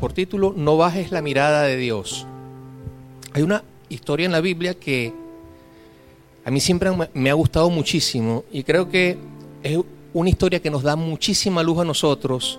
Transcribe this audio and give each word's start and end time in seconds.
por 0.00 0.12
título 0.12 0.54
No 0.56 0.76
bajes 0.76 1.12
la 1.12 1.22
mirada 1.22 1.62
de 1.62 1.76
Dios. 1.76 2.26
Hay 3.32 3.42
una 3.42 3.64
historia 3.88 4.26
en 4.26 4.32
la 4.32 4.40
Biblia 4.40 4.74
que 4.74 5.12
a 6.44 6.50
mí 6.50 6.60
siempre 6.60 6.90
me 7.14 7.30
ha 7.30 7.34
gustado 7.34 7.70
muchísimo 7.70 8.44
y 8.52 8.64
creo 8.64 8.88
que 8.88 9.16
es 9.62 9.78
una 10.12 10.28
historia 10.28 10.60
que 10.60 10.70
nos 10.70 10.82
da 10.82 10.96
muchísima 10.96 11.62
luz 11.62 11.78
a 11.80 11.84
nosotros 11.84 12.58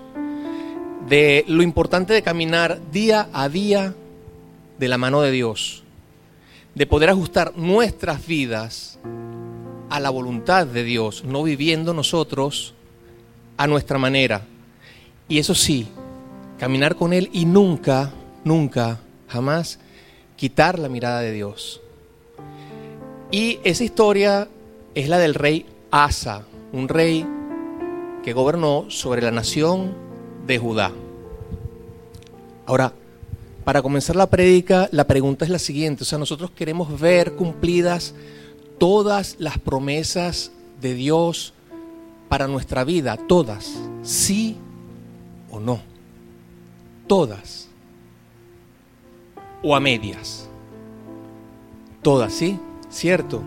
de 1.07 1.46
lo 1.48 1.62
importante 1.62 2.14
de 2.14 2.24
caminar 2.24 2.79
día 2.92 3.29
a 3.32 3.47
día 3.47 3.93
de 4.79 4.88
la 4.88 4.97
mano 4.97 5.21
de 5.21 5.32
Dios, 5.32 5.84
de 6.74 6.88
poder 6.88 7.10
ajustar 7.10 7.56
nuestras 7.56 8.25
vidas 8.25 9.00
a 9.89 10.00
la 10.00 10.10
voluntad 10.10 10.66
de 10.66 10.84
Dios, 10.84 11.24
no 11.24 11.43
viviendo 11.43 11.93
nosotros 11.93 12.74
a 13.57 13.68
nuestra 13.68 13.97
manera. 13.97 14.46
Y 15.28 15.38
eso 15.38 15.56
sí, 15.56 15.88
caminar 16.65 16.96
con 16.96 17.14
Él 17.14 17.29
y 17.32 17.46
nunca, 17.46 18.11
nunca, 18.43 19.00
jamás 19.28 19.78
quitar 20.36 20.79
la 20.79 20.89
mirada 20.89 21.19
de 21.19 21.32
Dios. 21.32 21.79
Y 23.29 23.60
esa 23.64 23.83
historia 23.83 24.47
es 24.96 25.07
la 25.07 25.20
del 25.20 25.36
rey 25.36 25.68
Asa, 25.92 26.42
un 26.73 26.87
rey 26.87 27.23
que 28.23 28.33
gobernó 28.33 28.86
sobre 28.89 29.21
la 29.21 29.29
nación 29.29 29.93
de 30.47 30.57
Judá. 30.57 30.92
Ahora, 32.66 32.94
para 33.64 33.84
comenzar 33.84 34.16
la 34.16 34.31
prédica, 34.31 34.89
la 34.92 35.06
pregunta 35.06 35.45
es 35.45 35.52
la 35.52 35.59
siguiente, 35.59 36.02
o 36.02 36.06
sea, 36.08 36.17
nosotros 36.17 36.50
queremos 36.50 37.00
ver 37.00 37.34
cumplidas 37.34 38.16
todas 38.80 39.36
las 39.38 39.59
promesas 39.59 40.52
de 40.81 40.95
Dios 40.95 41.53
para 42.28 42.47
nuestra 42.47 42.84
vida, 42.84 43.18
todas, 43.28 43.72
sí 44.02 44.58
o 45.52 45.59
no, 45.59 45.94
todas, 47.08 47.67
o 49.64 49.75
a 49.75 49.80
medias, 49.80 50.48
todas, 52.02 52.34
¿sí? 52.34 52.59
¿Cierto? 52.89 53.42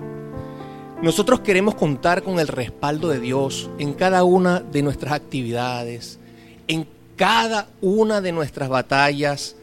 Nosotros 1.03 1.41
queremos 1.41 1.75
contar 1.77 2.23
con 2.23 2.41
el 2.41 2.49
respaldo 2.49 3.09
de 3.09 3.21
Dios 3.21 3.71
en 3.79 3.95
cada 3.95 4.25
una 4.25 4.61
de 4.61 4.83
nuestras 4.83 5.13
actividades, 5.13 6.19
en 6.67 6.89
cada 7.17 7.69
una 7.81 8.21
de 8.21 8.33
nuestras 8.33 8.69
batallas, 8.69 9.55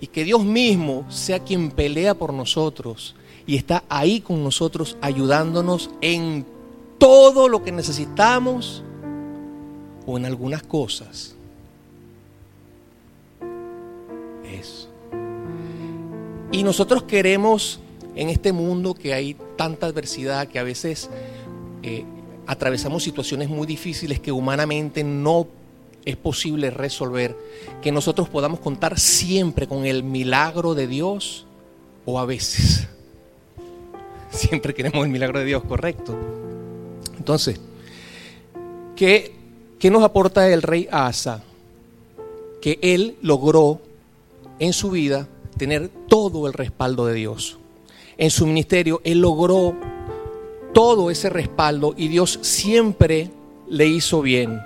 y 0.00 0.08
que 0.08 0.24
Dios 0.24 0.44
mismo 0.44 1.10
sea 1.10 1.38
quien 1.38 1.70
pelea 1.70 2.14
por 2.14 2.32
nosotros 2.32 3.14
y 3.46 3.56
está 3.56 3.84
ahí 3.88 4.20
con 4.20 4.42
nosotros 4.42 4.98
ayudándonos 5.00 5.90
en 6.00 6.44
todo 6.98 7.48
lo 7.48 7.62
que 7.62 7.72
necesitamos 7.72 8.82
o 10.06 10.18
en 10.18 10.26
algunas 10.26 10.62
cosas. 10.62 11.33
Y 16.54 16.62
nosotros 16.62 17.02
queremos 17.02 17.80
en 18.14 18.28
este 18.28 18.52
mundo 18.52 18.94
que 18.94 19.12
hay 19.12 19.36
tanta 19.56 19.88
adversidad, 19.88 20.46
que 20.46 20.60
a 20.60 20.62
veces 20.62 21.10
eh, 21.82 22.04
atravesamos 22.46 23.02
situaciones 23.02 23.48
muy 23.48 23.66
difíciles 23.66 24.20
que 24.20 24.30
humanamente 24.30 25.02
no 25.02 25.48
es 26.04 26.16
posible 26.16 26.70
resolver, 26.70 27.36
que 27.82 27.90
nosotros 27.90 28.28
podamos 28.28 28.60
contar 28.60 29.00
siempre 29.00 29.66
con 29.66 29.84
el 29.84 30.04
milagro 30.04 30.76
de 30.76 30.86
Dios 30.86 31.44
o 32.06 32.20
a 32.20 32.24
veces. 32.24 32.86
Siempre 34.30 34.74
queremos 34.74 35.04
el 35.04 35.10
milagro 35.10 35.40
de 35.40 35.46
Dios, 35.46 35.64
correcto. 35.64 36.16
Entonces, 37.18 37.58
¿qué, 38.94 39.34
qué 39.80 39.90
nos 39.90 40.04
aporta 40.04 40.48
el 40.48 40.62
rey 40.62 40.86
Asa? 40.92 41.42
Que 42.62 42.78
él 42.80 43.16
logró 43.22 43.80
en 44.60 44.72
su 44.72 44.92
vida 44.92 45.26
tener 45.54 45.88
todo 46.08 46.46
el 46.46 46.52
respaldo 46.52 47.06
de 47.06 47.14
Dios. 47.14 47.58
En 48.16 48.30
su 48.30 48.46
ministerio, 48.46 49.00
él 49.04 49.20
logró 49.20 49.74
todo 50.72 51.10
ese 51.10 51.30
respaldo 51.30 51.94
y 51.96 52.08
Dios 52.08 52.38
siempre 52.42 53.30
le 53.68 53.86
hizo 53.86 54.22
bien. 54.22 54.60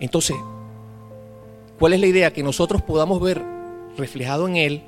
Entonces, 0.00 0.36
¿cuál 1.78 1.92
es 1.92 2.00
la 2.00 2.06
idea? 2.06 2.32
Que 2.32 2.42
nosotros 2.42 2.82
podamos 2.82 3.20
ver 3.20 3.42
reflejado 3.96 4.48
en 4.48 4.56
Él, 4.56 4.82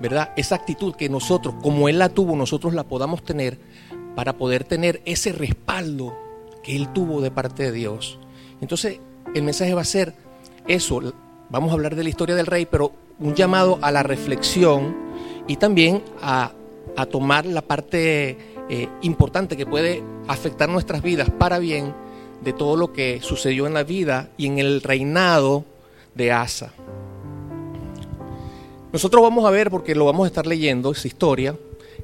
¿verdad? 0.00 0.30
Esa 0.36 0.54
actitud 0.54 0.94
que 0.94 1.08
nosotros, 1.08 1.54
como 1.62 1.88
Él 1.88 1.98
la 1.98 2.08
tuvo, 2.08 2.36
nosotros 2.36 2.74
la 2.74 2.84
podamos 2.84 3.22
tener 3.22 3.58
para 4.14 4.36
poder 4.36 4.64
tener 4.64 5.02
ese 5.04 5.32
respaldo 5.32 6.16
que 6.62 6.76
Él 6.76 6.92
tuvo 6.92 7.20
de 7.20 7.30
parte 7.30 7.64
de 7.64 7.72
Dios. 7.72 8.18
Entonces, 8.60 9.00
el 9.34 9.42
mensaje 9.42 9.74
va 9.74 9.82
a 9.82 9.86
ser 9.86 10.14
eso. 10.66 11.00
Vamos 11.50 11.70
a 11.70 11.74
hablar 11.74 11.94
de 11.96 12.02
la 12.02 12.08
historia 12.08 12.34
del 12.34 12.46
rey, 12.46 12.66
pero 12.66 12.92
un 13.20 13.34
llamado 13.34 13.78
a 13.82 13.90
la 13.90 14.02
reflexión 14.02 14.96
y 15.46 15.56
también 15.56 16.02
a, 16.22 16.52
tomar 17.10 17.46
la 17.46 17.62
parte 17.62 18.36
eh, 18.68 18.88
importante 19.02 19.56
que 19.56 19.64
puede 19.64 20.02
afectar 20.26 20.68
nuestras 20.68 21.00
vidas 21.00 21.30
para 21.30 21.60
bien 21.60 21.94
de 22.42 22.52
todo 22.52 22.76
lo 22.76 22.92
que 22.92 23.20
sucedió 23.22 23.68
en 23.68 23.74
la 23.74 23.84
vida 23.84 24.30
y 24.36 24.46
en 24.46 24.58
el 24.58 24.82
reinado 24.82 25.64
de 26.16 26.32
Asa. 26.32 26.72
Nosotros 28.92 29.22
vamos 29.22 29.44
a 29.44 29.50
ver, 29.50 29.70
porque 29.70 29.94
lo 29.94 30.06
vamos 30.06 30.24
a 30.24 30.26
estar 30.26 30.46
leyendo, 30.46 30.90
esa 30.90 31.06
historia, 31.06 31.54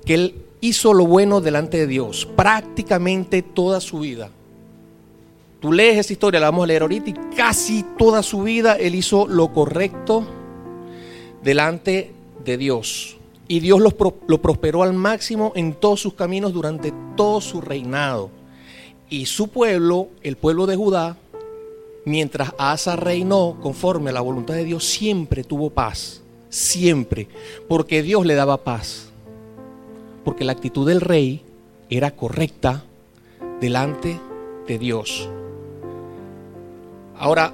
que 0.04 0.14
él 0.14 0.34
hizo 0.60 0.94
lo 0.94 1.06
bueno 1.06 1.40
delante 1.40 1.78
de 1.78 1.86
Dios 1.88 2.28
prácticamente 2.36 3.42
toda 3.42 3.80
su 3.80 3.98
vida. 3.98 4.30
Tú 5.60 5.72
lees 5.72 5.98
esa 5.98 6.12
historia, 6.12 6.38
la 6.38 6.50
vamos 6.50 6.64
a 6.64 6.66
leer 6.68 6.82
ahorita, 6.82 7.10
y 7.10 7.14
casi 7.36 7.84
toda 7.98 8.22
su 8.22 8.42
vida 8.42 8.74
él 8.76 8.94
hizo 8.94 9.26
lo 9.26 9.52
correcto 9.52 10.24
delante 11.44 12.10
de 12.44 12.56
Dios. 12.56 13.16
Y 13.46 13.60
Dios 13.60 13.80
lo, 13.80 13.90
prosperó 14.40 14.82
al 14.82 14.94
máximo 14.94 15.52
en 15.54 15.74
todos 15.74 16.00
sus 16.00 16.14
caminos 16.14 16.52
durante 16.52 16.92
todo 17.16 17.40
su 17.40 17.60
reinado. 17.60 18.30
Y 19.10 19.26
su 19.26 19.48
pueblo, 19.48 20.08
el 20.22 20.36
pueblo 20.36 20.66
de 20.66 20.76
Judá, 20.76 21.18
mientras 22.06 22.54
Asa 22.58 22.96
reinó 22.96 23.58
conforme 23.60 24.10
a 24.10 24.14
la 24.14 24.22
voluntad 24.22 24.54
de 24.54 24.64
Dios, 24.64 24.84
siempre 24.84 25.44
tuvo 25.44 25.70
paz. 25.70 26.22
Siempre. 26.48 27.28
Porque 27.68 28.02
Dios 28.02 28.24
le 28.24 28.34
daba 28.34 28.64
paz. 28.64 29.10
Porque 30.24 30.44
la 30.44 30.52
actitud 30.52 30.88
del 30.88 31.02
rey 31.02 31.42
era 31.90 32.12
correcta 32.12 32.84
delante 33.60 34.18
de 34.66 34.78
Dios. 34.78 35.28
Ahora, 37.16 37.52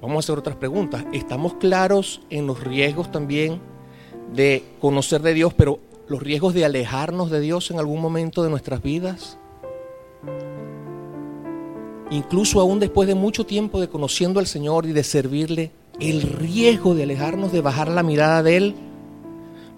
vamos 0.00 0.16
a 0.16 0.18
hacer 0.20 0.38
otras 0.38 0.56
preguntas. 0.56 1.04
¿Estamos 1.12 1.54
claros 1.54 2.20
en 2.30 2.46
los 2.46 2.62
riesgos 2.62 3.10
también 3.10 3.60
de 4.34 4.64
conocer 4.80 5.22
de 5.22 5.34
Dios, 5.34 5.54
pero 5.54 5.78
los 6.08 6.22
riesgos 6.22 6.54
de 6.54 6.64
alejarnos 6.64 7.30
de 7.30 7.40
Dios 7.40 7.70
en 7.70 7.78
algún 7.78 8.00
momento 8.00 8.42
de 8.42 8.50
nuestras 8.50 8.82
vidas? 8.82 9.38
Incluso 12.10 12.60
aún 12.60 12.78
después 12.78 13.08
de 13.08 13.14
mucho 13.14 13.46
tiempo 13.46 13.80
de 13.80 13.88
conociendo 13.88 14.38
al 14.38 14.46
Señor 14.46 14.86
y 14.86 14.92
de 14.92 15.02
servirle, 15.02 15.72
el 15.98 16.22
riesgo 16.22 16.94
de 16.94 17.04
alejarnos, 17.04 17.52
de 17.52 17.62
bajar 17.62 17.88
la 17.88 18.02
mirada 18.02 18.42
de 18.42 18.56
Él, 18.56 18.74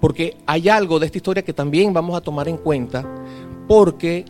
porque 0.00 0.36
hay 0.46 0.68
algo 0.68 0.98
de 0.98 1.06
esta 1.06 1.18
historia 1.18 1.44
que 1.44 1.52
también 1.52 1.92
vamos 1.92 2.16
a 2.16 2.20
tomar 2.20 2.48
en 2.48 2.56
cuenta, 2.56 3.06
porque 3.66 4.24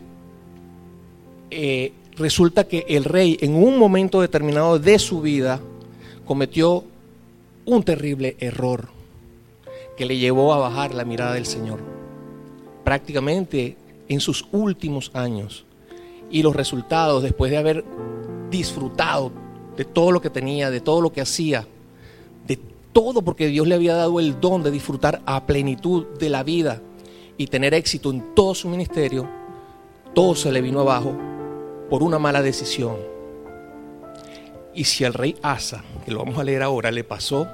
eh, 1.51 1.93
resulta 2.15 2.65
que 2.65 2.85
el 2.87 3.03
rey 3.05 3.37
en 3.41 3.55
un 3.55 3.77
momento 3.77 4.21
determinado 4.21 4.79
de 4.79 4.99
su 4.99 5.21
vida 5.21 5.59
cometió 6.29 6.83
un 7.65 7.81
terrible 7.81 8.37
error 8.39 8.89
que 9.97 10.05
le 10.05 10.15
llevó 10.15 10.53
a 10.53 10.59
bajar 10.59 10.93
la 10.93 11.03
mirada 11.03 11.33
del 11.33 11.47
Señor. 11.47 11.79
Prácticamente 12.83 13.77
en 14.07 14.19
sus 14.19 14.45
últimos 14.51 15.09
años. 15.15 15.65
Y 16.29 16.43
los 16.43 16.55
resultados, 16.55 17.23
después 17.23 17.49
de 17.49 17.57
haber 17.57 17.83
disfrutado 18.51 19.31
de 19.75 19.85
todo 19.85 20.11
lo 20.11 20.21
que 20.21 20.29
tenía, 20.29 20.69
de 20.69 20.81
todo 20.81 21.01
lo 21.01 21.11
que 21.11 21.21
hacía, 21.21 21.65
de 22.45 22.59
todo 22.93 23.23
porque 23.23 23.47
Dios 23.47 23.67
le 23.67 23.73
había 23.73 23.95
dado 23.95 24.19
el 24.19 24.39
don 24.39 24.61
de 24.61 24.69
disfrutar 24.69 25.23
a 25.25 25.47
plenitud 25.47 26.05
de 26.19 26.29
la 26.29 26.43
vida 26.43 26.79
y 27.37 27.47
tener 27.47 27.73
éxito 27.73 28.11
en 28.11 28.35
todo 28.35 28.53
su 28.53 28.69
ministerio, 28.69 29.27
todo 30.13 30.35
se 30.35 30.51
le 30.51 30.61
vino 30.61 30.81
abajo 30.81 31.11
por 31.89 32.03
una 32.03 32.19
mala 32.19 32.43
decisión. 32.43 33.18
Y 34.79 34.85
si 34.85 35.03
al 35.03 35.13
rey 35.13 35.35
Asa, 35.41 35.83
que 36.05 36.11
lo 36.11 36.19
vamos 36.19 36.37
a 36.39 36.43
leer 36.45 36.63
ahora, 36.63 36.89
le 36.89 37.03
pasó 37.03 37.49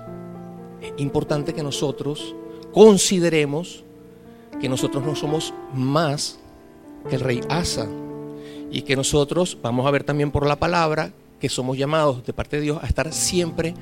es 0.79 0.93
importante 0.97 1.55
que 1.55 1.63
nosotros 1.63 2.35
consideremos 2.71 3.83
que 4.61 4.69
nosotros 4.69 5.03
no 5.03 5.15
somos 5.15 5.51
más 5.73 6.37
que 7.09 7.15
el 7.15 7.21
rey 7.21 7.41
Asa 7.49 7.87
y 8.69 8.83
que 8.83 8.95
nosotros 8.95 9.57
vamos 9.59 9.87
a 9.87 9.89
ver 9.89 10.03
también 10.03 10.29
por 10.29 10.45
la 10.45 10.57
palabra 10.57 11.13
que 11.39 11.49
somos 11.49 11.79
llamados 11.79 12.23
de 12.27 12.33
parte 12.33 12.57
de 12.57 12.61
Dios 12.61 12.83
a 12.83 12.85
estar 12.85 13.11
siempre 13.11 13.73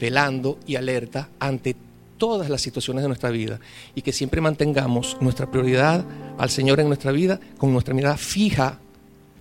velando 0.00 0.56
y 0.64 0.76
alerta 0.76 1.28
ante 1.40 1.74
todas 2.18 2.48
las 2.50 2.62
situaciones 2.62 3.02
de 3.02 3.08
nuestra 3.08 3.30
vida 3.30 3.58
y 3.96 4.02
que 4.02 4.12
siempre 4.12 4.40
mantengamos 4.40 5.16
nuestra 5.20 5.50
prioridad 5.50 6.04
al 6.38 6.50
Señor 6.50 6.78
en 6.78 6.86
nuestra 6.86 7.10
vida 7.10 7.40
con 7.58 7.72
nuestra 7.72 7.94
mirada 7.94 8.16
fija 8.16 8.78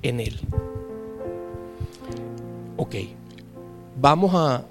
en 0.02 0.20
Él. 0.20 0.40
Ok, 2.76 2.96
vamos 4.02 4.32
a, 4.34 4.66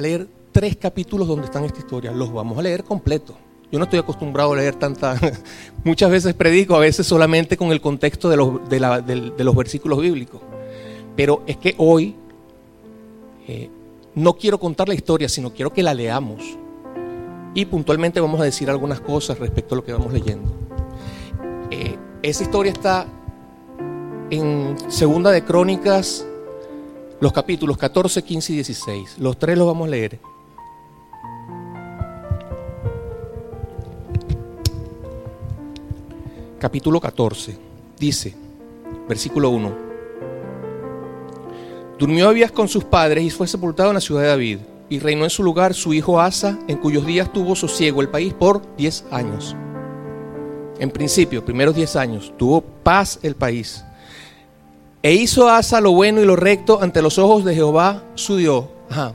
leer 0.00 0.28
tres 0.52 0.76
capítulos 0.76 1.26
donde 1.26 1.46
están 1.46 1.64
esta 1.64 1.80
historia. 1.80 2.12
Los 2.12 2.32
vamos 2.32 2.56
a 2.58 2.62
leer 2.62 2.84
completo. 2.84 3.34
Yo 3.70 3.78
no 3.78 3.84
estoy 3.84 3.98
acostumbrado 3.98 4.52
a 4.52 4.56
leer 4.56 4.76
tanta... 4.76 5.18
Muchas 5.84 6.10
veces 6.10 6.32
predico, 6.34 6.76
a 6.76 6.78
veces 6.78 7.06
solamente 7.06 7.56
con 7.56 7.72
el 7.72 7.80
contexto 7.80 8.30
de 8.30 8.36
los 8.36 9.56
versículos 9.56 10.00
bíblicos. 10.00 10.40
Pero 11.16 11.42
es 11.46 11.56
que 11.56 11.74
hoy 11.78 12.14
eh, 13.48 13.68
no 14.14 14.34
quiero 14.34 14.58
contar 14.58 14.88
la 14.88 14.94
historia, 14.94 15.28
sino 15.28 15.52
quiero 15.52 15.72
que 15.72 15.82
la 15.82 15.92
leamos. 15.92 16.42
Y 17.54 17.64
puntualmente 17.64 18.20
vamos 18.20 18.40
a 18.40 18.44
decir 18.44 18.70
algunas 18.70 19.00
cosas 19.00 19.38
respecto 19.38 19.74
a 19.74 19.76
lo 19.76 19.84
que 19.84 19.92
vamos 19.92 20.12
leyendo. 20.12 20.50
Eh, 21.70 21.96
esa 22.22 22.44
historia 22.44 22.72
está 22.72 23.06
en 24.30 24.76
Segunda 24.88 25.30
de 25.30 25.44
Crónicas, 25.44 26.27
los 27.20 27.32
capítulos 27.32 27.76
14, 27.76 28.22
15 28.22 28.52
y 28.52 28.56
16. 28.56 29.18
Los 29.18 29.38
tres 29.38 29.58
los 29.58 29.66
vamos 29.66 29.88
a 29.88 29.90
leer. 29.90 30.20
Capítulo 36.60 37.00
14. 37.00 37.58
Dice, 37.98 38.34
versículo 39.08 39.50
1. 39.50 39.88
Durmió 41.98 42.28
Abías 42.28 42.52
con 42.52 42.68
sus 42.68 42.84
padres 42.84 43.24
y 43.24 43.30
fue 43.30 43.48
sepultado 43.48 43.90
en 43.90 43.94
la 43.94 44.00
ciudad 44.00 44.22
de 44.22 44.28
David. 44.28 44.58
Y 44.90 45.00
reinó 45.00 45.24
en 45.24 45.30
su 45.30 45.42
lugar 45.42 45.74
su 45.74 45.92
hijo 45.92 46.20
Asa, 46.20 46.58
en 46.66 46.78
cuyos 46.78 47.04
días 47.04 47.30
tuvo 47.32 47.54
sosiego 47.54 48.00
el 48.00 48.08
país 48.08 48.32
por 48.32 48.62
10 48.76 49.06
años. 49.10 49.54
En 50.78 50.90
principio, 50.90 51.44
primeros 51.44 51.74
10 51.74 51.96
años, 51.96 52.32
tuvo 52.38 52.60
paz 52.62 53.18
el 53.22 53.34
país. 53.34 53.84
E 55.02 55.14
hizo 55.14 55.48
Asa 55.48 55.80
lo 55.80 55.92
bueno 55.92 56.20
y 56.20 56.24
lo 56.24 56.36
recto 56.36 56.82
ante 56.82 57.02
los 57.02 57.18
ojos 57.18 57.44
de 57.44 57.54
Jehová 57.54 58.02
su 58.14 58.36
Dios. 58.36 58.64
Ajá. 58.90 59.14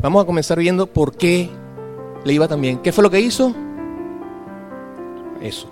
Vamos 0.00 0.22
a 0.22 0.26
comenzar 0.26 0.58
viendo 0.58 0.86
por 0.86 1.16
qué 1.16 1.48
le 2.24 2.32
iba 2.32 2.48
tan 2.48 2.60
bien. 2.60 2.78
¿Qué 2.78 2.92
fue 2.92 3.02
lo 3.02 3.10
que 3.10 3.20
hizo? 3.20 3.54
Eso. 5.40 5.68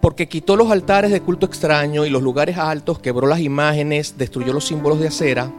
Porque 0.00 0.28
quitó 0.28 0.56
los 0.56 0.70
altares 0.70 1.10
de 1.10 1.20
culto 1.20 1.46
extraño 1.46 2.06
y 2.06 2.10
los 2.10 2.22
lugares 2.22 2.58
altos, 2.58 2.98
quebró 2.98 3.26
las 3.26 3.40
imágenes, 3.40 4.16
destruyó 4.18 4.52
los 4.52 4.66
símbolos 4.66 4.98
de 4.98 5.08
acera 5.08 5.50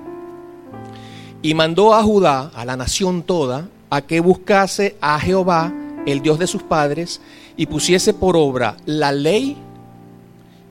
y 1.43 1.53
mandó 1.53 1.93
a 1.93 2.01
Judá, 2.01 2.51
a 2.55 2.65
la 2.65 2.77
nación 2.77 3.21
toda, 3.21 3.67
a 3.89 4.01
que 4.01 4.21
buscase 4.21 4.95
a 5.01 5.19
Jehová, 5.19 5.71
el 6.07 6.21
Dios 6.21 6.39
de 6.39 6.47
sus 6.47 6.63
padres, 6.63 7.19
y 7.57 7.65
pusiese 7.65 8.13
por 8.13 8.37
obra 8.37 8.77
la 8.85 9.11
ley 9.11 9.57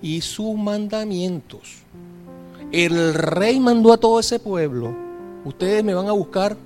y 0.03 0.21
sus 0.21 0.57
mandamientos. 0.57 1.83
El 2.73 3.15
rey 3.15 3.61
mandó 3.61 3.93
a 3.93 3.97
todo 3.97 4.19
ese 4.19 4.39
pueblo, 4.39 4.95
ustedes 5.45 5.85
me 5.85 5.95
van 5.95 6.09
a 6.09 6.13
buscar 6.13 6.57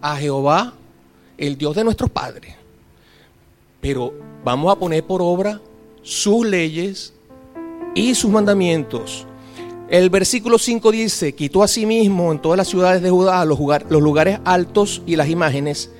a 0.00 0.16
Jehová, 0.16 0.74
el 1.36 1.58
Dios 1.58 1.76
de 1.76 1.84
nuestros 1.84 2.10
padres. 2.10 2.54
Pero 3.80 4.12
vamos 4.42 4.72
a 4.72 4.78
poner 4.78 5.04
por 5.04 5.20
obra 5.22 5.60
sus 6.02 6.46
leyes 6.46 7.12
y 7.94 8.14
sus 8.14 8.30
mandamientos. 8.30 9.26
El 9.88 10.10
versículo 10.10 10.58
5 10.58 10.90
dice, 10.90 11.34
quitó 11.34 11.62
a 11.62 11.68
sí 11.68 11.86
mismo 11.86 12.32
en 12.32 12.40
todas 12.40 12.56
las 12.56 12.68
ciudades 12.68 13.02
de 13.02 13.10
Judá 13.10 13.44
los, 13.44 13.58
los 13.88 14.02
lugares 14.02 14.40
altos 14.44 15.02
y 15.06 15.16
las 15.16 15.28
imágenes, 15.28 15.90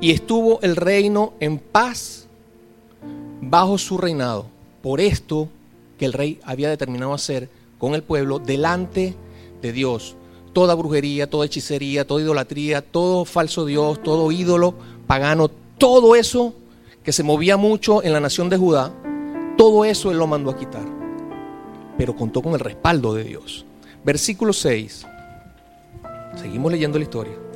y 0.00 0.12
estuvo 0.12 0.60
el 0.62 0.76
reino 0.76 1.34
en 1.40 1.58
paz 1.58 2.26
bajo 3.40 3.78
su 3.78 3.98
reinado. 3.98 4.46
Por 4.82 5.00
esto 5.00 5.48
que 5.98 6.06
el 6.06 6.12
rey 6.12 6.40
había 6.44 6.70
determinado 6.70 7.12
hacer 7.12 7.48
con 7.78 7.94
el 7.94 8.02
pueblo 8.02 8.38
delante 8.38 9.14
de 9.60 9.72
Dios. 9.72 10.16
Toda 10.52 10.74
brujería, 10.74 11.28
toda 11.28 11.46
hechicería, 11.46 12.06
toda 12.06 12.22
idolatría, 12.22 12.82
todo 12.82 13.24
falso 13.24 13.66
Dios, 13.66 14.02
todo 14.02 14.32
ídolo 14.32 14.74
pagano, 15.06 15.48
todo 15.78 16.14
eso 16.14 16.54
que 17.02 17.12
se 17.12 17.22
movía 17.22 17.56
mucho 17.56 18.02
en 18.02 18.12
la 18.12 18.20
nación 18.20 18.48
de 18.48 18.56
Judá, 18.56 18.92
todo 19.56 19.84
eso 19.84 20.10
él 20.10 20.18
lo 20.18 20.26
mandó 20.26 20.50
a 20.50 20.56
quitar. 20.56 20.86
Pero 21.96 22.14
contó 22.14 22.42
con 22.42 22.54
el 22.54 22.60
respaldo 22.60 23.14
de 23.14 23.24
Dios. 23.24 23.66
Versículo 24.04 24.52
6. 24.52 25.06
Seguimos 26.36 26.70
leyendo 26.72 26.98
la 26.98 27.04
historia. 27.04 27.47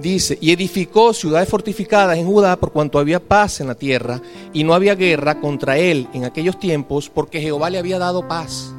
Dice, 0.00 0.38
y 0.40 0.50
edificó 0.50 1.12
ciudades 1.12 1.48
fortificadas 1.48 2.16
en 2.16 2.26
Judá 2.26 2.56
por 2.56 2.72
cuanto 2.72 2.98
había 2.98 3.20
paz 3.20 3.60
en 3.60 3.66
la 3.66 3.74
tierra 3.74 4.22
y 4.52 4.64
no 4.64 4.72
había 4.72 4.94
guerra 4.94 5.40
contra 5.40 5.76
él 5.76 6.08
en 6.14 6.24
aquellos 6.24 6.58
tiempos 6.58 7.10
porque 7.10 7.40
Jehová 7.40 7.68
le 7.68 7.78
había 7.78 7.98
dado 7.98 8.26
paz. 8.26 8.72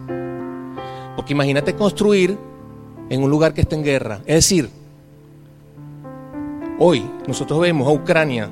Porque 1.16 1.34
imagínate 1.34 1.76
construir 1.76 2.38
en 3.10 3.24
un 3.24 3.30
lugar 3.30 3.54
que 3.54 3.62
está 3.62 3.76
en 3.76 3.84
guerra. 3.84 4.22
Es 4.26 4.36
decir, 4.36 4.70
hoy 6.80 7.04
nosotros 7.28 7.60
vemos 7.60 7.88
a 7.88 7.92
Ucrania. 7.92 8.50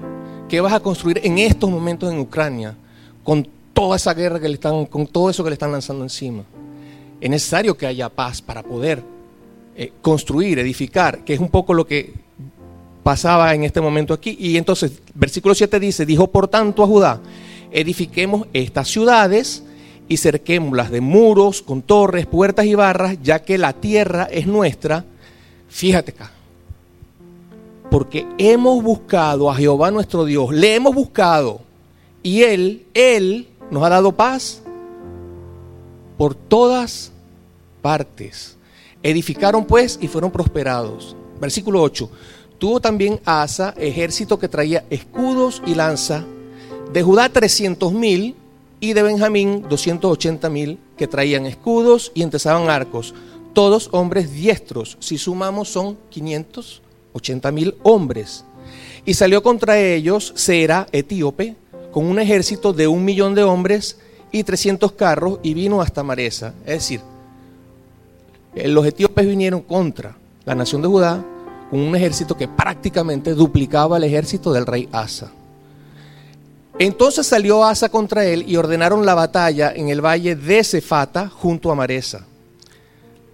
¿Qué 0.48 0.62
vas 0.62 0.74
a 0.74 0.80
construir 0.80 1.22
en 1.24 1.40
estos 1.40 1.70
momentos 1.72 2.12
en 2.12 2.20
Ucrania 2.20 2.76
con 3.24 3.48
toda 3.74 3.96
esa 3.96 4.14
guerra 4.14 4.40
que 4.40 4.48
le 4.48 4.56
están, 4.56 4.86
con 4.86 5.08
todo 5.08 5.32
eso 5.32 5.44
que 5.44 5.50
le 5.50 5.56
están 5.56 5.72
lanzando 5.72 6.04
encima? 6.04 6.44
Es 7.20 7.30
necesario 7.30 7.76
que 7.76 7.88
haya 7.88 8.10
paz 8.10 8.42
para 8.42 8.62
poder 8.62 9.02
eh, 9.76 9.92
construir, 10.02 10.60
edificar, 10.60 11.24
que 11.24 11.34
es 11.34 11.40
un 11.40 11.50
poco 11.50 11.74
lo 11.74 11.88
que 11.88 12.14
pasaba 13.04 13.54
en 13.54 13.64
este 13.64 13.82
momento 13.82 14.14
aquí. 14.14 14.36
Y 14.40 14.58
entonces, 14.58 15.02
versículo 15.14 15.56
7 15.56 15.80
dice, 15.80 16.06
dijo 16.06 16.28
por 16.28 16.48
tanto 16.48 16.84
a 16.84 16.88
Judá, 16.88 17.22
edifiquemos 17.72 18.48
estas 18.54 18.88
ciudades 18.88 19.64
y 20.08 20.18
cerquémoslas 20.18 20.92
de 20.92 21.02
muros, 21.02 21.62
con 21.62 21.82
torres, 21.82 22.26
puertas 22.26 22.66
y 22.66 22.76
barras, 22.76 23.18
ya 23.22 23.40
que 23.44 23.58
la 23.58 23.74
tierra 23.74 24.28
es 24.32 24.48
nuestra. 24.48 25.06
Fíjate 25.70 26.12
acá. 26.12 26.32
Porque 27.92 28.28
hemos 28.38 28.84
buscado 28.84 29.50
a 29.50 29.56
Jehová 29.56 29.92
nuestro 29.92 30.26
Dios, 30.26 30.52
le 30.52 30.76
hemos 30.76 30.94
buscado 30.94 31.62
y 32.22 32.44
Él, 32.44 32.86
Él 32.94 33.48
nos 33.72 33.84
ha 33.84 33.90
dado 33.90 34.12
paz 34.12 34.62
por 36.18 36.36
todas 36.36 37.12
partes. 37.82 38.58
Edificaron 39.02 39.66
pues 39.66 39.98
y 40.02 40.08
fueron 40.08 40.32
prosperados. 40.32 41.16
Versículo 41.40 41.82
8. 41.82 42.10
Tuvo 42.60 42.82
también 42.82 43.22
Asa 43.24 43.74
ejército 43.78 44.38
que 44.38 44.50
traía 44.50 44.84
escudos 44.90 45.64
y 45.66 45.76
lanza, 45.76 46.26
de 46.92 47.02
Judá 47.02 47.30
300 47.30 47.94
mil 47.94 48.36
y 48.82 48.92
de 48.94 49.02
Benjamín 49.02 49.66
280 49.70 50.50
mil 50.50 50.78
que 50.98 51.08
traían 51.08 51.46
escudos 51.46 52.12
y 52.14 52.22
entesaban 52.22 52.70
arcos, 52.70 53.16
todos 53.54 53.88
hombres 53.94 54.32
diestros, 54.34 54.98
si 55.00 55.18
sumamos 55.18 55.70
son 55.70 55.98
580 56.10 57.52
mil 57.54 57.76
hombres. 57.84 58.44
Y 59.06 59.14
salió 59.14 59.42
contra 59.42 59.80
ellos 59.80 60.34
Sera, 60.36 60.88
etíope, 60.92 61.56
con 61.92 62.06
un 62.06 62.20
ejército 62.20 62.74
de 62.74 62.88
un 62.88 63.06
millón 63.06 63.36
de 63.36 63.44
hombres 63.44 63.98
y 64.32 64.44
300 64.44 64.92
carros 64.92 65.40
y 65.44 65.54
vino 65.54 65.82
hasta 65.82 66.04
Maresa. 66.04 66.54
Es 66.66 66.74
decir, 66.74 67.02
los 68.54 68.86
etíopes 68.86 69.26
vinieron 69.26 69.62
contra 69.62 70.18
la 70.46 70.56
nación 70.56 70.82
de 70.82 70.88
Judá 70.90 71.26
con 71.70 71.80
un 71.80 71.96
ejército 71.96 72.36
que 72.36 72.48
prácticamente 72.48 73.34
duplicaba 73.34 73.98
el 73.98 74.04
ejército 74.04 74.52
del 74.52 74.66
rey 74.66 74.90
Asa. 74.92 75.32
Entonces 76.80 77.28
salió 77.28 77.64
Asa 77.64 77.90
contra 77.90 78.26
él 78.26 78.46
y 78.48 78.56
ordenaron 78.56 79.06
la 79.06 79.14
batalla 79.14 79.74
en 79.76 79.90
el 79.90 80.04
valle 80.04 80.36
de 80.36 80.64
Cefata 80.64 81.30
junto 81.30 81.72
a 81.72 81.76
Maresa. 81.76 82.26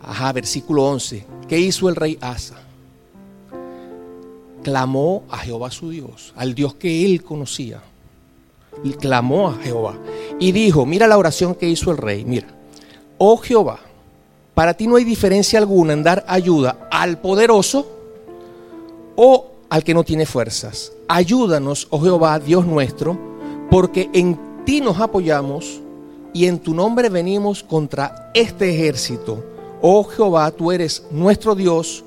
Ajá, 0.01 0.33
versículo 0.33 0.83
11. 0.85 1.25
¿Qué 1.47 1.59
hizo 1.59 1.87
el 1.87 1.95
rey 1.95 2.17
Asa? 2.21 2.55
Clamó 4.63 5.23
a 5.29 5.37
Jehová 5.37 5.69
su 5.69 5.91
Dios, 5.91 6.33
al 6.35 6.55
Dios 6.55 6.73
que 6.73 7.05
él 7.05 7.23
conocía. 7.23 7.81
Y 8.83 8.93
clamó 8.93 9.49
a 9.49 9.57
Jehová. 9.57 9.95
Y 10.39 10.51
dijo, 10.51 10.85
mira 10.85 11.07
la 11.07 11.17
oración 11.17 11.53
que 11.55 11.69
hizo 11.69 11.91
el 11.91 11.97
rey, 11.97 12.25
mira. 12.25 12.47
Oh 13.19 13.37
Jehová, 13.37 13.79
para 14.55 14.73
ti 14.73 14.87
no 14.87 14.95
hay 14.95 15.03
diferencia 15.03 15.59
alguna 15.59 15.93
en 15.93 16.03
dar 16.03 16.25
ayuda 16.27 16.87
al 16.91 17.19
poderoso 17.19 17.94
o 19.15 19.51
al 19.69 19.83
que 19.83 19.93
no 19.93 20.03
tiene 20.03 20.25
fuerzas. 20.25 20.91
Ayúdanos, 21.07 21.87
oh 21.89 22.01
Jehová, 22.01 22.39
Dios 22.39 22.65
nuestro, 22.65 23.17
porque 23.69 24.09
en 24.13 24.39
ti 24.65 24.81
nos 24.81 24.99
apoyamos 24.99 25.81
y 26.33 26.47
en 26.47 26.59
tu 26.59 26.73
nombre 26.73 27.09
venimos 27.09 27.63
contra 27.63 28.31
este 28.33 28.69
ejército. 28.69 29.43
Oh 29.81 30.03
Jehová, 30.03 30.51
tú 30.51 30.71
eres 30.71 31.03
nuestro 31.11 31.55
Dios, 31.55 32.03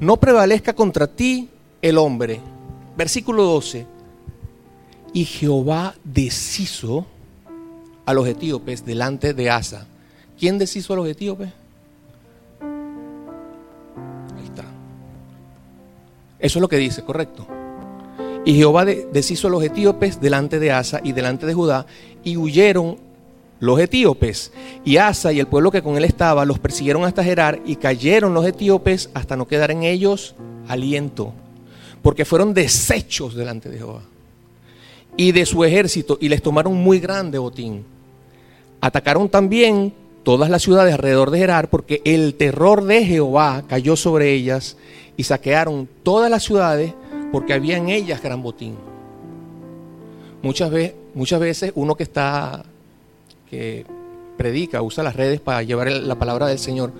no 0.00 0.16
prevalezca 0.16 0.72
contra 0.72 1.06
ti 1.06 1.48
el 1.82 1.98
hombre. 1.98 2.40
Versículo 2.96 3.44
12. 3.44 3.86
Y 5.12 5.24
Jehová 5.24 5.94
deshizo 6.04 7.06
a 8.06 8.14
los 8.14 8.26
etíopes 8.26 8.84
delante 8.84 9.34
de 9.34 9.50
Asa. 9.50 9.86
¿Quién 10.38 10.58
deshizo 10.58 10.94
a 10.94 10.96
los 10.96 11.08
etíopes? 11.08 11.50
Eso 16.40 16.58
es 16.58 16.60
lo 16.60 16.68
que 16.68 16.76
dice, 16.78 17.02
correcto. 17.02 17.46
Y 18.44 18.54
Jehová 18.54 18.84
de- 18.84 19.06
deshizo 19.12 19.48
a 19.48 19.50
los 19.50 19.62
etíopes 19.62 20.20
delante 20.20 20.58
de 20.58 20.72
Asa 20.72 21.00
y 21.04 21.12
delante 21.12 21.46
de 21.46 21.54
Judá, 21.54 21.86
y 22.24 22.36
huyeron 22.36 22.96
los 23.60 23.78
etíopes. 23.78 24.52
Y 24.84 24.96
Asa 24.96 25.32
y 25.32 25.40
el 25.40 25.46
pueblo 25.46 25.70
que 25.70 25.82
con 25.82 25.96
él 25.98 26.04
estaba 26.04 26.44
los 26.46 26.58
persiguieron 26.58 27.04
hasta 27.04 27.22
Gerar 27.22 27.60
y 27.66 27.76
cayeron 27.76 28.32
los 28.32 28.46
etíopes 28.46 29.10
hasta 29.12 29.36
no 29.36 29.46
quedar 29.46 29.70
en 29.70 29.82
ellos 29.82 30.34
aliento, 30.68 31.32
porque 32.00 32.24
fueron 32.24 32.54
desechos 32.54 33.34
delante 33.34 33.68
de 33.68 33.76
Jehová 33.78 34.00
y 35.16 35.32
de 35.32 35.44
su 35.44 35.64
ejército 35.64 36.16
y 36.20 36.28
les 36.30 36.40
tomaron 36.40 36.74
muy 36.74 37.00
grande 37.00 37.36
botín. 37.38 37.84
Atacaron 38.80 39.28
también 39.28 39.92
todas 40.22 40.48
las 40.48 40.62
ciudades 40.62 40.94
alrededor 40.94 41.30
de 41.30 41.38
Gerar 41.40 41.68
porque 41.68 42.00
el 42.04 42.34
terror 42.34 42.84
de 42.84 43.04
Jehová 43.04 43.64
cayó 43.68 43.96
sobre 43.96 44.32
ellas 44.32 44.78
y 45.20 45.22
saquearon 45.22 45.86
todas 46.02 46.30
las 46.30 46.42
ciudades 46.42 46.94
porque 47.30 47.52
había 47.52 47.76
en 47.76 47.90
ellas 47.90 48.22
gran 48.22 48.42
botín. 48.42 48.74
Muchas 50.40 50.70
veces, 50.70 50.94
muchas 51.12 51.38
veces 51.38 51.72
uno 51.74 51.94
que 51.94 52.04
está, 52.04 52.64
que 53.50 53.84
predica, 54.38 54.80
usa 54.80 55.04
las 55.04 55.14
redes 55.14 55.38
para 55.38 55.62
llevar 55.62 55.92
la 55.92 56.14
palabra 56.14 56.46
del 56.46 56.58
Señor, 56.58 56.94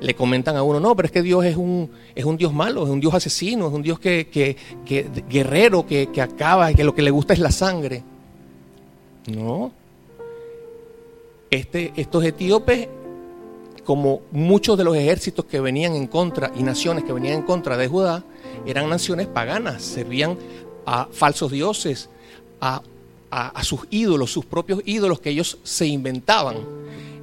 le 0.00 0.14
comentan 0.16 0.56
a 0.56 0.64
uno, 0.64 0.80
no, 0.80 0.96
pero 0.96 1.06
es 1.06 1.12
que 1.12 1.22
Dios 1.22 1.44
es 1.44 1.56
un, 1.56 1.88
es 2.16 2.24
un 2.24 2.36
Dios 2.36 2.52
malo, 2.52 2.82
es 2.82 2.90
un 2.90 2.98
Dios 2.98 3.14
asesino, 3.14 3.68
es 3.68 3.72
un 3.72 3.82
Dios 3.82 4.00
que, 4.00 4.26
que, 4.26 4.56
que 4.84 5.08
guerrero, 5.30 5.86
que, 5.86 6.08
que 6.08 6.20
acaba, 6.20 6.74
que 6.74 6.82
lo 6.82 6.96
que 6.96 7.02
le 7.02 7.12
gusta 7.12 7.32
es 7.32 7.38
la 7.38 7.52
sangre. 7.52 8.02
No. 9.28 9.70
Este, 11.48 11.92
estos 11.94 12.24
etíopes, 12.24 12.88
como 13.84 14.20
muchos 14.30 14.78
de 14.78 14.84
los 14.84 14.96
ejércitos 14.96 15.44
que 15.44 15.60
venían 15.60 15.94
en 15.94 16.06
contra 16.06 16.52
y 16.56 16.62
naciones 16.62 17.04
que 17.04 17.12
venían 17.12 17.34
en 17.34 17.42
contra 17.42 17.76
de 17.76 17.88
Judá, 17.88 18.24
eran 18.66 18.88
naciones 18.88 19.26
paganas, 19.26 19.82
servían 19.82 20.38
a 20.86 21.08
falsos 21.10 21.50
dioses, 21.50 22.08
a, 22.60 22.82
sus 23.62 23.80
ídolos, 23.90 24.30
sus 24.30 24.44
propios 24.44 24.82
ídolos 24.84 25.20
que 25.20 25.30
ellos 25.30 25.58
se 25.64 25.86
inventaban. 25.86 26.56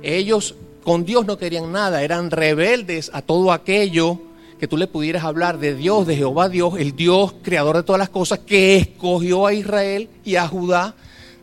Ellos 0.02 0.56
con 0.84 1.06
Dios 1.06 1.26
no 1.26 1.38
querían 1.38 1.72
nada, 1.72 2.04
eran 2.04 2.32
rebeldes 2.32 3.12
a 3.14 3.22
todo 3.22 3.52
aquello 3.52 4.20
que 4.60 4.68
tú 4.68 4.76
le 4.76 4.88
pudieras 4.88 5.24
hablar 5.24 5.60
de 5.60 5.76
Dios, 5.76 6.06
de 6.08 6.18
Jehová 6.18 6.50
Dios, 6.50 6.74
el 6.78 6.96
Dios 6.96 7.36
creador 7.42 7.78
de 7.78 7.84
todas 7.84 8.00
las 8.00 8.10
cosas, 8.10 8.40
que 8.40 8.76
escogió 8.78 9.46
a 9.46 9.54
Israel 9.54 10.10
y 10.26 10.36
a 10.36 10.48
Judá 10.48 10.96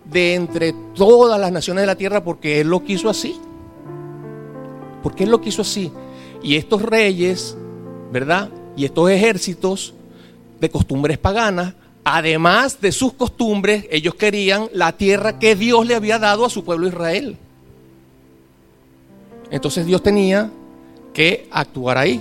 de 0.04 0.34
entre 0.34 0.74
todas 0.94 1.40
las 1.40 1.50
naciones 1.50 1.82
de 1.82 1.86
la 1.86 1.96
tierra 1.96 2.22
porque 2.22 2.60
Él 2.60 2.68
lo 2.68 2.84
quiso 2.84 3.08
así. 3.08 3.36
Porque 5.06 5.22
Él 5.22 5.30
lo 5.30 5.40
quiso 5.40 5.62
así. 5.62 5.92
Y 6.42 6.56
estos 6.56 6.82
reyes, 6.82 7.56
¿verdad? 8.10 8.50
Y 8.76 8.86
estos 8.86 9.08
ejércitos 9.08 9.94
de 10.60 10.68
costumbres 10.68 11.16
paganas, 11.16 11.74
además 12.02 12.80
de 12.80 12.90
sus 12.90 13.12
costumbres, 13.12 13.86
ellos 13.92 14.16
querían 14.16 14.68
la 14.72 14.90
tierra 14.96 15.38
que 15.38 15.54
Dios 15.54 15.86
le 15.86 15.94
había 15.94 16.18
dado 16.18 16.44
a 16.44 16.50
su 16.50 16.64
pueblo 16.64 16.88
Israel. 16.88 17.36
Entonces 19.48 19.86
Dios 19.86 20.02
tenía 20.02 20.50
que 21.14 21.46
actuar 21.52 21.98
ahí 21.98 22.20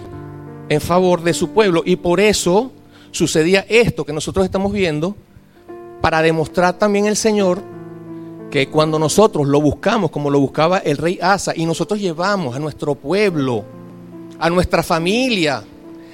en 0.70 0.80
favor 0.80 1.24
de 1.24 1.34
su 1.34 1.50
pueblo 1.50 1.82
y 1.84 1.96
por 1.96 2.20
eso 2.20 2.72
sucedía 3.10 3.66
esto 3.68 4.06
que 4.06 4.14
nosotros 4.14 4.46
estamos 4.46 4.72
viendo 4.72 5.16
para 6.02 6.22
demostrar 6.22 6.78
también 6.78 7.08
el 7.08 7.16
Señor 7.16 7.64
que 8.56 8.70
cuando 8.70 8.98
nosotros 8.98 9.46
lo 9.50 9.60
buscamos 9.60 10.12
como 10.12 10.30
lo 10.30 10.40
buscaba 10.40 10.78
el 10.78 10.96
rey 10.96 11.20
Asa 11.22 11.52
y 11.54 11.66
nosotros 11.66 12.00
llevamos 12.00 12.56
a 12.56 12.60
nuestro 12.60 12.96
pueblo, 12.96 13.66
a 14.40 14.50
nuestra 14.50 14.82
familia, 14.82 15.62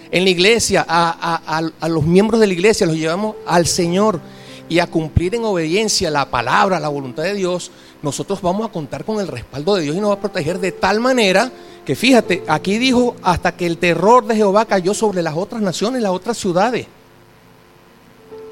en 0.09 0.23
la 0.23 0.29
iglesia, 0.31 0.83
a, 0.89 1.61
a, 1.79 1.87
los 1.87 2.03
miembros 2.03 2.39
de 2.39 2.47
la 2.47 2.53
iglesia, 2.53 2.87
los 2.87 2.95
llevamos 2.95 3.35
al 3.45 3.67
Señor 3.67 4.19
y 4.67 4.79
a 4.79 4.87
cumplir 4.87 5.35
en 5.35 5.45
obediencia 5.45 6.09
la 6.09 6.31
palabra, 6.31 6.79
la 6.79 6.87
voluntad 6.87 7.21
de 7.21 7.35
Dios, 7.35 7.69
nosotros 8.01 8.41
vamos 8.41 8.67
a 8.67 8.71
contar 8.71 9.05
con 9.05 9.19
el 9.19 9.27
respaldo 9.27 9.75
de 9.75 9.83
Dios 9.83 9.95
y 9.95 9.99
nos 9.99 10.09
va 10.09 10.15
a 10.15 10.19
proteger 10.19 10.57
de 10.57 10.71
tal 10.71 10.99
manera 10.99 11.51
que 11.85 11.95
fíjate, 11.95 12.43
aquí 12.47 12.79
dijo 12.79 13.17
hasta 13.21 13.55
que 13.55 13.67
el 13.67 13.77
terror 13.77 14.25
de 14.25 14.35
Jehová 14.35 14.65
cayó 14.65 14.95
sobre 14.95 15.21
las 15.21 15.37
otras 15.37 15.61
naciones, 15.61 16.01
las 16.01 16.11
otras 16.11 16.37
ciudades. 16.37 16.87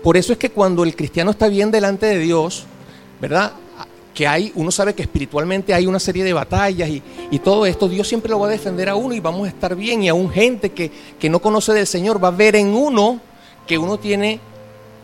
Por 0.03 0.15
eso 0.15 0.31
es 0.31 0.37
que 0.37 0.51
cuando 0.51 0.83
el 0.83 0.95
cristiano 0.95 1.31
está 1.31 1.47
bien 1.47 1.71
delante 1.71 2.05
de 2.05 2.19
Dios, 2.19 2.65
¿verdad? 3.19 3.53
Que 4.13 4.27
hay, 4.27 4.51
uno 4.55 4.71
sabe 4.71 4.93
que 4.93 5.03
espiritualmente 5.03 5.73
hay 5.73 5.85
una 5.85 5.99
serie 5.99 6.23
de 6.23 6.33
batallas 6.33 6.89
y, 6.89 7.39
todo 7.39 7.65
esto, 7.65 7.87
Dios 7.87 8.07
siempre 8.07 8.29
lo 8.29 8.39
va 8.39 8.47
a 8.47 8.51
defender 8.51 8.89
a 8.89 8.95
uno 8.95 9.13
y 9.13 9.19
vamos 9.19 9.45
a 9.45 9.49
estar 9.49 9.75
bien. 9.75 10.03
Y 10.03 10.09
aún 10.09 10.29
gente 10.29 10.71
que, 10.71 10.91
que 11.19 11.29
no 11.29 11.39
conoce 11.39 11.73
del 11.73 11.87
Señor 11.87 12.21
va 12.21 12.29
a 12.29 12.31
ver 12.31 12.55
en 12.55 12.67
uno 12.67 13.21
que 13.65 13.77
uno 13.77 13.97
tiene 13.97 14.39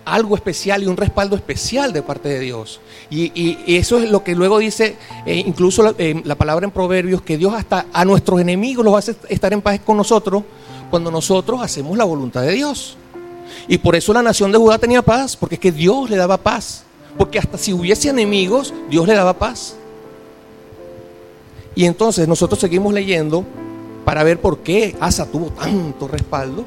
algo 0.05 0.35
especial 0.35 0.83
y 0.83 0.85
un 0.87 0.95
respaldo 0.95 1.35
especial 1.35 1.91
de 1.91 2.01
parte 2.01 2.29
de 2.29 2.39
Dios. 2.39 2.79
Y, 3.09 3.57
eso 3.75 3.97
es 3.97 4.09
lo 4.09 4.23
que 4.23 4.35
luego 4.35 4.59
dice 4.59 4.95
eh, 5.25 5.43
incluso 5.45 5.83
la, 5.83 5.95
eh, 5.97 6.21
la, 6.23 6.35
palabra 6.35 6.65
en 6.65 6.71
Proverbios, 6.71 7.21
que 7.21 7.37
Dios 7.37 7.53
hasta 7.53 7.87
a 7.91 8.05
nuestros 8.05 8.39
enemigos 8.39 8.85
los 8.85 8.95
hace 8.95 9.15
estar 9.29 9.51
en 9.53 9.61
paz 9.61 9.79
con 9.83 9.97
nosotros 9.97 10.43
cuando 10.89 11.11
nosotros 11.11 11.61
hacemos 11.61 11.97
la 11.97 12.03
voluntad 12.03 12.41
de 12.41 12.51
Dios. 12.51 12.97
Y 13.67 13.77
por 13.79 13.95
eso 13.95 14.13
la 14.13 14.21
nación 14.21 14.51
de 14.51 14.57
Judá 14.57 14.77
tenía 14.77 15.01
paz, 15.01 15.35
porque 15.35 15.55
es 15.55 15.61
que 15.61 15.71
Dios 15.71 16.09
le 16.09 16.17
daba 16.17 16.37
paz. 16.37 16.84
Porque 17.17 17.39
hasta 17.39 17.57
si 17.57 17.73
hubiese 17.73 18.09
enemigos, 18.09 18.73
Dios 18.89 19.07
le 19.07 19.13
daba 19.13 19.37
paz. 19.37 19.75
Y 21.75 21.85
entonces 21.85 22.27
nosotros 22.27 22.59
seguimos 22.59 22.93
leyendo 22.93 23.45
para 24.05 24.23
ver 24.23 24.39
por 24.39 24.59
qué 24.59 24.95
Asa 24.99 25.25
tuvo 25.25 25.47
tanto 25.51 26.07
respaldo. 26.07 26.65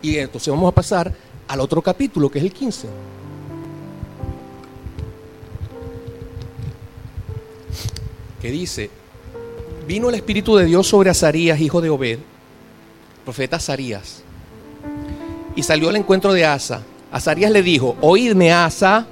Y 0.00 0.16
entonces 0.16 0.50
vamos 0.52 0.68
a 0.68 0.74
pasar 0.74 1.12
al 1.48 1.60
otro 1.60 1.82
capítulo, 1.82 2.30
que 2.30 2.38
es 2.38 2.44
el 2.44 2.52
15. 2.52 2.88
Que 8.40 8.50
dice, 8.50 8.90
vino 9.86 10.08
el 10.08 10.14
Espíritu 10.14 10.56
de 10.56 10.66
Dios 10.66 10.86
sobre 10.86 11.10
Azarías, 11.10 11.60
hijo 11.60 11.80
de 11.80 11.88
Obed, 11.88 12.18
profeta 13.24 13.56
Azarías, 13.56 14.22
y 15.56 15.62
salió 15.62 15.88
al 15.88 15.96
encuentro 15.96 16.32
de 16.32 16.44
Asa. 16.44 16.82
Azarías 17.10 17.50
le 17.50 17.62
dijo, 17.62 17.96
oídme 18.02 18.52
Asa 18.52 19.06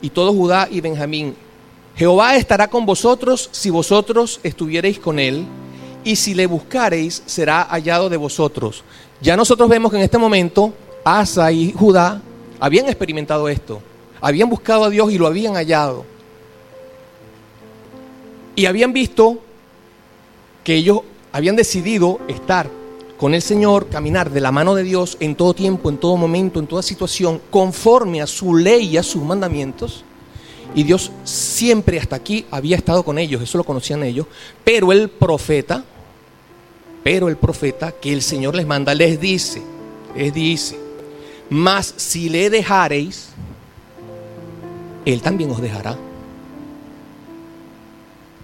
y 0.00 0.10
todo 0.10 0.32
Judá 0.32 0.68
y 0.70 0.80
Benjamín, 0.80 1.34
Jehová 1.96 2.36
estará 2.36 2.68
con 2.68 2.84
vosotros 2.84 3.48
si 3.52 3.70
vosotros 3.70 4.40
estuviereis 4.42 4.98
con 4.98 5.18
él, 5.18 5.46
y 6.04 6.14
si 6.14 6.34
le 6.34 6.46
buscareis 6.46 7.22
será 7.26 7.64
hallado 7.64 8.08
de 8.08 8.16
vosotros. 8.16 8.84
Ya 9.20 9.36
nosotros 9.36 9.68
vemos 9.68 9.90
que 9.90 9.96
en 9.96 10.04
este 10.04 10.18
momento 10.18 10.72
Asa 11.04 11.50
y 11.50 11.72
Judá 11.72 12.22
habían 12.60 12.86
experimentado 12.86 13.48
esto, 13.48 13.82
habían 14.20 14.48
buscado 14.48 14.84
a 14.84 14.90
Dios 14.90 15.10
y 15.10 15.18
lo 15.18 15.26
habían 15.26 15.54
hallado. 15.54 16.04
Y 18.54 18.66
habían 18.66 18.92
visto 18.92 19.40
que 20.62 20.76
ellos 20.76 21.00
habían 21.32 21.56
decidido 21.56 22.20
estar 22.28 22.70
con 23.18 23.34
el 23.34 23.42
Señor, 23.42 23.88
caminar 23.88 24.30
de 24.30 24.40
la 24.40 24.52
mano 24.52 24.74
de 24.74 24.82
Dios 24.82 25.16
en 25.20 25.36
todo 25.36 25.54
tiempo, 25.54 25.88
en 25.88 25.96
todo 25.96 26.16
momento, 26.16 26.60
en 26.60 26.66
toda 26.66 26.82
situación, 26.82 27.40
conforme 27.50 28.20
a 28.20 28.26
su 28.26 28.54
ley 28.54 28.90
y 28.90 28.96
a 28.98 29.02
sus 29.02 29.22
mandamientos. 29.22 30.04
Y 30.74 30.82
Dios 30.82 31.10
siempre 31.24 31.98
hasta 31.98 32.16
aquí 32.16 32.44
había 32.50 32.76
estado 32.76 33.02
con 33.02 33.18
ellos, 33.18 33.40
eso 33.40 33.56
lo 33.56 33.64
conocían 33.64 34.02
ellos. 34.02 34.26
Pero 34.64 34.92
el 34.92 35.08
profeta, 35.08 35.82
pero 37.02 37.28
el 37.28 37.36
profeta 37.36 37.92
que 37.92 38.12
el 38.12 38.20
Señor 38.20 38.54
les 38.54 38.66
manda, 38.66 38.94
les 38.94 39.18
dice, 39.18 39.62
les 40.14 40.34
dice, 40.34 40.78
mas 41.48 41.94
si 41.96 42.28
le 42.28 42.50
dejareis, 42.50 43.28
Él 45.06 45.22
también 45.22 45.50
os 45.50 45.62
dejará. 45.62 45.96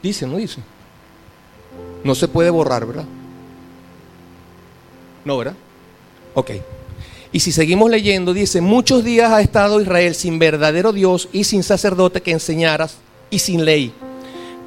Dice, 0.02 0.26
¿no 0.26 0.38
dice? 0.38 0.60
No 2.02 2.14
se 2.14 2.26
puede 2.26 2.50
borrar, 2.50 2.86
¿verdad? 2.86 3.04
No, 5.24 5.38
¿verdad? 5.38 5.54
Ok. 6.34 6.50
Y 7.32 7.40
si 7.40 7.50
seguimos 7.50 7.90
leyendo, 7.90 8.34
dice, 8.34 8.60
muchos 8.60 9.04
días 9.04 9.32
ha 9.32 9.40
estado 9.40 9.80
Israel 9.80 10.14
sin 10.14 10.38
verdadero 10.38 10.92
Dios 10.92 11.28
y 11.32 11.44
sin 11.44 11.62
sacerdote 11.62 12.20
que 12.20 12.32
enseñaras 12.32 12.96
y 13.30 13.38
sin 13.38 13.64
ley. 13.64 13.92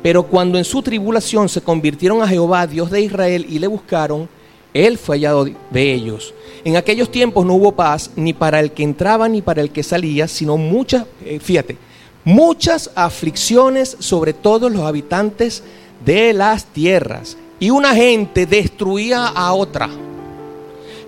Pero 0.02 0.24
cuando 0.24 0.58
en 0.58 0.66
su 0.66 0.82
tribulación 0.82 1.48
se 1.48 1.62
convirtieron 1.62 2.22
a 2.22 2.28
Jehová, 2.28 2.66
Dios 2.66 2.90
de 2.90 3.02
Israel, 3.02 3.46
y 3.50 3.60
le 3.60 3.68
buscaron, 3.68 4.28
Él 4.74 4.98
fue 4.98 5.18
hallado 5.18 5.46
de 5.46 5.94
ellos. 5.94 6.34
En 6.64 6.76
aquellos 6.76 7.12
tiempos 7.12 7.46
no 7.46 7.54
hubo 7.54 7.72
paz 7.72 8.10
ni 8.16 8.34
para 8.34 8.60
el 8.60 8.72
que 8.72 8.84
entraba 8.84 9.30
ni 9.30 9.44
para 9.44 9.62
el 9.62 9.70
que 9.70 9.84
salía, 9.84 10.28
sino 10.28 10.58
muchas, 10.58 11.06
eh, 11.24 11.40
fíjate, 11.40 11.78
muchas 12.24 12.90
aflicciones 12.96 13.96
sobre 14.00 14.34
todos 14.34 14.72
los 14.72 14.82
habitantes 14.84 15.64
de 16.04 16.34
las 16.34 16.66
tierras. 16.66 17.38
Y 17.60 17.70
una 17.70 17.94
gente 17.94 18.48
destruía 18.48 19.28
a 19.28 19.54
otra. 19.54 19.90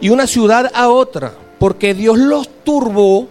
Y 0.02 0.10
una 0.10 0.28
ciudad 0.28 0.72
a 0.74 0.90
otra. 0.90 1.34
Porque 1.60 1.94
Dios 1.94 2.18
los 2.18 2.50
turbó 2.64 3.28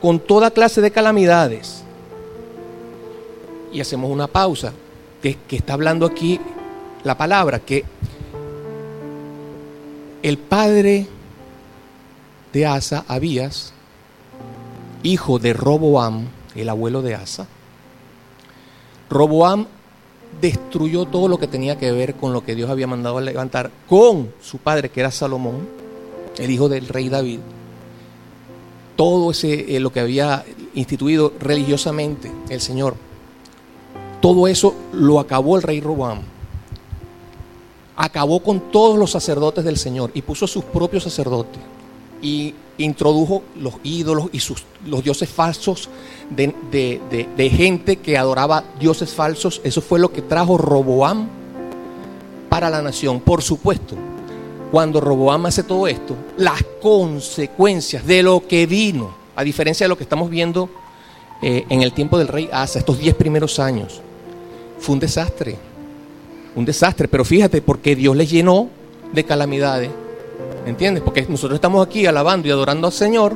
con 0.00 0.18
toda 0.20 0.50
clase 0.50 0.80
de 0.80 0.90
calamidades. 0.90 1.82
Y 3.72 3.80
hacemos 3.80 4.10
una 4.10 4.26
pausa. 4.26 4.72
Que, 5.22 5.38
está 5.50 5.74
hablando 5.74 6.06
aquí 6.06 6.40
la 7.04 7.16
palabra. 7.16 7.60
Que 7.60 7.84
el 10.22 10.38
Padre 10.38 11.06
de 12.52 12.66
Asa, 12.66 13.04
Abías, 13.08 13.72
hijo 15.02 15.38
de 15.38 15.52
Roboam, 15.52 16.26
el 16.54 16.68
abuelo 16.68 17.00
de 17.00 17.14
Asa, 17.14 17.46
Roboam 19.08 19.66
destruyó 20.40 21.04
todo 21.04 21.28
lo 21.28 21.38
que 21.38 21.46
tenía 21.46 21.78
que 21.78 21.92
ver 21.92 22.14
con 22.14 22.32
lo 22.32 22.44
que 22.44 22.54
Dios 22.54 22.70
había 22.70 22.86
mandado 22.86 23.18
a 23.18 23.20
levantar 23.20 23.70
con 23.88 24.30
su 24.40 24.58
padre, 24.58 24.88
que 24.88 25.00
era 25.00 25.10
Salomón, 25.10 25.68
el 26.38 26.50
hijo 26.50 26.68
del 26.68 26.88
rey 26.88 27.08
David. 27.08 27.40
Todo 28.96 29.30
ese, 29.30 29.76
eh, 29.76 29.80
lo 29.80 29.92
que 29.92 30.00
había 30.00 30.44
instituido 30.74 31.32
religiosamente 31.40 32.30
el 32.48 32.60
Señor, 32.60 32.94
todo 34.20 34.46
eso 34.46 34.74
lo 34.92 35.18
acabó 35.18 35.56
el 35.56 35.62
rey 35.62 35.80
Roboam. 35.80 36.20
Acabó 37.96 38.40
con 38.40 38.70
todos 38.70 38.98
los 38.98 39.10
sacerdotes 39.10 39.64
del 39.64 39.76
Señor 39.76 40.10
y 40.14 40.22
puso 40.22 40.46
sus 40.46 40.64
propios 40.64 41.04
sacerdotes. 41.04 41.60
Y 42.22 42.54
introdujo 42.84 43.42
los 43.56 43.74
ídolos 43.82 44.28
y 44.32 44.40
sus, 44.40 44.64
los 44.86 45.02
dioses 45.04 45.28
falsos 45.28 45.88
de, 46.30 46.54
de, 47.36 47.50
gente 47.50 47.96
que 47.96 48.16
adoraba 48.16 48.64
dioses 48.78 49.12
falsos. 49.12 49.60
Eso 49.64 49.80
fue 49.80 49.98
lo 49.98 50.12
que 50.12 50.22
trajo 50.22 50.58
Roboam 50.58 51.28
para 52.48 52.70
la 52.70 52.82
nación. 52.82 53.20
Por 53.20 53.42
supuesto, 53.42 53.96
cuando 54.70 55.00
Roboam 55.00 55.46
hace 55.46 55.62
todo 55.62 55.86
esto, 55.86 56.16
las 56.36 56.62
consecuencias 56.80 58.06
de 58.06 58.22
lo 58.22 58.46
que 58.46 58.66
vino, 58.66 59.14
a 59.36 59.44
diferencia 59.44 59.84
de 59.84 59.88
lo 59.88 59.96
que 59.96 60.04
estamos 60.04 60.30
viendo 60.30 60.68
eh, 61.42 61.64
en 61.68 61.82
el 61.82 61.92
tiempo 61.92 62.18
del 62.18 62.28
rey 62.28 62.48
Asa, 62.52 62.78
estos 62.78 62.98
diez 62.98 63.14
primeros 63.14 63.58
años, 63.58 64.00
fue 64.78 64.94
un 64.94 65.00
desastre. 65.00 65.56
Un 66.56 66.64
desastre, 66.64 67.06
pero 67.06 67.24
fíjate, 67.24 67.62
porque 67.62 67.94
Dios 67.94 68.16
les 68.16 68.30
llenó 68.30 68.68
de 69.12 69.24
calamidades 69.24 69.90
¿Entiendes? 70.66 71.02
Porque 71.02 71.26
nosotros 71.28 71.56
estamos 71.56 71.86
aquí 71.86 72.06
alabando 72.06 72.48
y 72.48 72.50
adorando 72.50 72.86
al 72.86 72.92
Señor 72.92 73.34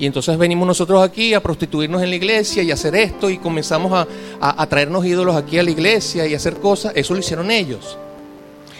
y 0.00 0.06
entonces 0.06 0.38
venimos 0.38 0.66
nosotros 0.66 1.02
aquí 1.02 1.34
a 1.34 1.42
prostituirnos 1.42 2.02
en 2.02 2.08
la 2.08 2.16
iglesia 2.16 2.62
y 2.62 2.70
hacer 2.70 2.96
esto 2.96 3.28
y 3.28 3.36
comenzamos 3.36 4.06
a, 4.40 4.66
traernos 4.66 5.04
ídolos 5.04 5.36
aquí 5.36 5.58
a 5.58 5.62
la 5.62 5.70
iglesia 5.70 6.26
y 6.26 6.34
hacer 6.34 6.54
cosas. 6.56 6.94
Eso 6.96 7.12
lo 7.12 7.20
hicieron 7.20 7.50
ellos. 7.50 7.98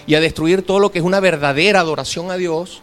Y 0.07 0.15
a 0.15 0.21
destruir 0.21 0.65
todo 0.65 0.81
lo 0.81 0.91
que 0.91 0.99
es 0.99 1.05
una 1.05 1.21
verdadera 1.21 1.81
adoración 1.81 2.31
a 2.31 2.37
Dios. 2.37 2.81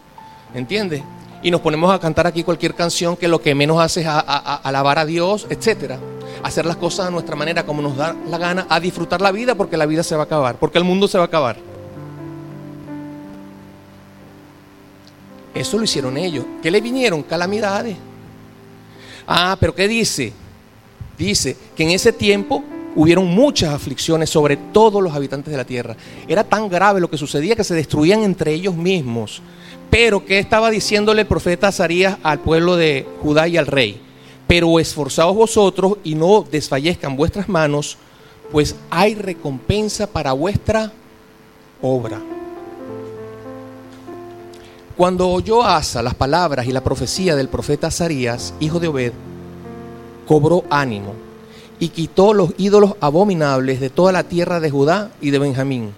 ¿Entiendes? 0.54 1.02
Y 1.42 1.50
nos 1.50 1.62
ponemos 1.62 1.92
a 1.92 1.98
cantar 1.98 2.28
aquí 2.28 2.44
cualquier 2.44 2.76
canción 2.76 3.16
que 3.16 3.26
lo 3.26 3.42
que 3.42 3.56
menos 3.56 3.80
hace 3.80 4.02
es 4.02 4.06
alabar 4.06 5.00
a 5.00 5.04
Dios, 5.04 5.48
etcétera. 5.50 5.98
Hacer 6.44 6.64
las 6.64 6.76
cosas 6.76 7.08
a 7.08 7.10
nuestra 7.10 7.34
manera, 7.34 7.66
como 7.66 7.82
nos 7.82 7.96
da 7.96 8.14
la 8.30 8.38
gana, 8.38 8.68
a 8.70 8.78
disfrutar 8.78 9.20
la 9.20 9.32
vida 9.32 9.56
porque 9.56 9.76
la 9.76 9.86
vida 9.86 10.04
se 10.04 10.14
va 10.14 10.22
a 10.22 10.26
acabar, 10.26 10.60
porque 10.60 10.78
el 10.78 10.84
mundo 10.84 11.08
se 11.08 11.18
va 11.18 11.24
a 11.24 11.26
acabar. 11.26 11.56
Eso 15.58 15.76
lo 15.76 15.84
hicieron 15.84 16.16
ellos. 16.16 16.44
¿Qué 16.62 16.70
le 16.70 16.80
vinieron? 16.80 17.24
Calamidades. 17.24 17.96
Ah, 19.26 19.56
pero 19.58 19.74
¿qué 19.74 19.88
dice? 19.88 20.32
Dice 21.18 21.56
que 21.74 21.82
en 21.82 21.90
ese 21.90 22.12
tiempo 22.12 22.62
hubieron 22.94 23.26
muchas 23.26 23.74
aflicciones 23.74 24.30
sobre 24.30 24.56
todos 24.56 25.02
los 25.02 25.12
habitantes 25.14 25.50
de 25.50 25.56
la 25.56 25.64
tierra. 25.64 25.96
Era 26.28 26.44
tan 26.44 26.68
grave 26.68 27.00
lo 27.00 27.10
que 27.10 27.18
sucedía 27.18 27.56
que 27.56 27.64
se 27.64 27.74
destruían 27.74 28.22
entre 28.22 28.54
ellos 28.54 28.76
mismos. 28.76 29.42
Pero 29.90 30.24
¿qué 30.24 30.38
estaba 30.38 30.70
diciéndole 30.70 31.22
el 31.22 31.26
profeta 31.26 31.68
Azarías 31.68 32.18
al 32.22 32.38
pueblo 32.38 32.76
de 32.76 33.04
Judá 33.20 33.48
y 33.48 33.56
al 33.56 33.66
rey? 33.66 34.00
Pero 34.46 34.78
esforzaos 34.78 35.34
vosotros 35.34 35.94
y 36.04 36.14
no 36.14 36.46
desfallezcan 36.48 37.16
vuestras 37.16 37.48
manos, 37.48 37.98
pues 38.52 38.76
hay 38.90 39.16
recompensa 39.16 40.06
para 40.06 40.32
vuestra 40.32 40.92
obra. 41.82 42.37
Cuando 44.98 45.28
oyó 45.30 45.62
Asa 45.62 46.02
las 46.02 46.16
palabras 46.16 46.66
y 46.66 46.72
la 46.72 46.82
profecía 46.82 47.36
del 47.36 47.48
profeta 47.48 47.86
Azarías, 47.86 48.52
hijo 48.58 48.80
de 48.80 48.88
Obed, 48.88 49.12
cobró 50.26 50.64
ánimo 50.70 51.14
y 51.78 51.90
quitó 51.90 52.34
los 52.34 52.50
ídolos 52.58 52.94
abominables 53.00 53.78
de 53.78 53.90
toda 53.90 54.10
la 54.10 54.24
tierra 54.24 54.58
de 54.58 54.70
Judá 54.70 55.12
y 55.20 55.30
de 55.30 55.38
Benjamín 55.38 55.92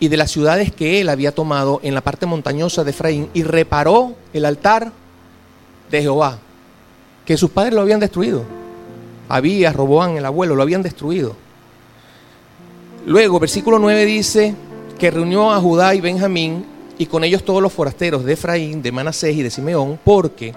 y 0.00 0.08
de 0.08 0.16
las 0.16 0.30
ciudades 0.30 0.72
que 0.72 0.98
él 0.98 1.10
había 1.10 1.34
tomado 1.34 1.80
en 1.82 1.92
la 1.92 2.00
parte 2.00 2.24
montañosa 2.24 2.84
de 2.84 2.92
Efraín 2.92 3.28
y 3.34 3.42
reparó 3.42 4.14
el 4.32 4.46
altar 4.46 4.92
de 5.90 6.00
Jehová, 6.00 6.38
que 7.26 7.36
sus 7.36 7.50
padres 7.50 7.74
lo 7.74 7.82
habían 7.82 8.00
destruido. 8.00 8.44
Había 9.28 9.74
Roboán, 9.74 10.16
el 10.16 10.24
abuelo, 10.24 10.56
lo 10.56 10.62
habían 10.62 10.82
destruido. 10.82 11.36
Luego, 13.04 13.40
versículo 13.40 13.78
9 13.78 14.06
dice 14.06 14.54
que 14.98 15.10
reunió 15.10 15.52
a 15.52 15.60
Judá 15.60 15.94
y 15.94 16.00
Benjamín 16.00 16.77
y 16.98 17.06
con 17.06 17.24
ellos 17.24 17.44
todos 17.44 17.62
los 17.62 17.72
forasteros 17.72 18.24
de 18.24 18.32
Efraín, 18.34 18.82
de 18.82 18.92
Manasés 18.92 19.36
y 19.36 19.42
de 19.42 19.50
Simeón, 19.50 19.98
porque 20.04 20.52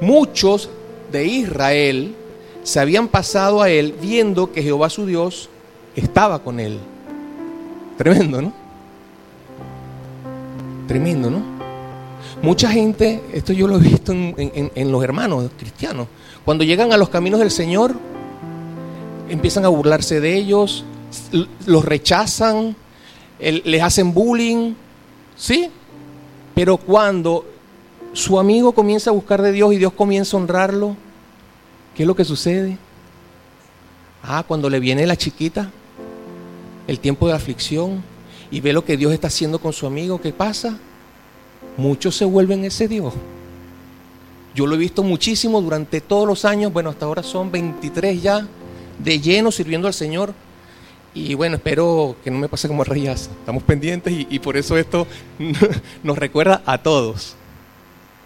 muchos 0.00 0.70
de 1.12 1.26
Israel 1.26 2.14
se 2.62 2.80
habían 2.80 3.08
pasado 3.08 3.62
a 3.62 3.68
él 3.68 3.94
viendo 4.00 4.50
que 4.50 4.62
Jehová 4.62 4.88
su 4.88 5.06
Dios 5.06 5.50
estaba 5.94 6.42
con 6.42 6.58
él. 6.58 6.78
Tremendo, 7.98 8.40
¿no? 8.42 8.52
Tremendo, 10.88 11.30
¿no? 11.30 11.54
Mucha 12.42 12.70
gente, 12.70 13.22
esto 13.32 13.52
yo 13.52 13.68
lo 13.68 13.76
he 13.76 13.80
visto 13.80 14.12
en, 14.12 14.92
los 14.92 15.04
hermanos 15.04 15.50
cristianos, 15.56 16.08
cuando 16.44 16.64
llegan 16.64 16.92
a 16.92 16.96
los 16.96 17.08
caminos 17.08 17.40
del 17.40 17.50
Señor, 17.50 17.94
empiezan 19.28 19.64
a 19.64 19.68
burlarse 19.68 20.20
de 20.20 20.34
ellos, 20.34 20.84
los 21.66 21.84
rechazan, 21.84 22.76
les 23.38 23.82
hacen 23.82 24.12
bullying, 24.12 24.74
¿Sí? 25.36 25.70
Pero 26.54 26.76
cuando 26.76 27.44
su 28.12 28.38
amigo 28.38 28.72
comienza 28.72 29.10
a 29.10 29.12
buscar 29.12 29.42
de 29.42 29.52
Dios 29.52 29.72
y 29.72 29.78
Dios 29.78 29.92
comienza 29.92 30.36
a 30.36 30.40
honrarlo, 30.40 30.96
¿qué 31.94 32.04
es 32.04 32.06
lo 32.06 32.14
que 32.14 32.24
sucede? 32.24 32.78
Ah, 34.22 34.44
cuando 34.46 34.70
le 34.70 34.80
viene 34.80 35.06
la 35.06 35.16
chiquita, 35.16 35.70
el 36.86 37.00
tiempo 37.00 37.26
de 37.26 37.34
aflicción, 37.34 38.02
y 38.50 38.60
ve 38.60 38.72
lo 38.72 38.84
que 38.84 38.96
Dios 38.96 39.12
está 39.12 39.26
haciendo 39.26 39.58
con 39.58 39.72
su 39.72 39.86
amigo, 39.86 40.20
¿qué 40.20 40.32
pasa? 40.32 40.78
Muchos 41.76 42.16
se 42.16 42.24
vuelven 42.24 42.64
ese 42.64 42.86
Dios. 42.86 43.12
Yo 44.54 44.66
lo 44.66 44.76
he 44.76 44.78
visto 44.78 45.02
muchísimo 45.02 45.60
durante 45.60 46.00
todos 46.00 46.28
los 46.28 46.44
años, 46.44 46.72
bueno, 46.72 46.90
hasta 46.90 47.06
ahora 47.06 47.24
son 47.24 47.50
23 47.50 48.22
ya, 48.22 48.46
de 48.98 49.20
lleno 49.20 49.50
sirviendo 49.50 49.88
al 49.88 49.94
Señor. 49.94 50.32
Y 51.14 51.34
bueno, 51.34 51.56
espero 51.56 52.16
que 52.24 52.30
no 52.30 52.38
me 52.38 52.48
pase 52.48 52.66
como 52.66 52.82
Reyes. 52.82 53.30
Estamos 53.38 53.62
pendientes 53.62 54.12
y, 54.28 54.38
por 54.40 54.56
eso 54.56 54.76
esto 54.76 55.06
nos 56.02 56.18
recuerda 56.18 56.62
a 56.66 56.78
todos, 56.78 57.36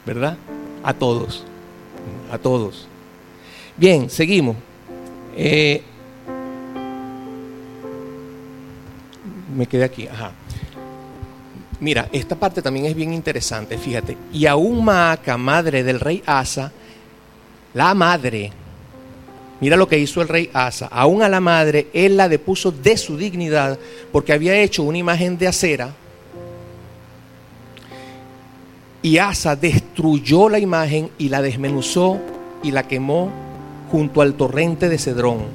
¿verdad? 0.07 0.39
A 0.83 0.95
todos, 0.95 1.45
a 2.33 2.39
todos. 2.39 2.89
Bien, 3.77 4.09
seguimos. 4.09 4.57
Eh, 5.37 5.83
me 9.55 9.67
quedé 9.67 9.85
aquí, 9.85 10.09
ajá. 10.09 10.33
Mira, 11.81 12.09
esta 12.11 12.37
parte 12.37 12.63
también 12.63 12.87
es 12.87 12.95
bien 12.95 13.13
interesante, 13.13 13.77
fíjate. 13.77 14.17
Y 14.33 14.47
aún 14.47 14.85
Maaca, 14.85 15.37
madre 15.37 15.85
del 15.85 16.01
rey 16.01 16.23
Asa, 16.27 16.73
la 17.75 17.95
madre, 17.95 18.51
Mira 19.61 19.77
lo 19.77 19.89
que 19.89 19.99
hizo 19.99 20.23
el 20.23 20.29
rey 20.29 20.51
Asa. 20.53 20.87
Aún 20.87 21.23
a 21.23 21.29
la 21.29 21.41
madre, 21.41 21.89
él 21.93 22.17
la 22.17 22.29
depuso 22.29 22.71
de 22.71 22.97
su 22.97 23.17
dignidad 23.17 23.79
porque 24.13 24.33
había 24.33 24.57
hecho 24.61 24.85
una 24.85 24.99
imagen 24.99 25.37
de 25.37 25.49
acera. 25.49 25.95
Y 29.03 29.19
Asa 29.19 29.57
destruyó 29.57 30.49
la 30.49 30.59
imagen 30.59 31.11
y 31.19 31.29
la 31.29 31.43
desmenuzó 31.43 32.21
y 32.63 32.71
la 32.71 32.87
quemó 32.87 33.31
junto 33.91 34.23
al 34.23 34.35
torrente 34.35 34.89
de 34.89 34.99
Cedrón. 34.99 35.47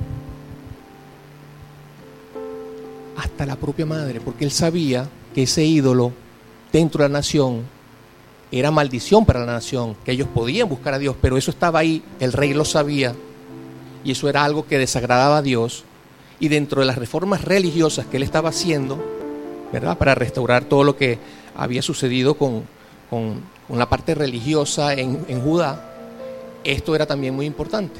Hasta 3.17 3.45
la 3.45 3.55
propia 3.55 3.85
madre, 3.85 4.19
porque 4.19 4.43
él 4.43 4.51
sabía 4.51 5.07
que 5.33 5.43
ese 5.43 5.63
ídolo 5.63 6.11
dentro 6.71 7.03
de 7.03 7.09
la 7.09 7.19
nación 7.19 7.61
era 8.51 8.71
maldición 8.71 9.25
para 9.25 9.45
la 9.45 9.53
nación, 9.53 9.95
que 10.03 10.11
ellos 10.11 10.27
podían 10.33 10.67
buscar 10.67 10.93
a 10.93 10.99
Dios, 10.99 11.15
pero 11.21 11.37
eso 11.37 11.51
estaba 11.51 11.79
ahí, 11.79 12.03
el 12.19 12.33
rey 12.33 12.53
lo 12.53 12.65
sabía 12.65 13.15
y 14.03 14.11
eso 14.11 14.29
era 14.29 14.43
algo 14.43 14.65
que 14.65 14.77
desagradaba 14.77 15.37
a 15.37 15.41
Dios. 15.41 15.85
Y 16.39 16.49
dentro 16.49 16.81
de 16.81 16.87
las 16.87 16.97
reformas 16.97 17.43
religiosas 17.43 18.05
que 18.05 18.17
él 18.17 18.23
estaba 18.23 18.49
haciendo, 18.49 19.03
¿verdad? 19.71 19.97
Para 19.97 20.15
restaurar 20.15 20.65
todo 20.65 20.83
lo 20.83 20.97
que 20.97 21.17
había 21.55 21.81
sucedido 21.81 22.35
con, 22.35 22.65
la 23.69 23.87
parte 23.87 24.13
religiosa 24.13 24.93
en, 24.93 25.25
en 25.27 25.41
Judá, 25.41 25.89
esto 26.63 26.95
era 26.95 27.05
también 27.05 27.33
muy 27.33 27.45
importante. 27.45 27.99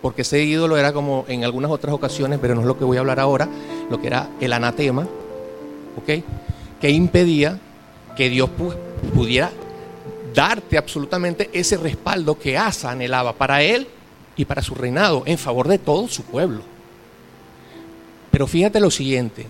Porque 0.00 0.22
ese 0.22 0.42
ídolo 0.42 0.76
era 0.76 0.92
como 0.92 1.24
en 1.28 1.44
algunas 1.44 1.70
otras 1.70 1.94
ocasiones, 1.94 2.38
pero 2.40 2.54
no 2.54 2.62
es 2.62 2.66
lo 2.66 2.78
que 2.78 2.84
voy 2.84 2.96
a 2.96 3.00
hablar 3.00 3.20
ahora, 3.20 3.48
lo 3.90 4.00
que 4.00 4.06
era 4.06 4.30
el 4.40 4.52
anatema, 4.52 5.02
¿ok? 5.96 6.24
Que 6.80 6.90
impedía 6.90 7.58
que 8.16 8.28
Dios 8.28 8.50
pudiera 9.14 9.50
darte 10.34 10.78
absolutamente 10.78 11.50
ese 11.52 11.76
respaldo 11.76 12.38
que 12.38 12.56
Asa 12.56 12.90
anhelaba 12.90 13.34
para 13.34 13.62
él 13.62 13.86
y 14.36 14.44
para 14.44 14.62
su 14.62 14.74
reinado 14.74 15.22
en 15.26 15.38
favor 15.38 15.68
de 15.68 15.78
todo 15.78 16.08
su 16.08 16.22
pueblo. 16.22 16.62
Pero 18.30 18.46
fíjate 18.46 18.80
lo 18.80 18.90
siguiente, 18.90 19.46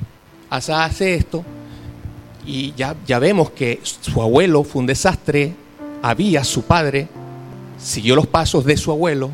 Asa 0.50 0.84
hace 0.84 1.14
esto 1.14 1.44
y 2.44 2.74
ya, 2.74 2.96
ya 3.06 3.18
vemos 3.18 3.50
que 3.50 3.80
su 3.82 4.20
abuelo 4.20 4.64
fue 4.64 4.80
un 4.80 4.86
desastre, 4.86 5.54
había 6.02 6.44
su 6.44 6.62
padre, 6.62 7.08
siguió 7.78 8.16
los 8.16 8.26
pasos 8.26 8.64
de 8.64 8.76
su 8.76 8.90
abuelo, 8.90 9.30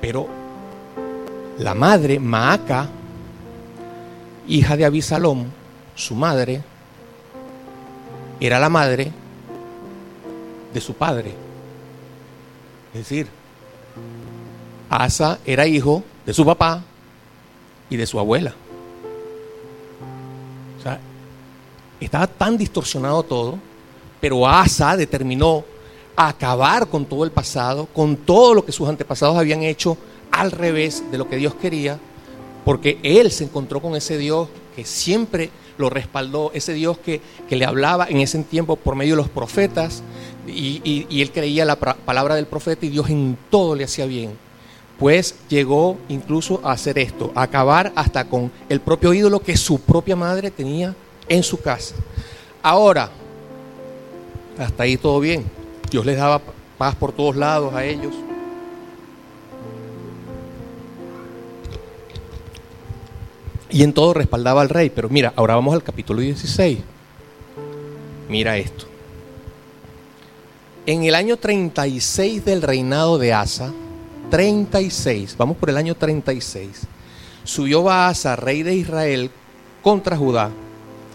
pero 0.00 0.28
la 1.58 1.74
madre, 1.74 2.18
Maaca, 2.18 2.88
hija 4.48 4.76
de 4.76 4.84
Abisalom, 4.84 5.44
su 5.94 6.14
madre, 6.14 6.62
era 8.40 8.58
la 8.58 8.68
madre 8.68 9.12
de 10.74 10.80
su 10.80 10.94
padre. 10.94 11.32
Es 12.92 13.00
decir, 13.00 13.28
Asa 14.92 15.38
era 15.46 15.66
hijo 15.66 16.04
de 16.26 16.34
su 16.34 16.44
papá 16.44 16.82
y 17.88 17.96
de 17.96 18.06
su 18.06 18.18
abuela. 18.18 18.52
O 20.78 20.82
sea, 20.82 21.00
estaba 21.98 22.26
tan 22.26 22.58
distorsionado 22.58 23.22
todo, 23.22 23.58
pero 24.20 24.46
Asa 24.46 24.94
determinó 24.96 25.64
acabar 26.14 26.88
con 26.88 27.06
todo 27.06 27.24
el 27.24 27.30
pasado, 27.30 27.86
con 27.86 28.16
todo 28.16 28.52
lo 28.52 28.66
que 28.66 28.72
sus 28.72 28.86
antepasados 28.86 29.38
habían 29.38 29.62
hecho 29.62 29.96
al 30.30 30.50
revés 30.50 31.02
de 31.10 31.16
lo 31.16 31.26
que 31.26 31.36
Dios 31.36 31.54
quería, 31.54 31.98
porque 32.66 32.98
él 33.02 33.30
se 33.30 33.44
encontró 33.44 33.80
con 33.80 33.96
ese 33.96 34.18
Dios 34.18 34.48
que 34.76 34.84
siempre 34.84 35.50
lo 35.78 35.88
respaldó, 35.88 36.50
ese 36.52 36.74
Dios 36.74 36.98
que, 36.98 37.22
le 37.48 37.64
hablaba 37.64 38.06
en 38.08 38.18
ese 38.18 38.38
tiempo 38.42 38.76
por 38.76 38.94
medio 38.94 39.14
de 39.14 39.22
los 39.22 39.30
profetas, 39.30 40.02
y, 40.46 41.06
y 41.08 41.22
él 41.22 41.30
creía 41.32 41.64
la 41.64 41.76
palabra 41.76 42.34
del 42.34 42.46
profeta 42.46 42.84
y 42.84 42.90
Dios 42.90 43.08
en 43.08 43.38
todo 43.50 43.74
le 43.74 43.84
hacía 43.84 44.04
bien. 44.04 44.36
Pues 44.98 45.34
llegó 45.48 45.98
incluso 46.08 46.60
a 46.62 46.72
hacer 46.72 46.98
esto, 46.98 47.32
a 47.34 47.42
acabar 47.42 47.92
hasta 47.96 48.28
con 48.28 48.52
el 48.68 48.80
propio 48.80 49.12
ídolo 49.12 49.40
que 49.40 49.56
su 49.56 49.80
propia 49.80 50.16
madre 50.16 50.50
tenía 50.50 50.94
en 51.28 51.42
su 51.42 51.60
casa. 51.60 51.94
Ahora, 52.62 53.10
hasta 54.58 54.82
ahí 54.84 54.96
todo 54.96 55.18
bien. 55.18 55.44
Dios 55.90 56.06
les 56.06 56.16
daba 56.16 56.40
paz 56.78 56.94
por 56.94 57.12
todos 57.12 57.36
lados 57.36 57.74
a 57.74 57.84
ellos. 57.84 58.14
Y 63.70 63.82
en 63.82 63.92
todo 63.92 64.14
respaldaba 64.14 64.60
al 64.60 64.68
rey. 64.68 64.90
Pero 64.90 65.08
mira, 65.08 65.32
ahora 65.34 65.54
vamos 65.54 65.74
al 65.74 65.82
capítulo 65.82 66.20
16. 66.20 66.78
Mira 68.28 68.56
esto. 68.56 68.86
En 70.84 71.04
el 71.04 71.14
año 71.14 71.36
36 71.36 72.44
del 72.44 72.60
reinado 72.60 73.16
de 73.18 73.32
Asa, 73.32 73.72
36, 74.32 75.36
vamos 75.36 75.58
por 75.58 75.68
el 75.68 75.76
año 75.76 75.94
36, 75.94 76.86
subió 77.44 77.82
Baasa, 77.82 78.34
rey 78.34 78.62
de 78.62 78.74
Israel, 78.74 79.30
contra 79.82 80.16
Judá. 80.16 80.50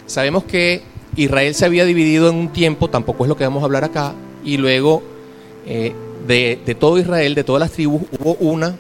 Sabemos 0.06 0.44
que 0.44 0.84
Israel 1.16 1.56
se 1.56 1.66
había 1.66 1.84
dividido 1.84 2.30
en 2.30 2.36
un 2.36 2.50
tiempo, 2.50 2.92
tampoco 2.92 3.26
es 3.26 3.30
lo 3.30 3.36
que 3.36 3.44
vamos 3.44 3.64
a 3.64 3.66
hablar 3.66 3.84
acá, 3.84 4.14
y 4.44 4.58
luego 4.58 5.02
eh, 5.66 5.96
de, 6.28 6.78
todo 6.80 7.00
Israel, 7.00 7.34
de 7.34 7.44
todas 7.44 7.60
las 7.60 7.72
tribus, 7.72 8.04
hubo 8.20 8.36
una 8.36 8.76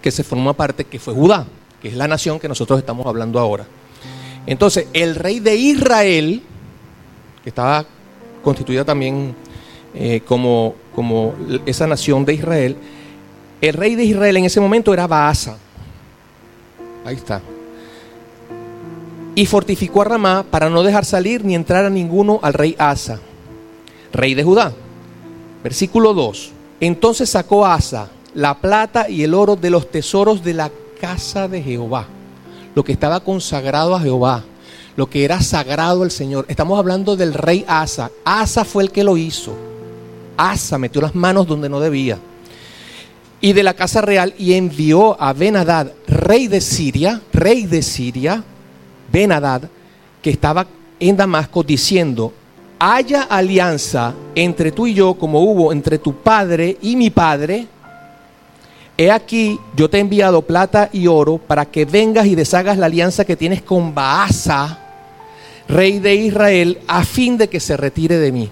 que 0.00 0.12
se 0.12 0.22
formó 0.22 0.50
aparte, 0.50 0.84
que 0.84 1.00
fue 1.00 1.12
Judá 1.12 1.44
que 1.82 1.88
es 1.88 1.94
la 1.94 2.06
nación 2.06 2.38
que 2.38 2.46
nosotros 2.46 2.78
estamos 2.78 3.04
hablando 3.04 3.40
ahora. 3.40 3.66
Entonces, 4.46 4.86
el 4.92 5.16
rey 5.16 5.40
de 5.40 5.56
Israel, 5.56 6.40
que 7.42 7.48
estaba 7.48 7.84
constituida 8.44 8.84
también 8.84 9.34
eh, 9.92 10.20
como, 10.24 10.76
como 10.94 11.34
esa 11.66 11.88
nación 11.88 12.24
de 12.24 12.34
Israel, 12.34 12.76
el 13.60 13.74
rey 13.74 13.94
de 13.94 14.04
Israel 14.04 14.36
en 14.38 14.44
ese 14.44 14.60
momento 14.60 14.92
era 14.92 15.06
Baasa. 15.06 15.56
Ahí 17.04 17.16
está. 17.16 17.40
Y 19.34 19.46
fortificó 19.46 20.02
a 20.02 20.06
Ramá 20.06 20.44
para 20.48 20.68
no 20.68 20.82
dejar 20.82 21.04
salir 21.04 21.44
ni 21.44 21.54
entrar 21.54 21.84
a 21.84 21.90
ninguno 21.90 22.40
al 22.42 22.52
rey 22.52 22.74
Asa, 22.78 23.20
rey 24.12 24.34
de 24.34 24.44
Judá. 24.44 24.72
Versículo 25.62 26.14
2. 26.14 26.52
Entonces 26.80 27.30
sacó 27.30 27.66
Asa 27.66 28.08
la 28.34 28.58
plata 28.58 29.08
y 29.08 29.22
el 29.22 29.34
oro 29.34 29.56
de 29.56 29.70
los 29.70 29.90
tesoros 29.90 30.42
de 30.42 30.54
la 30.54 30.70
casa 31.00 31.48
de 31.48 31.62
Jehová, 31.62 32.06
lo 32.74 32.84
que 32.84 32.92
estaba 32.92 33.20
consagrado 33.20 33.94
a 33.94 34.00
Jehová, 34.00 34.44
lo 34.96 35.08
que 35.08 35.24
era 35.24 35.40
sagrado 35.40 36.02
al 36.02 36.10
Señor. 36.10 36.44
Estamos 36.48 36.78
hablando 36.78 37.16
del 37.16 37.34
rey 37.34 37.64
Asa. 37.66 38.10
Asa 38.24 38.64
fue 38.64 38.82
el 38.82 38.90
que 38.90 39.04
lo 39.04 39.16
hizo. 39.16 39.54
Asa 40.36 40.78
metió 40.78 41.00
las 41.00 41.14
manos 41.14 41.46
donde 41.46 41.68
no 41.68 41.80
debía. 41.80 42.18
Y 43.40 43.52
de 43.54 43.62
la 43.62 43.74
casa 43.74 44.00
real 44.02 44.34
y 44.38 44.54
envió 44.54 45.20
a 45.20 45.32
Benadad, 45.32 45.92
rey 46.06 46.46
de 46.46 46.60
Siria, 46.60 47.22
rey 47.32 47.66
de 47.66 47.82
Siria, 47.82 48.44
Benadad, 49.10 49.62
que 50.20 50.30
estaba 50.30 50.66
en 50.98 51.16
Damasco, 51.16 51.62
diciendo, 51.62 52.32
haya 52.78 53.22
alianza 53.22 54.14
entre 54.34 54.72
tú 54.72 54.86
y 54.86 54.94
yo 54.94 55.14
como 55.14 55.40
hubo 55.40 55.72
entre 55.72 55.98
tu 55.98 56.16
padre 56.16 56.76
y 56.82 56.96
mi 56.96 57.10
padre, 57.10 57.66
He 59.00 59.10
aquí, 59.10 59.58
yo 59.74 59.88
te 59.88 59.96
he 59.96 60.00
enviado 60.00 60.42
plata 60.42 60.90
y 60.92 61.06
oro 61.06 61.38
para 61.38 61.64
que 61.64 61.86
vengas 61.86 62.26
y 62.26 62.34
deshagas 62.34 62.76
la 62.76 62.84
alianza 62.84 63.24
que 63.24 63.34
tienes 63.34 63.62
con 63.62 63.94
Baasa, 63.94 64.78
rey 65.68 66.00
de 66.00 66.16
Israel, 66.16 66.80
a 66.86 67.02
fin 67.02 67.38
de 67.38 67.48
que 67.48 67.60
se 67.60 67.78
retire 67.78 68.18
de 68.18 68.30
mí. 68.30 68.50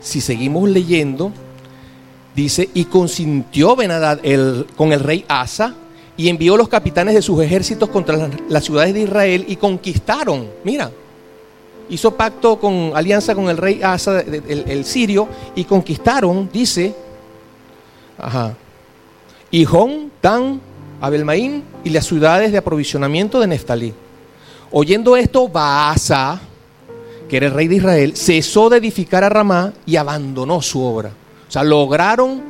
Si 0.00 0.20
seguimos 0.20 0.68
leyendo, 0.68 1.32
dice, 2.34 2.68
y 2.74 2.84
consintió 2.84 3.76
Benadad 3.76 4.20
el, 4.22 4.66
con 4.76 4.92
el 4.92 5.00
rey 5.00 5.24
Asa 5.28 5.74
y 6.16 6.28
envió 6.28 6.56
los 6.56 6.68
capitanes 6.68 7.14
de 7.14 7.22
sus 7.22 7.42
ejércitos 7.42 7.88
contra 7.88 8.28
las, 8.48 8.64
ciudades 8.64 8.94
de 8.94 9.02
Israel 9.02 9.44
y 9.48 9.56
conquistaron. 9.56 10.48
Mira, 10.64 10.90
hizo 11.88 12.14
pacto 12.14 12.58
con 12.58 12.92
alianza 12.94 13.34
con 13.34 13.48
el 13.48 13.56
rey 13.56 13.80
Asa, 13.82 14.20
el 14.20 14.84
sirio, 14.84 15.28
y 15.54 15.64
conquistaron, 15.64 16.50
dice, 16.52 16.94
Ajá. 18.20 18.54
Hijón, 19.50 20.12
Dan, 20.22 20.60
Abelmaín 21.00 21.64
y 21.82 21.90
las 21.90 22.06
ciudades 22.06 22.52
de 22.52 22.58
aprovisionamiento 22.58 23.40
de 23.40 23.46
Neftalí. 23.46 23.94
Oyendo 24.70 25.16
esto, 25.16 25.48
Baasa, 25.48 26.40
que 27.28 27.36
era 27.38 27.46
el 27.46 27.54
rey 27.54 27.66
de 27.66 27.76
Israel, 27.76 28.16
cesó 28.16 28.68
de 28.68 28.76
edificar 28.76 29.24
a 29.24 29.28
Ramá 29.28 29.72
y 29.86 29.96
abandonó 29.96 30.60
su 30.62 30.82
obra. 30.82 31.10
O 31.50 31.52
sea, 31.52 31.64
lograron 31.64 32.40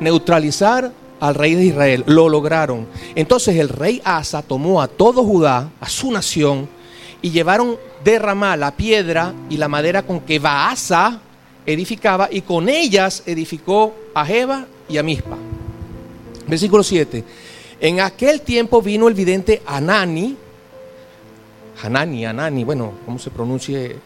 neutralizar 0.00 0.92
al 1.18 1.34
rey 1.34 1.54
de 1.54 1.64
Israel, 1.64 2.04
lo 2.06 2.28
lograron. 2.28 2.86
Entonces 3.14 3.56
el 3.56 3.70
rey 3.70 4.02
Asa 4.04 4.42
tomó 4.42 4.82
a 4.82 4.86
todo 4.86 5.24
Judá, 5.24 5.70
a 5.80 5.88
su 5.88 6.12
nación, 6.12 6.68
y 7.22 7.30
llevaron 7.30 7.78
de 8.04 8.18
la 8.18 8.74
piedra 8.76 9.32
y 9.48 9.56
la 9.56 9.68
madera 9.68 10.02
con 10.02 10.20
que 10.20 10.38
Baasa 10.38 11.22
edificaba, 11.64 12.28
y 12.30 12.42
con 12.42 12.68
ellas 12.68 13.22
edificó 13.24 13.94
a 14.14 14.26
Jeba 14.26 14.66
y 14.90 14.98
a 14.98 15.02
Mispa. 15.02 15.38
Versículo 16.46 16.82
7. 16.82 17.24
En 17.80 18.00
aquel 18.00 18.42
tiempo 18.42 18.82
vino 18.82 19.08
el 19.08 19.14
vidente 19.14 19.62
Anani, 19.64 20.36
Hanani, 21.82 22.26
Anani, 22.26 22.62
bueno, 22.62 22.92
¿cómo 23.06 23.18
se 23.18 23.30
pronuncie 23.30 23.96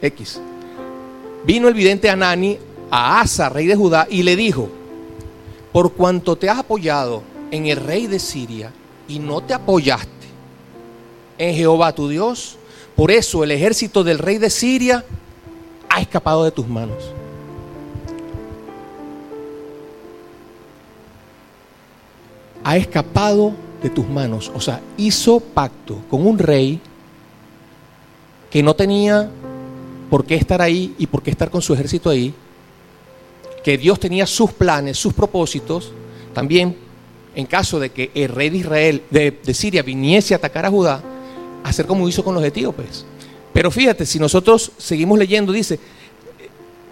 X? 0.00 0.40
Vino 1.44 1.66
el 1.66 1.74
vidente 1.74 2.08
Anani 2.08 2.58
a 2.90 3.20
Asa, 3.20 3.48
rey 3.48 3.66
de 3.66 3.76
Judá, 3.76 4.06
y 4.10 4.22
le 4.22 4.36
dijo, 4.36 4.68
por 5.72 5.92
cuanto 5.92 6.36
te 6.36 6.48
has 6.48 6.58
apoyado 6.58 7.22
en 7.50 7.66
el 7.66 7.76
rey 7.76 8.06
de 8.06 8.18
Siria 8.18 8.72
y 9.08 9.18
no 9.18 9.40
te 9.42 9.54
apoyaste 9.54 10.10
en 11.38 11.54
Jehová 11.54 11.92
tu 11.92 12.08
Dios, 12.08 12.56
por 12.94 13.10
eso 13.10 13.44
el 13.44 13.50
ejército 13.50 14.02
del 14.02 14.18
rey 14.18 14.38
de 14.38 14.50
Siria 14.50 15.04
ha 15.88 16.00
escapado 16.00 16.44
de 16.44 16.50
tus 16.50 16.66
manos. 16.66 17.12
ha 22.66 22.76
escapado 22.76 23.52
de 23.80 23.88
tus 23.88 24.08
manos. 24.08 24.50
O 24.52 24.60
sea, 24.60 24.80
hizo 24.96 25.38
pacto 25.38 26.02
con 26.10 26.26
un 26.26 26.36
rey 26.36 26.80
que 28.50 28.60
no 28.60 28.74
tenía 28.74 29.30
por 30.10 30.24
qué 30.24 30.34
estar 30.34 30.60
ahí 30.60 30.92
y 30.98 31.06
por 31.06 31.22
qué 31.22 31.30
estar 31.30 31.48
con 31.48 31.62
su 31.62 31.74
ejército 31.74 32.10
ahí, 32.10 32.34
que 33.66 33.76
Dios 33.76 33.98
tenía 33.98 34.26
sus 34.26 34.52
planes, 34.52 34.96
sus 34.96 35.12
propósitos, 35.12 35.90
también 36.32 36.76
en 37.34 37.46
caso 37.46 37.80
de 37.80 37.90
que 37.90 38.12
el 38.14 38.28
rey 38.28 38.48
de 38.48 38.58
Israel, 38.58 39.02
de, 39.10 39.54
Siria, 39.54 39.82
viniese 39.82 40.34
a 40.34 40.36
atacar 40.36 40.66
a 40.66 40.70
Judá, 40.70 41.02
hacer 41.64 41.84
como 41.84 42.08
hizo 42.08 42.22
con 42.22 42.36
los 42.36 42.44
etíopes. 42.44 43.04
Pero 43.52 43.72
fíjate, 43.72 44.06
si 44.06 44.20
nosotros 44.20 44.70
seguimos 44.78 45.18
leyendo, 45.18 45.52
dice, 45.52 45.80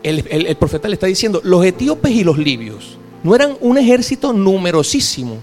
el, 0.03 0.27
el 0.29 0.57
profeta 0.57 0.89
le 0.89 0.95
está 0.95 1.07
diciendo, 1.07 1.41
los 1.45 1.65
etíopes 1.65 2.11
y 2.11 2.25
los 2.25 2.39
libios 2.39 2.99
no 3.23 3.37
eran 3.37 3.57
un 3.61 3.79
ejército 3.79 4.33
numerosísimo, 4.33 5.39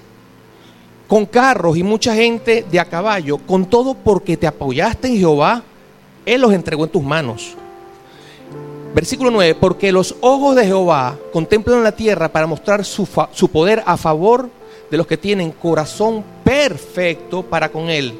con 1.08 1.26
carros 1.26 1.78
y 1.78 1.84
mucha 1.84 2.14
gente 2.14 2.66
de 2.70 2.78
a 2.78 2.84
caballo, 2.84 3.38
con 3.38 3.68
todo 3.68 3.94
porque 3.94 4.36
te 4.36 4.48
apoyaste 4.48 5.08
en 5.08 5.18
Jehová, 5.18 5.64
Él 6.26 6.42
los 6.42 6.52
entregó 6.52 6.84
en 6.84 6.90
tus 6.90 7.04
manos. 7.04 7.56
Versículo 8.94 9.32
9, 9.32 9.56
porque 9.56 9.92
los 9.92 10.16
ojos 10.20 10.56
de 10.56 10.66
Jehová 10.66 11.18
contemplan 11.32 11.84
la 11.84 11.94
tierra 11.94 12.30
para 12.30 12.46
mostrar 12.46 12.84
su, 12.84 13.08
su 13.32 13.48
poder 13.50 13.82
a 13.86 13.96
favor 13.96 14.50
de 14.90 14.98
los 14.98 15.08
que 15.08 15.18
tienen 15.18 15.52
corazón 15.52 16.24
perfecto 16.44 17.44
para 17.44 17.70
con 17.70 17.90
Él. 17.90 18.20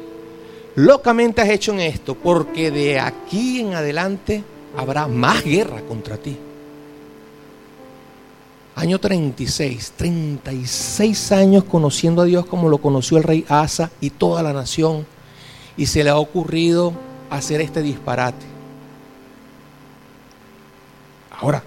Locamente 0.74 1.42
has 1.42 1.50
hecho 1.50 1.72
en 1.72 1.80
esto, 1.80 2.14
porque 2.14 2.70
de 2.70 2.98
aquí 2.98 3.60
en 3.60 3.74
adelante 3.74 4.42
habrá 4.74 5.06
más 5.06 5.44
guerra 5.44 5.82
contra 5.82 6.16
ti. 6.16 6.38
Año 8.74 8.98
36, 8.98 9.92
36 9.96 11.32
años 11.32 11.64
conociendo 11.64 12.22
a 12.22 12.24
Dios 12.24 12.46
como 12.46 12.70
lo 12.70 12.78
conoció 12.78 13.18
el 13.18 13.24
rey 13.24 13.44
Asa 13.48 13.90
y 14.00 14.08
toda 14.08 14.42
la 14.42 14.54
nación. 14.54 15.04
Y 15.76 15.86
se 15.86 16.02
le 16.02 16.08
ha 16.08 16.16
ocurrido 16.16 16.94
hacer 17.28 17.60
este 17.60 17.82
disparate. 17.82 18.51
Ahora, 21.42 21.62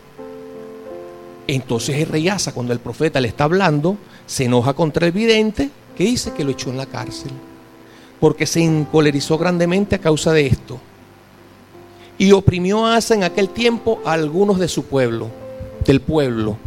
entonces 1.48 1.98
el 1.98 2.08
rey 2.08 2.30
Asa, 2.30 2.54
cuando 2.54 2.72
el 2.74 2.80
profeta 2.80 3.20
le 3.20 3.28
está 3.28 3.44
hablando, 3.44 3.98
se 4.26 4.46
enoja 4.46 4.74
contra 4.74 5.06
el 5.06 5.12
vidente, 5.12 5.70
que 5.98 6.06
dice 6.06 6.34
que 6.34 6.44
lo 6.46 6.52
echó 6.52 6.70
en 6.70 6.78
la 6.78 6.86
cárcel, 6.86 7.32
porque 8.20 8.46
se 8.46 8.64
encolerizó 8.64 9.38
grandemente 9.38 9.96
a 9.96 10.00
causa 10.00 10.32
de 10.32 10.48
esto. 10.48 10.80
Y 12.18 12.32
oprimió 12.32 12.86
a 12.86 12.96
Asa 12.96 13.16
en 13.16 13.24
aquel 13.26 13.50
tiempo 13.50 14.02
a 14.06 14.14
algunos 14.14 14.60
de 14.60 14.70
su 14.70 14.86
pueblo, 14.86 15.30
del 15.86 16.00
pueblo 16.00 16.58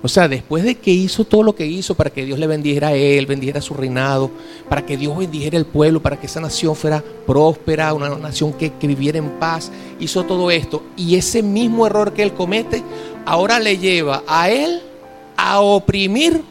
o 0.00 0.08
sea, 0.08 0.28
después 0.28 0.62
de 0.62 0.76
que 0.76 0.92
hizo 0.92 1.24
todo 1.24 1.42
lo 1.42 1.56
que 1.56 1.66
hizo 1.66 1.94
para 1.96 2.10
que 2.10 2.24
Dios 2.24 2.38
le 2.38 2.46
bendijera 2.46 2.88
a 2.88 2.94
él, 2.94 3.26
bendijera 3.26 3.60
su 3.60 3.74
reinado, 3.74 4.30
para 4.68 4.86
que 4.86 4.96
Dios 4.96 5.16
bendijera 5.16 5.58
el 5.58 5.66
pueblo, 5.66 6.00
para 6.00 6.18
que 6.18 6.26
esa 6.26 6.40
nación 6.40 6.76
fuera 6.76 7.02
próspera, 7.26 7.92
una 7.94 8.10
nación 8.10 8.52
que, 8.52 8.74
que, 8.74 8.86
viviera 8.86 9.18
en 9.18 9.40
paz, 9.40 9.72
hizo 9.98 10.24
todo 10.24 10.52
esto. 10.52 10.84
Y 10.96 11.16
ese 11.16 11.42
mismo 11.42 11.84
error 11.84 12.12
que 12.12 12.22
él 12.22 12.32
comete, 12.32 12.84
ahora 13.26 13.58
le 13.58 13.76
lleva 13.78 14.22
a 14.28 14.50
él 14.50 14.82
a 15.36 15.60
oprimir 15.60 16.42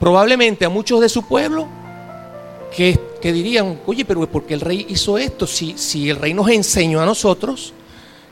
probablemente 0.00 0.64
a 0.64 0.68
muchos 0.68 1.00
de 1.00 1.08
su 1.08 1.22
pueblo 1.22 1.68
que, 2.76 2.98
que 3.20 3.32
dirían, 3.32 3.78
oye, 3.86 4.04
pero 4.04 4.28
¿por 4.28 4.44
qué 4.44 4.54
el 4.54 4.60
rey 4.60 4.84
hizo 4.88 5.16
esto? 5.16 5.46
Si, 5.46 5.78
si 5.78 6.10
el 6.10 6.16
rey 6.16 6.34
nos 6.34 6.48
enseñó 6.48 7.00
a 7.00 7.06
nosotros 7.06 7.72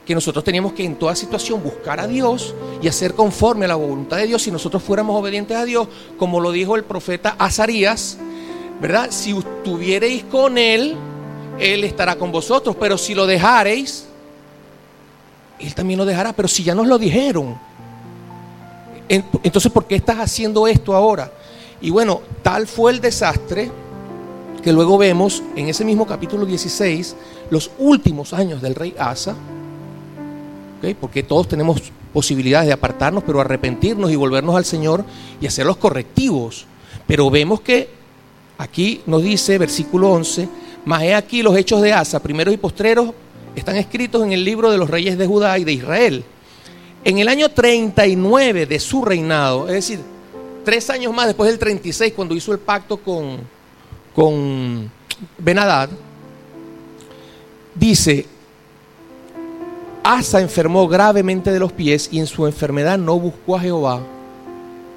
que 0.06 0.14
nosotros 0.14 0.44
teníamos 0.44 0.72
que 0.72 0.84
en 0.84 0.96
toda 0.96 1.16
situación 1.16 1.62
buscar 1.62 1.98
a 1.98 2.06
Dios 2.06 2.54
y 2.82 2.88
hacer 2.88 3.14
conforme 3.14 3.64
a 3.64 3.68
la 3.68 3.74
voluntad 3.74 4.18
de 4.18 4.26
Dios 4.26 4.42
si 4.42 4.50
nosotros 4.50 4.82
fuéramos 4.82 5.18
obedientes 5.18 5.56
a 5.56 5.64
Dios, 5.64 5.88
como 6.18 6.40
lo 6.40 6.52
dijo 6.52 6.76
el 6.76 6.84
profeta 6.84 7.36
Azarías, 7.38 8.18
¿verdad? 8.80 9.08
Si 9.10 9.30
estuviereis 9.30 10.24
con 10.24 10.58
Él, 10.58 10.94
Él 11.58 11.84
estará 11.84 12.16
con 12.16 12.30
vosotros, 12.30 12.76
pero 12.78 12.98
si 12.98 13.14
lo 13.14 13.26
dejareis, 13.26 14.06
Él 15.58 15.74
también 15.74 15.98
lo 15.98 16.04
dejará, 16.04 16.34
pero 16.34 16.48
si 16.48 16.62
ya 16.62 16.74
nos 16.74 16.86
lo 16.86 16.98
dijeron, 16.98 17.58
entonces 19.08 19.72
¿por 19.72 19.86
qué 19.86 19.96
estás 19.96 20.18
haciendo 20.18 20.66
esto 20.66 20.94
ahora? 20.94 21.32
Y 21.80 21.90
bueno, 21.90 22.20
tal 22.42 22.66
fue 22.66 22.92
el 22.92 23.00
desastre 23.00 23.70
que 24.62 24.72
luego 24.72 24.96
vemos 24.96 25.42
en 25.56 25.68
ese 25.68 25.84
mismo 25.84 26.06
capítulo 26.06 26.46
16, 26.46 27.16
los 27.50 27.70
últimos 27.78 28.32
años 28.32 28.62
del 28.62 28.74
rey 28.74 28.94
Asa, 28.98 29.34
porque 30.92 31.22
todos 31.22 31.48
tenemos 31.48 31.80
posibilidades 32.12 32.66
de 32.66 32.74
apartarnos, 32.74 33.24
pero 33.24 33.40
arrepentirnos 33.40 34.10
y 34.10 34.16
volvernos 34.16 34.56
al 34.56 34.64
Señor 34.64 35.04
y 35.40 35.46
hacer 35.46 35.64
los 35.64 35.78
correctivos. 35.78 36.66
Pero 37.06 37.30
vemos 37.30 37.60
que 37.60 37.88
aquí 38.58 39.00
nos 39.06 39.22
dice, 39.22 39.56
versículo 39.58 40.10
11, 40.10 40.48
mas 40.84 41.02
he 41.02 41.14
aquí 41.14 41.42
los 41.42 41.56
hechos 41.56 41.80
de 41.80 41.92
Asa, 41.92 42.22
primeros 42.22 42.52
y 42.52 42.58
postreros, 42.58 43.10
están 43.56 43.76
escritos 43.76 44.22
en 44.22 44.32
el 44.32 44.44
libro 44.44 44.70
de 44.70 44.78
los 44.78 44.90
reyes 44.90 45.16
de 45.16 45.26
Judá 45.26 45.58
y 45.58 45.64
de 45.64 45.72
Israel. 45.72 46.24
En 47.04 47.18
el 47.18 47.28
año 47.28 47.50
39 47.50 48.66
de 48.66 48.80
su 48.80 49.04
reinado, 49.04 49.68
es 49.68 49.74
decir, 49.74 50.00
tres 50.64 50.90
años 50.90 51.12
más 51.12 51.26
después 51.26 51.50
del 51.50 51.58
36, 51.58 52.12
cuando 52.14 52.34
hizo 52.34 52.52
el 52.52 52.58
pacto 52.58 52.96
con, 52.96 53.38
con 54.14 54.90
Benadad, 55.38 55.90
dice, 57.74 58.26
Asa 60.04 60.42
enfermó 60.42 60.86
gravemente 60.86 61.50
de 61.50 61.58
los 61.58 61.72
pies 61.72 62.10
y 62.12 62.18
en 62.18 62.26
su 62.26 62.46
enfermedad 62.46 62.98
no 62.98 63.18
buscó 63.18 63.56
a 63.56 63.60
Jehová, 63.60 64.00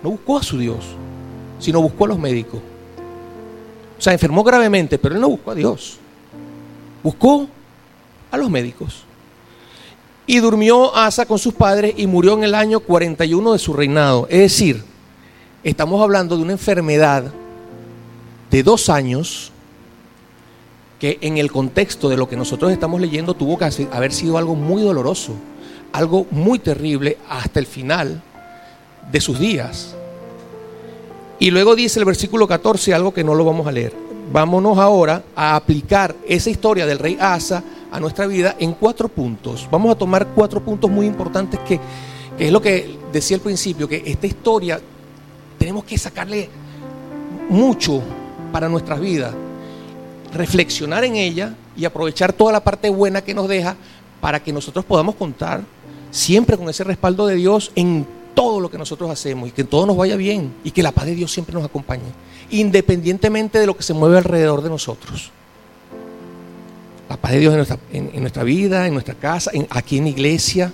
no 0.04 0.12
buscó 0.12 0.38
a 0.38 0.43
su 0.43 0.58
Dios, 0.58 0.84
sino 1.60 1.82
buscó 1.82 2.04
a 2.04 2.10
los 2.10 2.20
médicos. 2.20 2.60
O 3.98 4.02
sea, 4.02 4.12
enfermó 4.12 4.43
gravemente, 4.43 4.98
pero 4.98 5.15
él 5.15 5.22
no 5.22 5.30
buscó 5.30 5.52
a 5.52 5.56
Dios. 5.56 5.98
Buscó 7.02 7.48
a 8.30 8.38
los 8.38 8.50
médicos. 8.50 9.04
Y 10.26 10.39
durmió 10.39 10.93
Asa 10.93 11.26
con 11.26 11.39
sus 11.39 11.54
padres 11.54 11.93
y 11.96 12.06
murió 12.06 12.34
en 12.34 12.43
el 12.43 12.54
año 12.54 12.82
41 12.82 13.54
de 13.54 13.60
su 13.60 13.72
reinado. 13.72 14.28
Es 14.30 14.39
decir, 14.39 14.84
estamos 15.63 16.02
hablando 16.02 16.36
de 16.36 16.43
una 16.43 16.52
enfermedad 16.52 17.32
de 18.52 18.62
dos 18.62 18.89
años 18.89 19.54
que 20.99 21.19
en 21.21 21.38
el 21.38 21.51
contexto 21.51 22.10
de 22.10 22.17
lo 22.17 22.27
que 22.27 22.36
nosotros 22.36 22.71
estamos 22.71 22.99
leyendo 22.99 23.33
tuvo 23.36 23.57
que 23.57 23.69
haber 23.91 24.12
sido 24.12 24.38
algo 24.38 24.55
muy 24.55 24.81
doloroso, 24.81 25.33
algo 25.91 26.25
muy 26.31 26.60
terrible 26.60 27.17
hasta 27.29 27.60
el 27.60 27.65
final 27.65 28.21
de 29.12 29.21
sus 29.21 29.39
días. 29.39 29.95
Y 31.39 31.51
luego 31.51 31.75
dice 31.75 31.99
el 31.99 32.05
versículo 32.05 32.47
14 32.47 32.93
algo 32.93 33.13
que 33.13 33.23
no 33.23 33.36
lo 33.36 33.45
vamos 33.45 33.67
a 33.67 33.71
leer. 33.71 33.93
Vámonos 34.31 34.77
ahora 34.79 35.23
a 35.36 35.55
aplicar 35.55 36.15
esa 36.27 36.49
historia 36.49 36.86
del 36.86 36.99
rey 36.99 37.17
Asa 37.19 37.63
a 37.91 37.99
nuestra 37.99 38.25
vida 38.25 38.55
en 38.60 38.73
cuatro 38.73 39.07
puntos. 39.07 39.67
Vamos 39.71 39.91
a 39.91 39.97
tomar 39.97 40.27
cuatro 40.36 40.62
puntos 40.62 40.89
muy 40.89 41.05
importantes 41.05 41.60
que, 41.62 41.79
es 42.38 42.51
lo 42.51 42.62
que 42.62 42.97
decía 43.13 43.38
al 43.38 43.41
principio, 43.41 43.88
que 43.88 44.03
esta 44.05 44.27
historia 44.27 44.81
tenemos 45.60 45.86
que 45.86 45.97
sacarle 45.97 46.49
mucho 47.49 48.01
para 48.51 48.67
nuestras 48.67 48.99
vidas 48.99 49.33
reflexionar 50.33 51.03
en 51.03 51.15
ella 51.15 51.55
y 51.75 51.85
aprovechar 51.85 52.33
toda 52.33 52.51
la 52.51 52.63
parte 52.63 52.89
buena 52.89 53.21
que 53.21 53.33
nos 53.33 53.47
deja 53.47 53.75
para 54.21 54.41
que 54.41 54.51
nosotros 54.51 54.85
podamos 54.85 55.15
contar 55.15 55.61
siempre 56.11 56.57
con 56.57 56.69
ese 56.69 56.83
respaldo 56.83 57.27
de 57.27 57.35
Dios 57.35 57.71
en 57.75 58.05
todo 58.33 58.59
lo 58.59 58.69
que 58.69 58.77
nosotros 58.77 59.09
hacemos 59.09 59.49
y 59.49 59.51
que 59.51 59.63
todo 59.63 59.85
nos 59.85 59.97
vaya 59.97 60.15
bien 60.15 60.53
y 60.63 60.71
que 60.71 60.83
la 60.83 60.91
paz 60.91 61.05
de 61.05 61.15
Dios 61.15 61.31
siempre 61.31 61.55
nos 61.55 61.65
acompañe, 61.65 62.03
independientemente 62.51 63.59
de 63.59 63.65
lo 63.65 63.75
que 63.75 63.83
se 63.83 63.93
mueve 63.93 64.17
alrededor 64.17 64.61
de 64.61 64.69
nosotros. 64.69 65.31
La 67.09 67.17
paz 67.17 67.31
de 67.31 67.39
Dios 67.39 67.51
en 67.53 67.57
nuestra, 67.57 67.79
en, 67.91 68.21
nuestra 68.21 68.43
vida, 68.43 68.85
en 68.85 68.93
nuestra 68.93 69.15
casa, 69.15 69.51
aquí 69.69 69.97
en 69.97 70.03
la 70.03 70.09
iglesia, 70.09 70.73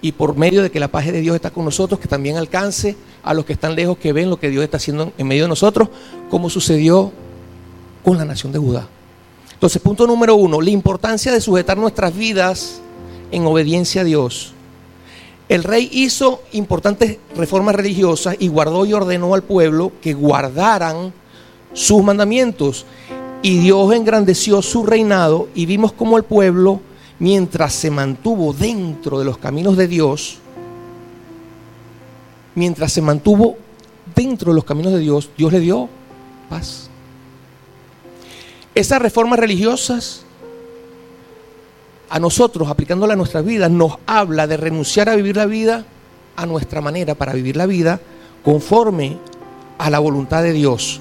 y 0.00 0.12
por 0.12 0.36
medio 0.36 0.62
de 0.62 0.70
que 0.70 0.80
la 0.80 0.88
paz 0.88 1.06
de 1.06 1.20
Dios 1.20 1.34
está 1.34 1.50
con 1.50 1.64
nosotros, 1.64 1.98
que 1.98 2.08
también 2.08 2.36
alcance 2.36 2.96
a 3.22 3.34
los 3.34 3.44
que 3.44 3.52
están 3.52 3.74
lejos, 3.74 3.96
que 3.96 4.12
ven 4.12 4.28
lo 4.28 4.38
que 4.38 4.50
Dios 4.50 4.62
está 4.64 4.76
haciendo 4.76 5.12
en 5.16 5.26
medio 5.26 5.44
de 5.44 5.48
nosotros, 5.48 5.88
como 6.28 6.50
sucedió 6.50 7.12
con 8.04 8.18
la 8.18 8.24
nación 8.24 8.52
de 8.52 8.58
Judá. 8.58 8.86
Entonces, 9.52 9.80
punto 9.80 10.06
número 10.06 10.34
uno, 10.34 10.60
la 10.60 10.70
importancia 10.70 11.32
de 11.32 11.40
sujetar 11.40 11.78
nuestras 11.78 12.14
vidas 12.16 12.80
en 13.30 13.46
obediencia 13.46 14.02
a 14.02 14.04
Dios. 14.04 14.52
El 15.48 15.64
rey 15.64 15.88
hizo 15.92 16.42
importantes 16.52 17.18
reformas 17.36 17.74
religiosas 17.74 18.36
y 18.38 18.48
guardó 18.48 18.86
y 18.86 18.92
ordenó 18.92 19.34
al 19.34 19.42
pueblo 19.42 19.92
que 20.00 20.14
guardaran 20.14 21.12
sus 21.72 22.02
mandamientos. 22.02 22.86
Y 23.42 23.58
Dios 23.58 23.92
engrandeció 23.94 24.62
su 24.62 24.86
reinado 24.86 25.48
y 25.54 25.66
vimos 25.66 25.92
como 25.92 26.16
el 26.16 26.22
pueblo, 26.22 26.80
mientras 27.18 27.72
se 27.74 27.90
mantuvo 27.90 28.52
dentro 28.52 29.18
de 29.18 29.24
los 29.24 29.38
caminos 29.38 29.76
de 29.76 29.88
Dios, 29.88 30.38
mientras 32.54 32.92
se 32.92 33.02
mantuvo 33.02 33.56
dentro 34.14 34.52
de 34.52 34.56
los 34.56 34.64
caminos 34.64 34.92
de 34.92 35.00
Dios, 35.00 35.30
Dios 35.36 35.52
le 35.52 35.60
dio 35.60 35.88
paz. 36.48 36.88
Esas 38.74 39.02
reformas 39.02 39.38
religiosas 39.38 40.24
a 42.08 42.18
nosotros, 42.18 42.68
aplicándola 42.68 43.14
a 43.14 43.16
nuestras 43.16 43.44
vidas, 43.44 43.70
nos 43.70 43.96
habla 44.06 44.46
de 44.46 44.56
renunciar 44.56 45.08
a 45.08 45.16
vivir 45.16 45.36
la 45.36 45.46
vida 45.46 45.84
a 46.36 46.46
nuestra 46.46 46.80
manera, 46.80 47.14
para 47.14 47.34
vivir 47.34 47.56
la 47.56 47.66
vida 47.66 48.00
conforme 48.42 49.18
a 49.78 49.90
la 49.90 49.98
voluntad 49.98 50.42
de 50.42 50.52
Dios. 50.52 51.00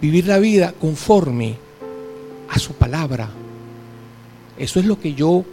Vivir 0.00 0.26
la 0.26 0.38
vida 0.38 0.72
conforme 0.78 1.56
a 2.48 2.58
su 2.58 2.72
palabra. 2.72 3.28
Eso 4.56 4.80
es 4.80 4.86
lo 4.86 4.98
que 4.98 5.14
yo 5.14 5.44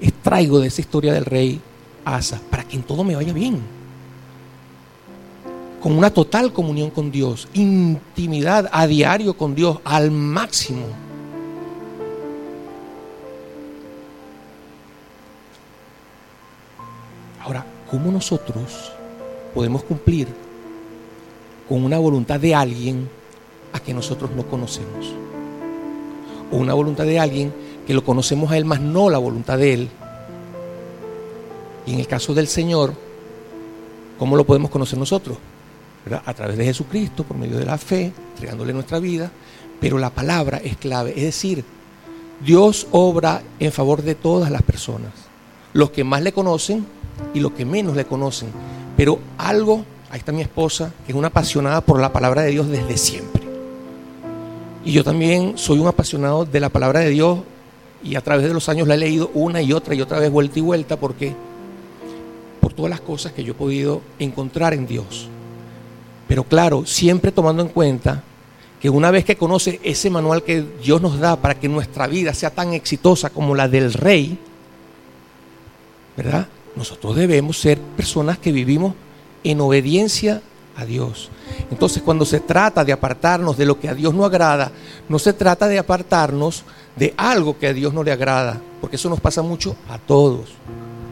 extraigo 0.00 0.60
de 0.60 0.68
esa 0.68 0.80
historia 0.80 1.12
del 1.12 1.24
rey 1.24 1.60
Asa, 2.04 2.40
para 2.50 2.64
que 2.64 2.76
en 2.76 2.82
todo 2.82 3.04
me 3.04 3.14
vaya 3.14 3.32
bien 3.32 3.77
con 5.80 5.96
una 5.96 6.10
total 6.10 6.52
comunión 6.52 6.90
con 6.90 7.10
Dios, 7.10 7.48
intimidad 7.54 8.68
a 8.72 8.86
diario 8.86 9.34
con 9.34 9.54
Dios 9.54 9.78
al 9.84 10.10
máximo. 10.10 10.86
Ahora, 17.40 17.64
¿cómo 17.90 18.10
nosotros 18.10 18.92
podemos 19.54 19.84
cumplir 19.84 20.28
con 21.68 21.84
una 21.84 21.98
voluntad 21.98 22.40
de 22.40 22.54
alguien 22.54 23.08
a 23.72 23.78
que 23.78 23.94
nosotros 23.94 24.30
no 24.32 24.46
conocemos? 24.46 25.14
O 26.50 26.56
una 26.56 26.74
voluntad 26.74 27.04
de 27.04 27.20
alguien 27.20 27.52
que 27.86 27.94
lo 27.94 28.02
conocemos 28.02 28.50
a 28.50 28.56
Él, 28.56 28.64
más 28.64 28.80
no 28.80 29.08
la 29.10 29.18
voluntad 29.18 29.58
de 29.58 29.74
Él. 29.74 29.88
Y 31.86 31.94
en 31.94 32.00
el 32.00 32.06
caso 32.08 32.34
del 32.34 32.48
Señor, 32.48 32.92
¿cómo 34.18 34.36
lo 34.36 34.44
podemos 34.44 34.70
conocer 34.70 34.98
nosotros? 34.98 35.38
A 36.14 36.34
través 36.34 36.56
de 36.56 36.64
Jesucristo, 36.64 37.24
por 37.24 37.36
medio 37.36 37.58
de 37.58 37.64
la 37.64 37.78
fe, 37.78 38.12
entregándole 38.34 38.72
nuestra 38.72 38.98
vida, 38.98 39.30
pero 39.80 39.98
la 39.98 40.10
palabra 40.10 40.58
es 40.58 40.76
clave, 40.76 41.14
es 41.16 41.22
decir, 41.22 41.64
Dios 42.44 42.86
obra 42.92 43.42
en 43.58 43.72
favor 43.72 44.02
de 44.02 44.14
todas 44.14 44.50
las 44.50 44.62
personas. 44.62 45.12
Los 45.72 45.90
que 45.90 46.04
más 46.04 46.22
le 46.22 46.32
conocen 46.32 46.86
y 47.34 47.40
los 47.40 47.52
que 47.52 47.64
menos 47.64 47.96
le 47.96 48.04
conocen. 48.04 48.48
Pero 48.96 49.18
algo, 49.38 49.84
ahí 50.10 50.18
está 50.18 50.32
mi 50.32 50.42
esposa, 50.42 50.92
que 51.04 51.12
es 51.12 51.18
una 51.18 51.28
apasionada 51.28 51.80
por 51.80 52.00
la 52.00 52.12
palabra 52.12 52.42
de 52.42 52.50
Dios 52.50 52.68
desde 52.68 52.96
siempre. 52.96 53.42
Y 54.84 54.92
yo 54.92 55.04
también 55.04 55.58
soy 55.58 55.78
un 55.78 55.88
apasionado 55.88 56.44
de 56.44 56.60
la 56.60 56.68
palabra 56.68 57.00
de 57.00 57.10
Dios 57.10 57.40
y 58.02 58.14
a 58.14 58.20
través 58.20 58.46
de 58.46 58.54
los 58.54 58.68
años 58.68 58.86
la 58.86 58.94
he 58.94 58.98
leído 58.98 59.30
una 59.34 59.60
y 59.60 59.72
otra 59.72 59.94
y 59.94 60.00
otra 60.00 60.20
vez 60.20 60.30
vuelta 60.30 60.58
y 60.58 60.62
vuelta 60.62 60.96
porque 60.96 61.34
por 62.60 62.72
todas 62.72 62.90
las 62.90 63.00
cosas 63.00 63.32
que 63.32 63.42
yo 63.42 63.52
he 63.52 63.56
podido 63.56 64.00
encontrar 64.18 64.74
en 64.74 64.86
Dios. 64.86 65.28
Pero 66.28 66.44
claro, 66.44 66.84
siempre 66.86 67.32
tomando 67.32 67.62
en 67.62 67.68
cuenta 67.68 68.22
que 68.80 68.90
una 68.90 69.10
vez 69.10 69.24
que 69.24 69.36
conoce 69.36 69.80
ese 69.82 70.10
manual 70.10 70.44
que 70.44 70.64
Dios 70.82 71.00
nos 71.00 71.18
da 71.18 71.36
para 71.36 71.58
que 71.58 71.68
nuestra 71.68 72.06
vida 72.06 72.32
sea 72.34 72.50
tan 72.50 72.74
exitosa 72.74 73.30
como 73.30 73.54
la 73.54 73.66
del 73.66 73.92
rey, 73.92 74.38
¿verdad? 76.16 76.46
Nosotros 76.76 77.16
debemos 77.16 77.58
ser 77.58 77.78
personas 77.78 78.38
que 78.38 78.52
vivimos 78.52 78.94
en 79.42 79.60
obediencia 79.60 80.42
a 80.76 80.84
Dios. 80.84 81.30
Entonces, 81.70 82.02
cuando 82.02 82.24
se 82.24 82.40
trata 82.40 82.84
de 82.84 82.92
apartarnos 82.92 83.56
de 83.56 83.66
lo 83.66 83.80
que 83.80 83.88
a 83.88 83.94
Dios 83.94 84.14
no 84.14 84.24
agrada, 84.24 84.70
no 85.08 85.18
se 85.18 85.32
trata 85.32 85.66
de 85.66 85.78
apartarnos 85.78 86.62
de 86.94 87.14
algo 87.16 87.58
que 87.58 87.66
a 87.66 87.72
Dios 87.72 87.92
no 87.92 88.04
le 88.04 88.12
agrada, 88.12 88.60
porque 88.80 88.96
eso 88.96 89.08
nos 89.08 89.20
pasa 89.20 89.42
mucho 89.42 89.74
a 89.88 89.98
todos, 89.98 90.50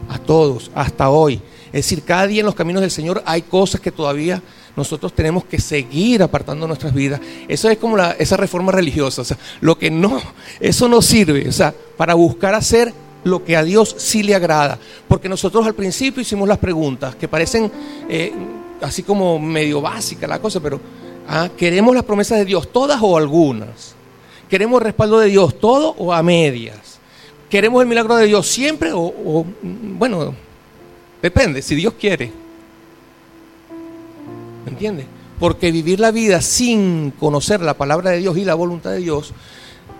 a 0.09 0.19
todos, 0.19 0.71
hasta 0.73 1.09
hoy. 1.09 1.41
Es 1.67 1.85
decir, 1.85 2.03
cada 2.03 2.27
día 2.27 2.39
en 2.41 2.45
los 2.45 2.55
caminos 2.55 2.81
del 2.81 2.91
Señor 2.91 3.21
hay 3.25 3.41
cosas 3.41 3.81
que 3.81 3.91
todavía 3.91 4.41
nosotros 4.77 5.11
tenemos 5.11 5.43
que 5.43 5.59
seguir 5.59 6.21
apartando 6.21 6.67
nuestras 6.67 6.93
vidas. 6.93 7.19
Eso 7.47 7.67
es 7.67 7.79
como 7.79 7.97
esa 7.97 8.37
reforma 8.37 8.71
religiosa, 8.71 9.23
o 9.23 9.25
sea, 9.25 9.37
lo 9.59 9.77
que 9.77 9.89
no, 9.89 10.21
eso 10.59 10.87
no 10.87 11.01
sirve, 11.01 11.49
o 11.49 11.51
sea, 11.51 11.73
para 11.97 12.13
buscar 12.13 12.53
hacer 12.53 12.93
lo 13.23 13.43
que 13.43 13.57
a 13.57 13.63
Dios 13.63 13.95
sí 13.97 14.21
le 14.21 14.35
agrada. 14.35 14.77
Porque 15.07 15.27
nosotros 15.27 15.65
al 15.65 15.73
principio 15.73 16.21
hicimos 16.21 16.47
las 16.47 16.59
preguntas 16.59 17.15
que 17.15 17.27
parecen 17.27 17.71
eh, 18.07 18.31
así 18.79 19.01
como 19.01 19.39
medio 19.39 19.81
básica 19.81 20.27
la 20.27 20.39
cosa, 20.39 20.59
pero 20.59 20.79
ah, 21.27 21.49
¿queremos 21.57 21.95
las 21.95 22.03
promesas 22.03 22.37
de 22.37 22.45
Dios 22.45 22.71
todas 22.71 22.99
o 23.01 23.17
algunas? 23.17 23.95
¿Queremos 24.47 24.79
el 24.79 24.85
respaldo 24.85 25.19
de 25.19 25.29
Dios 25.29 25.59
todo 25.59 25.95
o 25.97 26.13
a 26.13 26.21
medias? 26.21 26.99
¿Queremos 27.49 27.81
el 27.81 27.87
milagro 27.87 28.15
de 28.15 28.27
Dios 28.27 28.47
siempre 28.47 28.91
o, 28.93 29.43
bueno, 29.63 30.35
depende, 31.19 31.63
si 31.63 31.73
Dios 31.73 31.95
quiere? 31.99 32.31
¿Me 34.67 34.73
entiendes? 34.73 35.05
Porque 35.39 35.71
vivir 35.71 36.01
la 36.01 36.11
vida 36.11 36.41
sin 36.41 37.11
conocer 37.11 37.61
la 37.61 37.75
palabra 37.75 38.11
de 38.11 38.17
Dios 38.17 38.37
y 38.37 38.43
la 38.43 38.53
voluntad 38.53 38.91
de 38.91 38.97
Dios, 38.97 39.31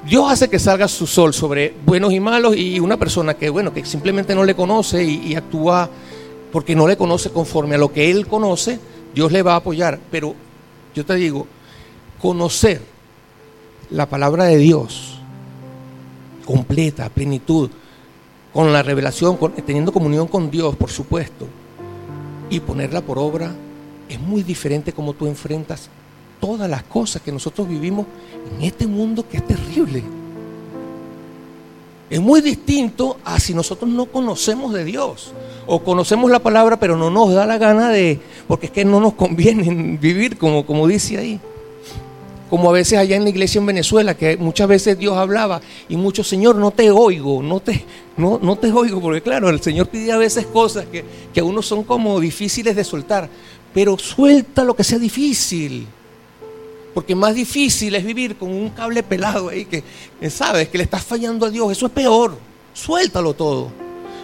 Dios 0.06 0.30
hace 0.30 0.50
que 0.50 0.60
salga 0.60 0.90
su 0.90 1.08
sol 1.08 1.34
sobre 1.34 1.74
buenos 1.86 2.12
y 2.12 2.20
malos 2.20 2.58
y 2.58 2.78
una 2.82 2.98
persona 2.98 3.34
que, 3.34 3.50
bueno, 3.50 3.74
que 3.74 3.86
simplemente 3.86 4.36
no 4.36 4.44
le 4.44 4.56
conoce 4.56 5.06
y 5.06 5.34
actúa 5.36 5.90
porque 6.52 6.76
no 6.76 6.86
le 6.86 6.98
conoce 6.98 7.30
conforme 7.30 7.76
a 7.76 7.78
lo 7.78 7.94
que 7.94 8.12
él 8.12 8.28
conoce, 8.28 8.78
Dios 9.16 9.32
le 9.32 9.42
va 9.42 9.54
a 9.54 9.58
apoyar. 9.58 10.02
Pero 10.12 10.36
yo 10.94 11.06
te 11.06 11.16
digo, 11.16 11.48
conocer 12.22 12.82
la 13.90 14.06
palabra 14.10 14.44
de 14.46 14.58
Dios 14.58 15.20
completa, 16.44 17.08
plenitud, 17.08 17.70
con 18.52 18.74
la 18.74 18.84
revelación, 18.84 19.38
teniendo 19.66 19.94
comunión 19.94 20.28
con 20.28 20.52
Dios, 20.52 20.76
por 20.76 20.90
supuesto, 20.90 21.48
y 22.50 22.60
ponerla 22.60 23.00
por 23.00 23.18
obra, 23.18 23.54
es 24.10 24.20
muy 24.20 24.44
diferente 24.44 24.94
como 24.94 25.14
tú 25.14 25.28
enfrentas 25.28 25.90
todas 26.40 26.70
las 26.70 26.84
cosas 26.84 27.22
que 27.22 27.32
nosotros 27.32 27.68
vivimos 27.68 28.06
en 28.58 28.66
este 28.66 28.88
mundo 28.88 29.28
que 29.28 29.38
es 29.38 29.48
terrible. 29.48 30.04
Es 32.10 32.22
muy 32.22 32.40
distinto 32.40 33.18
a 33.26 33.40
si 33.40 33.54
nosotros 33.54 33.90
no 33.90 34.06
conocemos 34.06 34.74
de 34.74 34.86
Dios 34.86 35.34
o 35.66 35.84
conocemos 35.84 36.32
la 36.32 36.40
palabra 36.40 36.80
pero 36.80 36.96
no 36.96 37.10
nos 37.10 37.34
da 37.34 37.46
la 37.46 37.58
gana 37.58 37.90
de, 37.90 38.20
porque 38.48 38.68
es 38.68 38.72
que 38.72 38.86
no 38.86 39.02
nos 39.02 39.14
conviene 39.14 39.98
vivir 40.02 40.38
como, 40.38 40.66
como 40.66 40.88
dice 40.88 41.18
ahí. 41.18 41.40
Como 42.50 42.70
a 42.70 42.72
veces 42.72 42.98
allá 42.98 43.18
en 43.18 43.26
la 43.26 43.30
iglesia 43.30 43.60
en 43.60 43.66
Venezuela, 43.66 44.16
que 44.16 44.38
muchas 44.38 44.70
veces 44.70 44.98
Dios 44.98 45.18
hablaba 45.18 45.60
y 45.90 45.98
muchos, 45.98 46.30
Señor, 46.30 46.56
no 46.56 46.72
te 46.72 46.90
oigo, 46.92 47.44
no 47.44 47.60
te, 47.60 47.84
no, 48.16 48.40
no 48.42 48.56
te 48.56 48.72
oigo, 48.72 49.02
porque 49.02 49.22
claro, 49.22 49.50
el 49.50 49.60
Señor 49.60 49.90
pide 49.90 50.14
a 50.14 50.18
veces 50.18 50.46
cosas 50.46 50.86
que, 50.86 51.04
que 51.34 51.42
a 51.42 51.44
uno 51.44 51.62
son 51.62 51.84
como 51.84 52.18
difíciles 52.22 52.74
de 52.74 52.86
soltar, 52.86 53.30
pero 53.78 53.96
suelta 54.00 54.64
lo 54.64 54.76
que 54.76 54.84
sea 54.84 54.98
difícil. 54.98 55.88
Porque 56.96 57.14
más 57.14 57.36
difícil 57.36 57.94
es 57.94 58.04
vivir 58.04 58.36
con 58.36 58.50
un 58.50 58.72
cable 58.72 59.04
pelado 59.04 59.50
ahí 59.50 59.66
que, 59.66 59.84
sabes 60.32 60.70
que 60.70 60.80
le 60.80 60.84
estás 60.84 61.04
fallando 61.04 61.46
a 61.46 61.52
Dios. 61.52 61.72
Eso 61.74 61.86
es 61.86 61.92
peor. 61.92 62.36
Suéltalo 62.74 63.36
todo. 63.36 63.70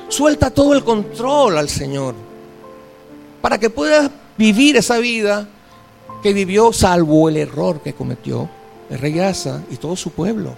Suelta 0.08 0.50
todo 0.50 0.74
el 0.74 0.84
control 0.84 1.60
al 1.60 1.70
Señor. 1.70 2.16
Para 3.44 3.60
que 3.60 3.70
puedas 3.70 4.10
vivir 4.40 4.76
esa 4.76 4.98
vida 4.98 5.48
que 6.24 6.34
vivió 6.34 6.74
salvo 6.74 7.30
el 7.30 7.38
error 7.38 7.80
que 7.80 7.94
cometió 7.94 8.50
el 8.90 8.98
rey 8.98 9.20
Asa 9.20 9.64
y 9.70 9.76
todo 9.76 9.96
su 9.96 10.10
pueblo. 10.10 10.56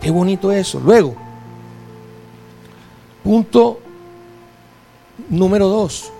Qué 0.00 0.12
bonito 0.12 0.52
eso. 0.52 0.78
Luego, 0.78 1.16
punto 3.24 3.80
número 5.28 5.66
dos. 5.66 6.12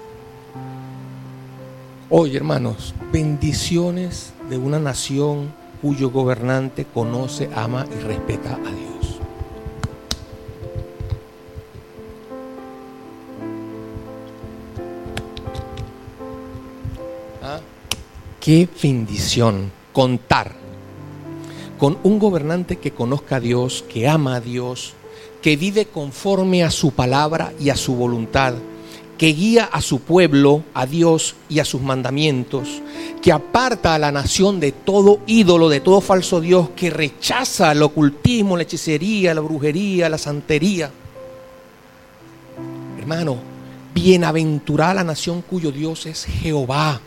Hoy, 2.15 2.37
hermanos, 2.37 2.95
bendiciones 3.11 4.35
de 4.51 4.59
una 4.59 4.79
nación 4.79 5.51
cuyo 5.81 6.11
gobernante 6.11 6.85
conoce, 6.85 7.49
ama 7.55 7.87
y 7.91 8.03
respeta 8.03 8.53
a 8.53 8.71
Dios. 8.71 9.19
¿Ah? 17.43 17.61
Qué 18.43 18.69
bendición 18.83 19.73
contar 19.95 20.53
con 21.79 21.97
un 22.03 22.19
gobernante 22.19 22.77
que 22.77 22.91
conozca 22.91 23.37
a 23.37 23.41
Dios, 23.41 23.87
que 23.89 24.07
ama 24.07 24.35
a 24.35 24.41
Dios, 24.43 24.93
que 25.41 25.57
vive 25.57 25.87
conforme 25.87 26.63
a 26.63 26.71
su 26.71 26.91
palabra 26.91 27.55
y 27.59 27.71
a 27.71 27.77
su 27.77 27.95
voluntad 27.95 28.53
que 29.23 29.35
guía 29.35 29.67
a 29.67 29.81
su 29.81 30.01
pueblo, 30.01 30.65
a 30.75 30.85
Dios 30.85 31.37
y 31.49 31.61
a 31.61 31.65
sus 31.65 31.81
mandamientos, 31.81 32.83
que 33.23 33.31
aparta 33.31 33.95
a 33.95 33.99
la 34.01 34.11
nación 34.11 34.59
de 34.59 34.73
todo 34.73 35.21
ídolo, 35.29 35.69
de 35.69 35.79
todo 35.79 36.01
falso 36.01 36.41
Dios, 36.41 36.71
que 36.71 36.91
rechaza 36.91 37.71
el 37.71 37.85
ocultismo, 37.85 38.57
la 38.57 38.65
hechicería, 38.65 39.33
la 39.33 39.41
brujería, 39.41 40.09
la 40.09 40.19
santería. 40.19 40.91
Hermano, 42.99 43.37
bienaventurada 43.95 44.95
la 44.95 45.05
nación 45.05 45.43
cuyo 45.43 45.71
Dios 45.71 46.05
es 46.07 46.25
Jehová, 46.25 47.01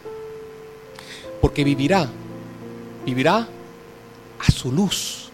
porque 1.41 1.65
vivirá, 1.65 2.07
vivirá 3.05 3.45
a 4.39 4.51
su 4.53 4.71
luz, 4.71 5.31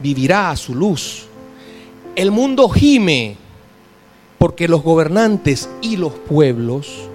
vivirá 0.00 0.50
a 0.50 0.56
su 0.56 0.74
luz. 0.74 1.26
El 2.16 2.32
mundo 2.32 2.68
gime 2.68 3.36
porque 4.42 4.66
los 4.66 4.82
gobernantes 4.82 5.68
y 5.82 5.96
los 5.96 6.14
pueblos 6.14 7.08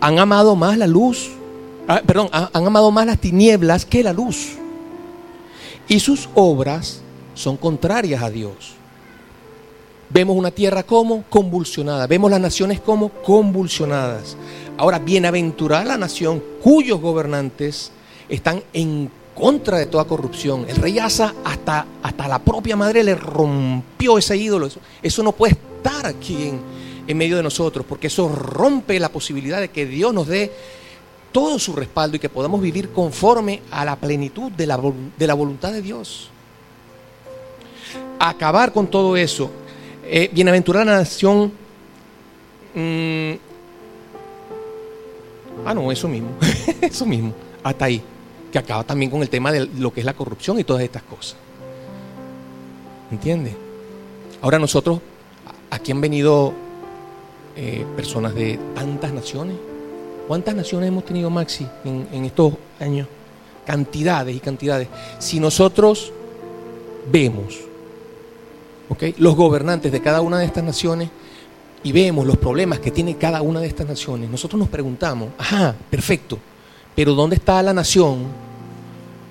han 0.00 0.18
amado 0.18 0.56
más 0.56 0.78
la 0.78 0.86
luz, 0.86 1.28
ah, 1.86 2.00
perdón, 2.06 2.30
han 2.32 2.66
amado 2.66 2.90
más 2.90 3.04
las 3.04 3.18
tinieblas 3.18 3.84
que 3.84 4.02
la 4.02 4.14
luz. 4.14 4.52
Y 5.88 6.00
sus 6.00 6.26
obras 6.34 7.02
son 7.34 7.58
contrarias 7.58 8.22
a 8.22 8.30
Dios. 8.30 8.72
Vemos 10.08 10.38
una 10.38 10.50
tierra 10.50 10.84
como 10.84 11.22
convulsionada, 11.24 12.06
vemos 12.06 12.30
las 12.30 12.40
naciones 12.40 12.80
como 12.80 13.10
convulsionadas. 13.10 14.34
Ahora, 14.78 14.98
bienaventurada 14.98 15.84
la 15.84 15.98
nación 15.98 16.42
cuyos 16.62 16.98
gobernantes 16.98 17.92
están 18.26 18.62
en 18.72 19.10
contra 19.34 19.76
de 19.76 19.84
toda 19.84 20.06
corrupción. 20.06 20.64
El 20.66 20.76
rey 20.76 20.98
Asa 20.98 21.34
hasta, 21.44 21.84
hasta 22.02 22.26
la 22.26 22.38
propia 22.38 22.74
madre 22.74 23.04
le 23.04 23.16
rompió 23.16 24.16
ese 24.16 24.38
ídolo. 24.38 24.64
Eso, 24.64 24.80
eso 25.02 25.22
no 25.22 25.32
puede 25.32 25.58
estar 25.78 26.06
aquí 26.06 26.52
en, 27.06 27.16
medio 27.16 27.36
de 27.36 27.42
nosotros, 27.42 27.86
porque 27.88 28.08
eso 28.08 28.28
rompe 28.28 29.00
la 29.00 29.08
posibilidad 29.08 29.60
de 29.60 29.68
que 29.68 29.86
Dios 29.86 30.12
nos 30.12 30.26
dé 30.26 30.52
todo 31.32 31.58
su 31.58 31.74
respaldo 31.74 32.16
y 32.16 32.20
que 32.20 32.28
podamos 32.28 32.60
vivir 32.60 32.90
conforme 32.90 33.62
a 33.70 33.84
la 33.84 33.96
plenitud 33.96 34.52
de 34.52 34.66
la, 34.66 34.78
de 35.16 35.26
la 35.26 35.34
voluntad 35.34 35.72
de 35.72 35.80
Dios. 35.80 36.30
Acabar 38.18 38.72
con 38.72 38.88
todo 38.88 39.16
eso. 39.16 39.50
Eh, 40.04 40.28
bienaventurada 40.32 40.84
nación. 40.84 41.52
Mm, 42.74 43.32
ah, 45.64 45.74
no, 45.74 45.90
eso 45.90 46.08
mismo. 46.08 46.30
eso 46.80 47.06
mismo. 47.06 47.32
Hasta 47.62 47.86
ahí. 47.86 48.02
Que 48.52 48.58
acaba 48.58 48.84
también 48.84 49.10
con 49.10 49.22
el 49.22 49.30
tema 49.30 49.52
de 49.52 49.66
lo 49.66 49.92
que 49.92 50.00
es 50.00 50.06
la 50.06 50.14
corrupción 50.14 50.58
y 50.58 50.64
todas 50.64 50.82
estas 50.82 51.02
cosas. 51.04 51.36
¿Entiende? 53.10 53.68
Ahora 54.40 54.58
nosotros 54.58 55.00
Aquí 55.70 55.92
han 55.92 56.00
venido 56.00 56.52
eh, 57.56 57.84
personas 57.96 58.34
de 58.34 58.58
tantas 58.74 59.12
naciones. 59.12 59.56
¿Cuántas 60.26 60.54
naciones 60.54 60.88
hemos 60.88 61.04
tenido, 61.04 61.30
Maxi, 61.30 61.66
en, 61.84 62.24
estos 62.24 62.54
años? 62.80 63.08
Cantidades 63.66 64.36
y 64.36 64.40
cantidades. 64.40 64.88
Si 65.18 65.40
nosotros 65.40 66.12
vemos 67.10 67.58
los 69.18 69.36
gobernantes 69.36 69.92
de 69.92 70.00
cada 70.00 70.20
una 70.20 70.38
de 70.38 70.46
estas 70.46 70.64
naciones, 70.64 71.10
y 71.82 71.92
vemos 71.92 72.26
los 72.26 72.36
problemas 72.36 72.80
que 72.80 72.90
tiene 72.90 73.16
cada 73.16 73.42
una 73.42 73.60
de 73.60 73.68
estas 73.68 73.86
naciones, 73.86 74.28
nosotros 74.28 74.58
nos 74.58 74.68
preguntamos, 74.68 75.30
ajá, 75.38 75.74
perfecto, 75.90 76.38
pero 76.94 77.14
¿dónde 77.14 77.36
está 77.36 77.62
la 77.62 77.72
nación 77.72 78.26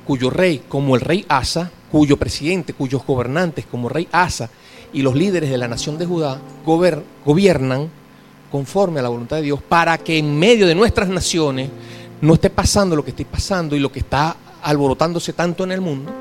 cuyo 0.06 0.30
rey, 0.30 0.64
como 0.70 0.96
el 0.96 1.02
rey 1.02 1.26
Asa, 1.28 1.70
cuyo 1.92 2.18
presidente, 2.18 2.74
cuyos 2.74 3.06
gobernantes, 3.06 3.66
como 3.66 3.90
rey 3.90 4.08
Asa, 4.12 4.50
y 4.94 5.02
los 5.02 5.16
líderes 5.16 5.50
de 5.50 5.58
la 5.58 5.68
nación 5.68 5.98
de 5.98 6.06
Judá 6.06 6.40
gobiernan 6.66 7.90
conforme 8.52 9.00
a 9.00 9.04
la 9.04 9.10
voluntad 9.10 9.38
de 9.38 9.44
Dios 9.44 9.62
para 9.62 9.98
que 9.98 10.18
en 10.18 10.38
medio 10.38 10.68
de 10.68 10.76
nuestras 10.76 11.10
naciones 11.10 11.70
no 12.22 12.34
esté 12.34 12.50
pasando 12.50 12.96
lo 12.96 13.04
que 13.04 13.12
esté 13.12 13.26
pasando 13.26 13.76
y 13.76 13.80
lo 13.80 13.92
que 13.92 14.00
está 14.00 14.36
alborotándose 14.64 15.34
tanto 15.34 15.64
en 15.64 15.72
el 15.72 15.82
mundo, 15.82 16.12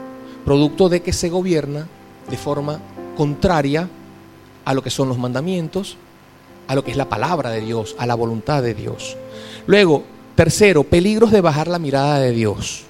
producto 0.45 0.89
de 0.89 1.01
que 1.01 1.12
se 1.12 1.31
gobierna 1.31 1.87
de 2.29 2.37
forma 2.37 2.81
contraria 3.17 3.89
a 4.64 4.75
lo 4.75 4.83
que 4.83 4.91
son 4.91 5.09
los 5.09 5.19
mandamientos, 5.19 5.97
a 6.69 6.75
lo 6.75 6.85
que 6.85 6.91
es 6.91 6.97
la 6.97 7.09
palabra 7.09 7.51
de 7.51 7.61
Dios, 7.61 7.95
a 7.99 8.07
la 8.07 8.14
voluntad 8.14 8.62
de 8.62 8.75
Dios. 8.75 9.17
Luego, 9.67 10.05
tercero, 10.35 10.85
peligros 10.85 11.31
de 11.31 11.41
bajar 11.41 11.69
la 11.69 11.79
mirada 11.79 12.19
de 12.19 12.33
Dios. 12.33 12.83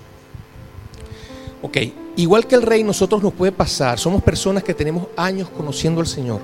Ok, 1.62 1.78
igual 2.16 2.46
que 2.46 2.54
el 2.54 2.62
rey, 2.62 2.82
nosotros 2.82 3.22
nos 3.22 3.32
puede 3.32 3.52
pasar, 3.52 3.98
somos 3.98 4.22
personas 4.22 4.62
que 4.62 4.74
tenemos 4.74 5.06
años 5.16 5.48
conociendo 5.48 6.00
al 6.00 6.06
Señor. 6.06 6.40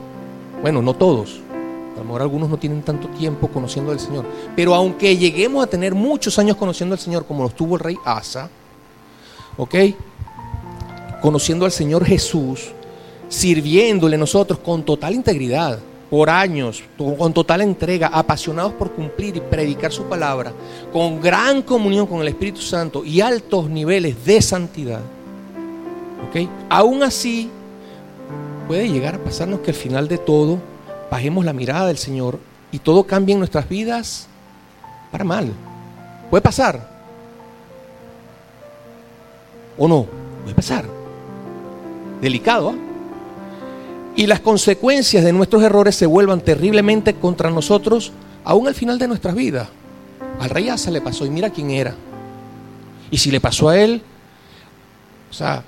Bueno, 0.60 0.80
no 0.80 0.94
todos, 0.94 1.40
a 1.94 1.98
lo 1.98 2.04
mejor 2.04 2.22
algunos 2.22 2.48
no 2.48 2.56
tienen 2.56 2.82
tanto 2.82 3.08
tiempo 3.08 3.48
conociendo 3.48 3.92
al 3.92 4.00
Señor. 4.00 4.24
Pero 4.56 4.74
aunque 4.74 5.16
lleguemos 5.16 5.64
a 5.64 5.66
tener 5.66 5.94
muchos 5.94 6.38
años 6.38 6.56
conociendo 6.56 6.94
al 6.94 6.98
Señor, 6.98 7.26
como 7.26 7.42
los 7.42 7.54
tuvo 7.54 7.76
el 7.76 7.80
rey 7.80 7.96
Asa, 8.04 8.48
¿ok? 9.56 9.74
Conociendo 11.20 11.64
al 11.64 11.72
Señor 11.72 12.04
Jesús, 12.04 12.72
sirviéndole 13.28 14.16
nosotros 14.16 14.58
con 14.58 14.84
total 14.84 15.14
integridad, 15.14 15.78
por 16.10 16.28
años, 16.28 16.82
con 16.98 17.32
total 17.32 17.62
entrega, 17.62 18.08
apasionados 18.08 18.74
por 18.74 18.92
cumplir 18.92 19.36
y 19.36 19.40
predicar 19.40 19.90
su 19.90 20.04
palabra, 20.04 20.52
con 20.92 21.20
gran 21.20 21.62
comunión 21.62 22.06
con 22.06 22.20
el 22.20 22.28
Espíritu 22.28 22.60
Santo 22.60 23.02
y 23.02 23.22
altos 23.22 23.70
niveles 23.70 24.22
de 24.24 24.42
santidad. 24.42 25.00
¿Ok? 26.28 26.48
Aún 26.68 27.02
así, 27.02 27.50
puede 28.68 28.88
llegar 28.88 29.16
a 29.16 29.18
pasarnos 29.18 29.60
que 29.60 29.70
al 29.70 29.76
final 29.76 30.08
de 30.08 30.18
todo 30.18 30.58
bajemos 31.10 31.44
la 31.44 31.52
mirada 31.52 31.88
del 31.88 31.98
Señor 31.98 32.38
y 32.70 32.78
todo 32.78 33.04
cambie 33.04 33.34
en 33.34 33.38
nuestras 33.38 33.68
vidas 33.68 34.28
para 35.10 35.24
mal. 35.24 35.52
Puede 36.30 36.42
pasar. 36.42 36.88
¿O 39.76 39.88
no? 39.88 40.06
Puede 40.42 40.54
pasar. 40.54 40.86
Delicado, 42.20 42.70
¿ah? 42.70 42.74
y 44.14 44.26
las 44.26 44.40
consecuencias 44.40 45.24
de 45.24 45.32
nuestros 45.32 45.62
errores 45.62 45.96
se 45.96 46.06
vuelvan 46.06 46.40
terriblemente 46.40 47.14
contra 47.14 47.50
nosotros, 47.50 48.12
aún 48.44 48.68
al 48.68 48.74
final 48.74 48.98
de 48.98 49.08
nuestras 49.08 49.34
vidas. 49.34 49.68
Al 50.38 50.50
rey 50.50 50.68
Asa 50.68 50.90
le 50.90 51.00
pasó 51.00 51.24
y 51.24 51.30
mira 51.30 51.50
quién 51.50 51.70
era. 51.70 51.94
Y 53.10 53.18
si 53.18 53.30
le 53.30 53.40
pasó 53.40 53.68
a 53.68 53.78
él, 53.78 54.02
o 55.30 55.34
sea, 55.34 55.64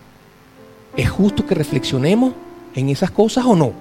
¿es 0.97 1.11
justo 1.11 1.47
que 1.47 1.55
reflexionemos 1.55 2.33
en 2.75 2.89
esas 2.89 3.11
cosas 3.11 3.45
o 3.45 3.55
no? 3.55 3.73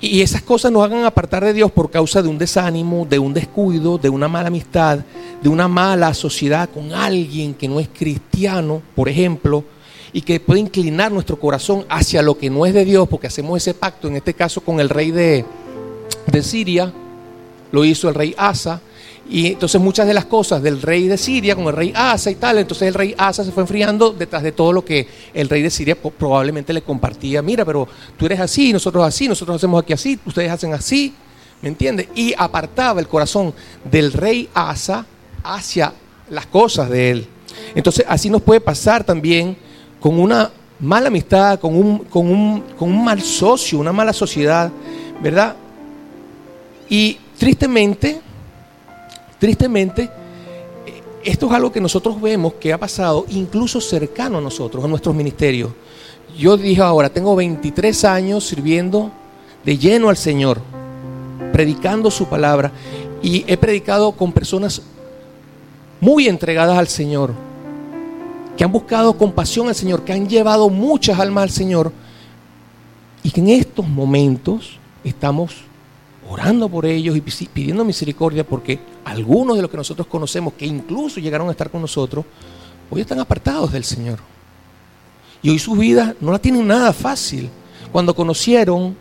Y 0.00 0.20
esas 0.20 0.42
cosas 0.42 0.72
nos 0.72 0.84
hagan 0.84 1.04
apartar 1.04 1.44
de 1.44 1.52
Dios 1.52 1.70
por 1.70 1.88
causa 1.88 2.22
de 2.22 2.28
un 2.28 2.36
desánimo, 2.36 3.06
de 3.08 3.20
un 3.20 3.32
descuido, 3.32 3.98
de 3.98 4.08
una 4.08 4.26
mala 4.26 4.48
amistad, 4.48 4.98
de 5.40 5.48
una 5.48 5.68
mala 5.68 6.12
sociedad 6.12 6.68
con 6.68 6.92
alguien 6.92 7.54
que 7.54 7.68
no 7.68 7.78
es 7.78 7.88
cristiano, 7.88 8.82
por 8.96 9.08
ejemplo, 9.08 9.62
y 10.12 10.22
que 10.22 10.40
puede 10.40 10.58
inclinar 10.58 11.12
nuestro 11.12 11.38
corazón 11.38 11.86
hacia 11.88 12.20
lo 12.20 12.36
que 12.36 12.50
no 12.50 12.66
es 12.66 12.74
de 12.74 12.84
Dios, 12.84 13.08
porque 13.08 13.28
hacemos 13.28 13.56
ese 13.56 13.74
pacto, 13.74 14.08
en 14.08 14.16
este 14.16 14.34
caso 14.34 14.60
con 14.60 14.80
el 14.80 14.88
rey 14.88 15.12
de, 15.12 15.44
de 16.26 16.42
Siria, 16.42 16.92
lo 17.70 17.84
hizo 17.84 18.08
el 18.08 18.16
rey 18.16 18.34
Asa, 18.36 18.80
y 19.28 19.48
entonces 19.48 19.80
muchas 19.80 20.06
de 20.06 20.14
las 20.14 20.26
cosas 20.26 20.62
del 20.62 20.82
rey 20.82 21.08
de 21.08 21.16
Siria 21.16 21.54
con 21.54 21.66
el 21.66 21.72
rey 21.72 21.92
Asa 21.94 22.30
y 22.30 22.34
tal, 22.34 22.58
entonces 22.58 22.88
el 22.88 22.94
rey 22.94 23.14
Asa 23.16 23.44
se 23.44 23.52
fue 23.52 23.62
enfriando 23.62 24.10
detrás 24.10 24.42
de 24.42 24.52
todo 24.52 24.72
lo 24.72 24.84
que 24.84 25.08
el 25.32 25.48
rey 25.48 25.62
de 25.62 25.70
Siria 25.70 25.96
probablemente 25.96 26.72
le 26.72 26.82
compartía. 26.82 27.40
Mira, 27.40 27.64
pero 27.64 27.88
tú 28.16 28.26
eres 28.26 28.40
así, 28.40 28.72
nosotros 28.72 29.04
así, 29.04 29.28
nosotros 29.28 29.56
hacemos 29.56 29.82
aquí 29.82 29.92
así, 29.92 30.18
ustedes 30.26 30.50
hacen 30.50 30.74
así, 30.74 31.14
¿me 31.62 31.68
entiendes? 31.68 32.08
Y 32.14 32.34
apartaba 32.36 33.00
el 33.00 33.08
corazón 33.08 33.54
del 33.90 34.12
rey 34.12 34.48
Asa 34.54 35.06
hacia 35.42 35.92
las 36.28 36.46
cosas 36.46 36.90
de 36.90 37.10
él. 37.10 37.28
Entonces 37.74 38.04
así 38.08 38.28
nos 38.28 38.42
puede 38.42 38.60
pasar 38.60 39.04
también 39.04 39.56
con 40.00 40.18
una 40.18 40.50
mala 40.80 41.08
amistad, 41.08 41.60
con 41.60 41.76
un, 41.76 41.98
con 42.00 42.26
un, 42.28 43.04
mal 43.04 43.22
socio, 43.22 43.78
una 43.78 43.92
mala 43.92 44.12
sociedad, 44.12 44.70
¿verdad? 45.22 45.54
Y 46.88 47.18
tristemente, 47.38 48.20
tristemente, 49.42 50.08
esto 51.24 51.46
es 51.46 51.52
algo 51.52 51.72
que 51.72 51.80
nosotros 51.80 52.20
vemos 52.20 52.54
que 52.60 52.72
ha 52.72 52.78
pasado 52.78 53.26
incluso 53.30 53.80
cercano 53.80 54.38
a 54.38 54.40
nosotros, 54.40 54.84
a 54.84 54.86
nuestros 54.86 55.16
ministerios. 55.16 55.72
Yo 56.38 56.56
dije 56.56 56.80
ahora, 56.80 57.08
tengo 57.08 57.34
23 57.34 58.04
años 58.04 58.46
sirviendo 58.46 59.10
de 59.64 59.76
lleno 59.76 60.10
al 60.10 60.16
Señor, 60.16 60.60
predicando 61.52 62.08
su 62.08 62.26
palabra, 62.26 62.70
y 63.20 63.44
he 63.48 63.56
predicado 63.56 64.12
con 64.12 64.30
personas 64.30 64.80
muy 66.00 66.28
entregadas 66.28 66.78
al 66.78 66.86
Señor, 66.86 67.32
que 68.56 68.62
han 68.62 68.70
buscado 68.70 69.18
compasión 69.18 69.66
al 69.66 69.74
Señor, 69.74 70.04
que 70.04 70.12
han 70.12 70.28
llevado 70.28 70.68
muchas 70.68 71.18
almas 71.18 71.42
al 71.42 71.50
Señor 71.50 71.90
y 73.24 73.32
que 73.32 73.40
en 73.40 73.48
estos 73.48 73.88
momentos 73.88 74.78
estamos 75.02 75.64
orando 76.28 76.68
por 76.68 76.86
ellos 76.86 77.16
y 77.16 77.20
pidiendo 77.20 77.84
misericordia 77.84 78.46
porque 78.46 78.78
algunos 79.04 79.56
de 79.56 79.62
los 79.62 79.70
que 79.70 79.76
nosotros 79.76 80.06
conocemos, 80.06 80.54
que 80.54 80.66
incluso 80.66 81.20
llegaron 81.20 81.48
a 81.48 81.52
estar 81.52 81.70
con 81.70 81.80
nosotros, 81.80 82.24
hoy 82.90 83.00
están 83.00 83.20
apartados 83.20 83.72
del 83.72 83.84
Señor. 83.84 84.18
Y 85.42 85.50
hoy 85.50 85.58
su 85.58 85.72
vida 85.72 86.14
no 86.20 86.30
la 86.32 86.38
tienen 86.38 86.66
nada 86.66 86.92
fácil. 86.92 87.50
Cuando 87.90 88.14
conocieron, 88.14 88.96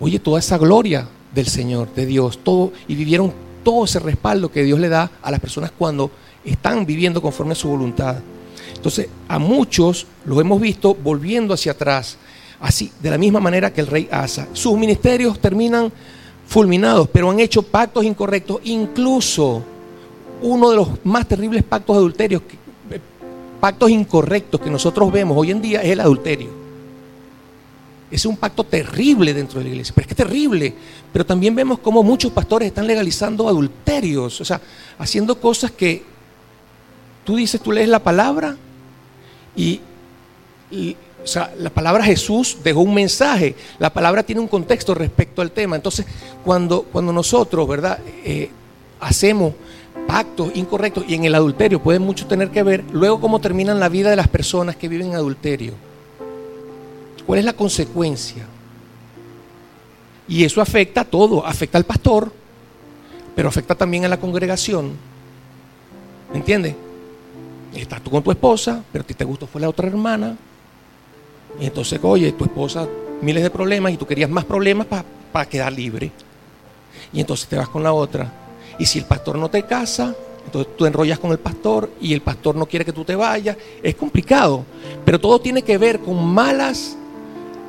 oye, 0.00 0.18
toda 0.18 0.38
esa 0.38 0.56
gloria 0.58 1.06
del 1.34 1.46
Señor, 1.46 1.92
de 1.94 2.06
Dios, 2.06 2.38
todo, 2.42 2.72
y 2.88 2.94
vivieron 2.94 3.32
todo 3.62 3.84
ese 3.84 3.98
respaldo 3.98 4.50
que 4.50 4.62
Dios 4.62 4.78
le 4.78 4.88
da 4.88 5.10
a 5.22 5.30
las 5.30 5.40
personas 5.40 5.72
cuando 5.76 6.10
están 6.44 6.86
viviendo 6.86 7.20
conforme 7.20 7.52
a 7.52 7.56
su 7.56 7.68
voluntad. 7.68 8.16
Entonces, 8.74 9.08
a 9.28 9.38
muchos 9.38 10.06
los 10.24 10.40
hemos 10.40 10.60
visto 10.60 10.94
volviendo 10.94 11.54
hacia 11.54 11.72
atrás, 11.72 12.18
así, 12.60 12.90
de 13.00 13.10
la 13.10 13.18
misma 13.18 13.40
manera 13.40 13.72
que 13.72 13.80
el 13.80 13.86
rey 13.86 14.08
Asa. 14.10 14.48
Sus 14.52 14.76
ministerios 14.78 15.38
terminan 15.40 15.92
fulminados, 16.46 17.08
pero 17.08 17.30
han 17.30 17.40
hecho 17.40 17.62
pactos 17.62 18.04
incorrectos, 18.04 18.60
incluso 18.64 19.62
uno 20.42 20.70
de 20.70 20.76
los 20.76 20.88
más 21.04 21.26
terribles 21.26 21.62
pactos 21.62 21.96
adulterios, 21.96 22.42
eh, 22.90 23.00
pactos 23.60 23.90
incorrectos 23.90 24.60
que 24.60 24.70
nosotros 24.70 25.10
vemos 25.10 25.36
hoy 25.36 25.50
en 25.50 25.62
día 25.62 25.82
es 25.82 25.90
el 25.90 26.00
adulterio. 26.00 26.64
Es 28.10 28.26
un 28.26 28.36
pacto 28.36 28.62
terrible 28.62 29.34
dentro 29.34 29.58
de 29.58 29.64
la 29.64 29.70
iglesia, 29.70 29.92
pero 29.94 30.02
es 30.02 30.06
que 30.08 30.22
es 30.22 30.28
terrible. 30.28 30.74
Pero 31.12 31.26
también 31.26 31.54
vemos 31.54 31.78
cómo 31.80 32.02
muchos 32.02 32.30
pastores 32.30 32.68
están 32.68 32.86
legalizando 32.86 33.48
adulterios, 33.48 34.40
o 34.40 34.44
sea, 34.44 34.60
haciendo 34.98 35.40
cosas 35.40 35.72
que 35.72 36.14
Tú 37.24 37.36
dices, 37.36 37.60
tú 37.60 37.72
lees 37.72 37.88
la 37.88 38.00
palabra 38.00 38.56
y, 39.56 39.80
o 41.24 41.26
sea, 41.26 41.54
la 41.58 41.70
palabra 41.70 42.04
Jesús 42.04 42.58
dejó 42.62 42.80
un 42.80 42.92
mensaje, 42.92 43.56
la 43.78 43.90
palabra 43.90 44.22
tiene 44.22 44.42
un 44.42 44.46
contexto 44.46 44.94
respecto 44.94 45.40
al 45.40 45.52
tema. 45.52 45.74
Entonces, 45.74 46.04
cuando, 46.44 46.82
cuando 46.82 47.14
nosotros, 47.14 47.66
¿verdad? 47.66 47.98
Eh, 48.24 48.50
hacemos 49.00 49.54
pactos 50.06 50.50
incorrectos 50.54 51.04
y 51.08 51.14
en 51.14 51.24
el 51.24 51.34
adulterio 51.34 51.82
puede 51.82 51.98
mucho 51.98 52.26
tener 52.26 52.50
que 52.50 52.62
ver, 52.62 52.84
luego 52.92 53.20
cómo 53.20 53.40
terminan 53.40 53.80
la 53.80 53.88
vida 53.88 54.10
de 54.10 54.16
las 54.16 54.28
personas 54.28 54.76
que 54.76 54.86
viven 54.86 55.08
en 55.08 55.14
adulterio. 55.14 55.72
¿Cuál 57.26 57.38
es 57.38 57.44
la 57.46 57.54
consecuencia? 57.54 58.44
Y 60.28 60.44
eso 60.44 60.60
afecta 60.60 61.02
a 61.02 61.04
todo, 61.04 61.46
afecta 61.46 61.78
al 61.78 61.84
pastor, 61.84 62.30
pero 63.34 63.48
afecta 63.48 63.74
también 63.74 64.04
a 64.04 64.08
la 64.08 64.18
congregación. 64.18 64.92
¿Me 66.32 66.38
entiendes? 66.38 66.74
estás 67.74 68.02
tú 68.02 68.10
con 68.10 68.22
tu 68.22 68.30
esposa, 68.30 68.84
pero 68.92 69.02
a 69.02 69.06
ti 69.06 69.14
te 69.14 69.24
gustó 69.24 69.46
fue 69.46 69.60
la 69.60 69.68
otra 69.68 69.88
hermana. 69.88 70.36
Y 71.60 71.66
entonces, 71.66 71.98
oye, 72.02 72.32
tu 72.32 72.44
esposa 72.44 72.88
miles 73.20 73.42
de 73.42 73.50
problemas 73.50 73.92
y 73.92 73.96
tú 73.96 74.06
querías 74.06 74.30
más 74.30 74.44
problemas 74.44 74.86
para 75.32 75.48
quedar 75.48 75.72
libre. 75.72 76.10
Y 77.12 77.20
entonces 77.20 77.48
te 77.48 77.56
vas 77.56 77.68
con 77.68 77.82
la 77.82 77.92
otra. 77.92 78.32
Y 78.78 78.86
si 78.86 78.98
el 78.98 79.04
pastor 79.04 79.38
no 79.38 79.48
te 79.48 79.62
casa, 79.64 80.14
entonces 80.44 80.76
tú 80.76 80.84
enrollas 80.84 81.18
con 81.18 81.30
el 81.30 81.38
pastor 81.38 81.90
y 82.00 82.12
el 82.12 82.20
pastor 82.20 82.56
no 82.56 82.66
quiere 82.66 82.84
que 82.84 82.92
tú 82.92 83.04
te 83.04 83.14
vayas. 83.14 83.56
Es 83.82 83.94
complicado, 83.94 84.64
pero 85.04 85.20
todo 85.20 85.40
tiene 85.40 85.62
que 85.62 85.78
ver 85.78 86.00
con 86.00 86.24
malas 86.24 86.96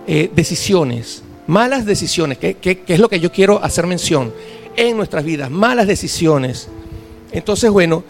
eh, 0.08 0.30
decisiones. 0.34 1.24
Malas 1.48 1.86
decisiones, 1.86 2.40
que, 2.40 2.56
que 2.56 2.84
es 2.88 3.00
lo 3.00 3.08
que 3.08 3.20
yo 3.20 3.32
quiero 3.32 3.64
hacer 3.64 3.86
mención 3.86 4.34
en 4.76 4.98
nuestras 4.98 5.24
vidas. 5.24 5.52
Malas 5.52 5.86
decisiones. 5.86 6.68
Entonces, 7.32 7.70
bueno, 7.70 8.04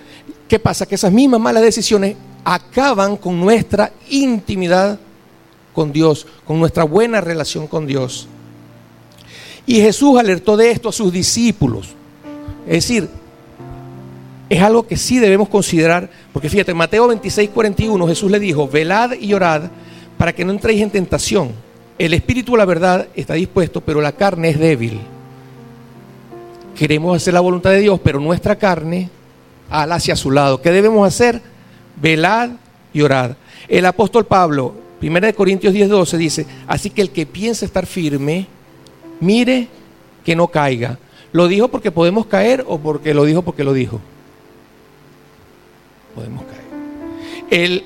¿Qué 0.48 0.60
pasa? 0.60 0.86
Que 0.86 0.96
esas 0.96 1.12
mismas 1.12 1.42
malas 1.42 1.64
decisiones 1.64 2.16
acaban 2.44 3.18
con 3.18 3.40
nuestra 3.40 3.92
intimidad 4.10 5.00
con 5.76 5.92
Dios, 5.92 6.26
con 6.46 6.60
nuestra 6.60 6.84
buena 6.86 7.22
relación 7.22 7.68
con 7.68 7.86
Dios. 7.86 8.28
Y 9.68 9.82
Jesús 9.82 10.18
alertó 10.18 10.58
de 10.58 10.72
esto 10.72 10.90
a 10.90 10.94
sus 10.94 11.12
discípulos. 11.12 11.90
Es 12.66 12.88
decir, 12.88 13.10
es 14.50 14.62
algo 14.62 14.88
que 14.88 14.98
sí 14.98 15.20
debemos 15.20 15.50
considerar, 15.50 16.10
porque 16.32 16.50
fíjate, 16.50 16.72
en 16.72 16.78
Mateo 16.78 17.08
26, 17.08 17.50
41 17.50 18.08
Jesús 18.08 18.32
le 18.32 18.40
dijo, 18.40 18.68
velad 18.68 19.14
y 19.20 19.34
orad 19.34 19.64
para 20.18 20.34
que 20.34 20.46
no 20.46 20.52
entréis 20.52 20.82
en 20.82 20.92
tentación. 20.92 21.52
El 21.98 22.14
espíritu, 22.14 22.56
la 22.56 22.66
verdad, 22.66 23.08
está 23.16 23.34
dispuesto, 23.34 23.82
pero 23.82 24.02
la 24.02 24.12
carne 24.12 24.50
es 24.50 24.60
débil. 24.60 25.00
Queremos 26.76 27.16
hacer 27.16 27.34
la 27.34 27.40
voluntad 27.40 27.72
de 27.72 27.80
Dios, 27.80 28.00
pero 28.04 28.20
nuestra 28.20 28.56
carne 28.58 29.10
ala 29.70 29.96
hacia 29.96 30.16
su 30.16 30.30
lado. 30.30 30.62
¿Qué 30.62 30.72
debemos 30.72 31.08
hacer? 31.08 31.42
Velad 32.02 32.52
y 32.94 33.02
orad. 33.02 33.32
El 33.68 33.86
apóstol 33.86 34.26
Pablo, 34.26 34.76
1 35.02 35.36
Corintios 35.36 35.74
10, 35.74 35.90
12, 35.90 36.18
dice, 36.18 36.46
así 36.68 36.90
que 36.90 37.02
el 37.02 37.12
que 37.12 37.26
piensa 37.26 37.66
estar 37.66 37.86
firme, 37.86 38.48
mire 39.20 39.68
que 40.24 40.36
no 40.36 40.48
caiga. 40.48 40.98
¿Lo 41.32 41.48
dijo 41.48 41.68
porque 41.68 41.92
podemos 41.92 42.26
caer 42.28 42.64
o 42.68 42.80
porque 42.80 43.14
lo 43.14 43.26
dijo 43.26 43.42
porque 43.42 43.64
lo 43.64 43.74
dijo? 43.74 44.00
Podemos 46.16 46.44
caer. 46.46 46.66
El, 47.50 47.84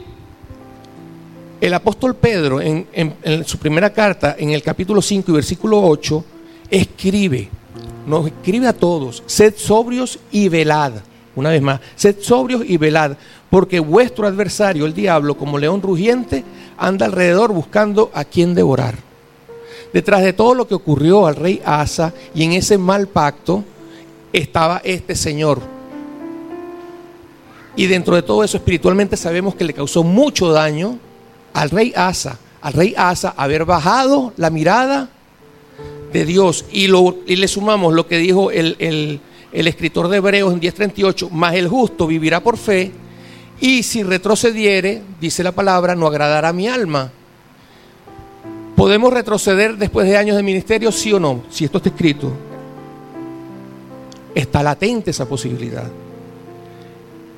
el 1.59 1.73
apóstol 1.73 2.15
Pedro, 2.15 2.61
en, 2.61 2.87
en, 2.93 3.43
su 3.45 3.57
primera 3.57 3.91
carta, 3.91 4.35
en 4.37 4.51
el 4.51 4.61
capítulo 4.61 5.01
5 5.01 5.31
y 5.31 5.33
versículo 5.33 5.81
8, 5.81 6.23
escribe, 6.69 7.49
nos 8.05 8.27
escribe 8.27 8.67
a 8.67 8.73
todos, 8.73 9.23
sed 9.25 9.55
sobrios 9.57 10.19
y 10.31 10.47
velad. 10.47 10.93
Una 11.35 11.49
vez 11.49 11.61
más, 11.61 11.79
sed 11.95 12.17
sobrios 12.21 12.63
y 12.65 12.77
velad, 12.77 13.17
porque 13.49 13.79
vuestro 13.79 14.27
adversario, 14.27 14.85
el 14.85 14.93
diablo, 14.93 15.35
como 15.35 15.57
león 15.57 15.81
rugiente, 15.81 16.43
anda 16.77 17.05
alrededor 17.05 17.51
buscando 17.51 18.11
a 18.13 18.23
quien 18.23 18.53
devorar. 18.53 18.95
Detrás 19.91 20.21
de 20.21 20.33
todo 20.33 20.53
lo 20.53 20.67
que 20.67 20.75
ocurrió 20.75 21.25
al 21.25 21.35
rey 21.35 21.61
Asa 21.65 22.13
y 22.35 22.43
en 22.43 22.53
ese 22.53 22.77
mal 22.77 23.07
pacto 23.07 23.63
estaba 24.31 24.81
este 24.83 25.15
señor. 25.15 25.59
Y 27.75 27.87
dentro 27.87 28.15
de 28.15 28.21
todo 28.21 28.43
eso 28.43 28.57
espiritualmente 28.57 29.17
sabemos 29.17 29.55
que 29.55 29.63
le 29.63 29.73
causó 29.73 30.03
mucho 30.03 30.51
daño 30.51 30.99
al 31.53 31.71
rey 31.71 31.91
Asa, 31.95 32.37
al 32.61 32.73
rey 32.73 32.93
Asa 32.95 33.33
haber 33.35 33.65
bajado 33.65 34.33
la 34.37 34.51
mirada 34.51 35.09
de 36.13 36.25
Dios 36.25 36.65
y, 36.71 36.87
lo, 36.87 37.17
y 37.25 37.37
le 37.37 37.47
sumamos 37.47 37.93
lo 37.93 38.05
que 38.05 38.17
dijo 38.17 38.51
el, 38.51 38.75
el 39.51 39.67
escritor 39.67 40.07
de 40.07 40.17
Hebreos 40.17 40.53
en 40.53 40.61
10:38, 40.61 41.29
más 41.31 41.55
el 41.55 41.67
justo 41.67 42.05
vivirá 42.05 42.41
por 42.41 42.57
fe 42.57 42.91
y 43.61 43.83
si 43.83 44.03
retrocediere, 44.03 45.01
dice 45.19 45.43
la 45.43 45.51
palabra, 45.51 45.95
no 45.95 46.07
agradará 46.07 46.49
a 46.49 46.53
mi 46.53 46.67
alma. 46.67 47.11
¿Podemos 48.75 49.11
retroceder 49.11 49.77
después 49.77 50.07
de 50.07 50.15
años 50.15 50.37
de 50.37 50.43
ministerio, 50.43 50.91
sí 50.91 51.11
o 51.11 51.19
no? 51.19 51.43
Si 51.49 51.65
esto 51.65 51.77
está 51.77 51.89
escrito. 51.89 52.31
Está 54.33 54.63
latente 54.63 55.11
esa 55.11 55.27
posibilidad. 55.27 55.89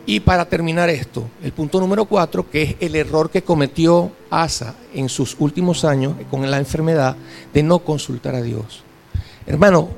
Y 0.06 0.20
para 0.20 0.46
terminar 0.46 0.90
esto, 0.90 1.28
el 1.44 1.52
punto 1.52 1.80
número 1.80 2.06
cuatro, 2.06 2.50
que 2.50 2.64
es 2.64 2.76
el 2.80 2.96
error 2.96 3.30
que 3.30 3.44
cometió 3.44 4.12
Asa 4.30 4.76
en 4.94 5.10
sus 5.10 5.36
últimos 5.40 5.86
años 5.86 6.14
con 6.30 6.50
la 6.50 6.58
enfermedad 6.58 7.16
de 7.54 7.64
no 7.64 7.80
consultar 7.80 8.36
a 8.36 8.42
Dios. 8.42 8.84
Hermano, 9.46 9.90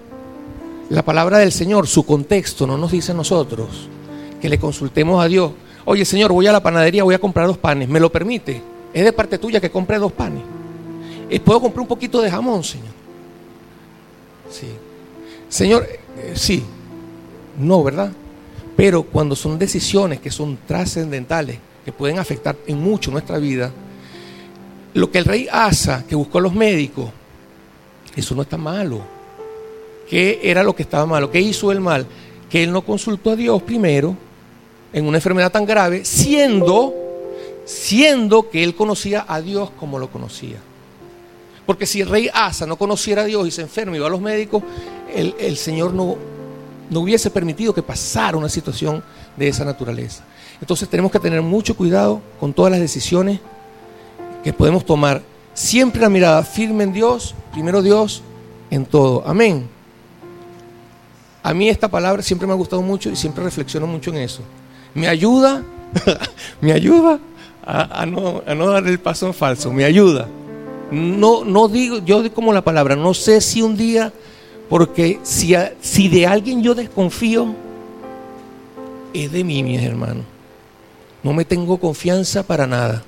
la 0.89 1.03
palabra 1.03 1.39
del 1.39 1.51
Señor, 1.51 1.87
su 1.87 2.05
contexto, 2.05 2.67
no 2.67 2.77
nos 2.77 2.91
dice 2.91 3.11
a 3.11 3.15
nosotros 3.15 3.89
que 4.41 4.49
le 4.49 4.59
consultemos 4.59 5.23
a 5.23 5.27
Dios. 5.27 5.51
Oye, 5.85 6.05
Señor, 6.05 6.31
voy 6.31 6.47
a 6.47 6.51
la 6.51 6.63
panadería, 6.63 7.03
voy 7.03 7.15
a 7.15 7.19
comprar 7.19 7.47
dos 7.47 7.57
panes. 7.57 7.89
¿Me 7.89 7.99
lo 7.99 8.11
permite? 8.11 8.61
Es 8.93 9.03
de 9.03 9.11
parte 9.11 9.37
tuya 9.37 9.59
que 9.59 9.69
compre 9.69 9.97
dos 9.97 10.11
panes. 10.11 10.43
Eh, 11.29 11.39
¿Puedo 11.39 11.61
comprar 11.61 11.81
un 11.81 11.87
poquito 11.87 12.21
de 12.21 12.31
jamón, 12.31 12.63
Señor? 12.63 12.93
Sí. 14.49 14.67
Señor, 15.49 15.87
eh, 16.17 16.33
sí. 16.35 16.63
No, 17.57 17.83
¿verdad? 17.83 18.11
Pero 18.75 19.03
cuando 19.03 19.35
son 19.35 19.59
decisiones 19.59 20.19
que 20.19 20.31
son 20.31 20.57
trascendentales, 20.65 21.57
que 21.83 21.91
pueden 21.91 22.17
afectar 22.17 22.55
en 22.65 22.79
mucho 22.79 23.11
nuestra 23.11 23.37
vida, 23.37 23.71
lo 24.93 25.11
que 25.11 25.17
el 25.17 25.25
rey 25.25 25.47
Asa, 25.51 26.05
que 26.07 26.15
buscó 26.15 26.37
a 26.37 26.41
los 26.41 26.53
médicos, 26.53 27.09
eso 28.15 28.35
no 28.35 28.43
está 28.43 28.57
malo. 28.57 29.01
¿Qué 30.09 30.39
era 30.43 30.63
lo 30.63 30.75
que 30.75 30.83
estaba 30.83 31.05
malo? 31.05 31.29
¿Qué 31.29 31.41
hizo 31.41 31.71
el 31.71 31.81
mal? 31.81 32.05
Que 32.49 32.63
él 32.63 32.71
no 32.71 32.83
consultó 32.83 33.31
a 33.31 33.35
Dios 33.35 33.61
primero 33.63 34.15
en 34.93 35.07
una 35.07 35.17
enfermedad 35.17 35.51
tan 35.51 35.65
grave, 35.65 36.05
siendo, 36.05 36.93
siendo 37.65 38.49
que 38.49 38.63
él 38.63 38.75
conocía 38.75 39.25
a 39.27 39.41
Dios 39.41 39.71
como 39.79 39.97
lo 39.97 40.09
conocía. 40.09 40.57
Porque 41.65 41.87
si 41.87 42.01
el 42.01 42.09
rey 42.09 42.29
Asa 42.31 42.67
no 42.67 42.77
conociera 42.77 43.23
a 43.23 43.25
Dios 43.25 43.47
y 43.47 43.51
se 43.51 43.63
enferma 43.63 43.97
y 43.97 43.99
va 43.99 44.07
a 44.07 44.11
los 44.11 44.21
médicos, 44.21 44.61
el, 45.13 45.35
el 45.39 45.57
Señor 45.57 45.93
no, 45.93 46.15
no 46.89 46.99
hubiese 46.99 47.31
permitido 47.31 47.73
que 47.73 47.81
pasara 47.81 48.37
una 48.37 48.49
situación 48.49 49.03
de 49.35 49.47
esa 49.47 49.65
naturaleza. 49.65 50.23
Entonces 50.61 50.87
tenemos 50.87 51.11
que 51.11 51.19
tener 51.19 51.41
mucho 51.41 51.75
cuidado 51.75 52.21
con 52.39 52.53
todas 52.53 52.71
las 52.71 52.79
decisiones 52.79 53.39
que 54.43 54.53
podemos 54.53 54.85
tomar. 54.85 55.21
Siempre 55.53 56.01
la 56.01 56.09
mirada 56.09 56.43
firme 56.43 56.83
en 56.83 56.93
Dios, 56.93 57.33
primero 57.51 57.81
Dios 57.81 58.21
en 58.69 58.85
todo. 58.85 59.23
Amén. 59.25 59.67
A 61.41 61.53
mí 61.53 61.67
esta 61.67 61.87
palabra 61.87 62.21
siempre 62.21 62.45
me 62.45 62.53
ha 62.53 62.57
gustado 62.57 62.81
mucho 62.81 63.09
y 63.09 63.15
siempre 63.15 63.43
reflexiono 63.43 63.87
mucho 63.87 64.11
en 64.11 64.17
eso 64.17 64.43
me 64.93 65.07
ayuda, 65.07 65.63
me 66.61 66.71
ayuda 66.71 67.19
a, 67.65 68.05
no, 68.05 68.41
dar 68.45 68.87
el 68.87 68.99
paso 68.99 69.27
en 69.27 69.33
falso, 69.33 69.71
me 69.71 69.85
ayuda. 69.85 70.27
No, 70.91 71.43
no 71.43 71.67
digo, 71.67 71.99
yo 72.05 72.31
como 72.33 72.53
la 72.53 72.63
palabra, 72.63 72.95
no 72.95 73.13
sé 73.13 73.41
si 73.41 73.61
un 73.61 73.75
día, 73.77 74.11
porque 74.69 75.19
si, 75.23 75.55
si 75.81 76.09
de 76.09 76.27
alguien 76.27 76.61
yo 76.61 76.75
desconfío, 76.75 77.55
es 79.13 79.31
de 79.31 79.43
mí, 79.43 79.63
mis 79.63 79.81
hermanos. 79.81 80.25
No 81.23 81.33
me 81.33 81.45
tengo 81.45 81.77
confianza 81.77 82.43
para 82.43 82.67
nada. 82.67 83.03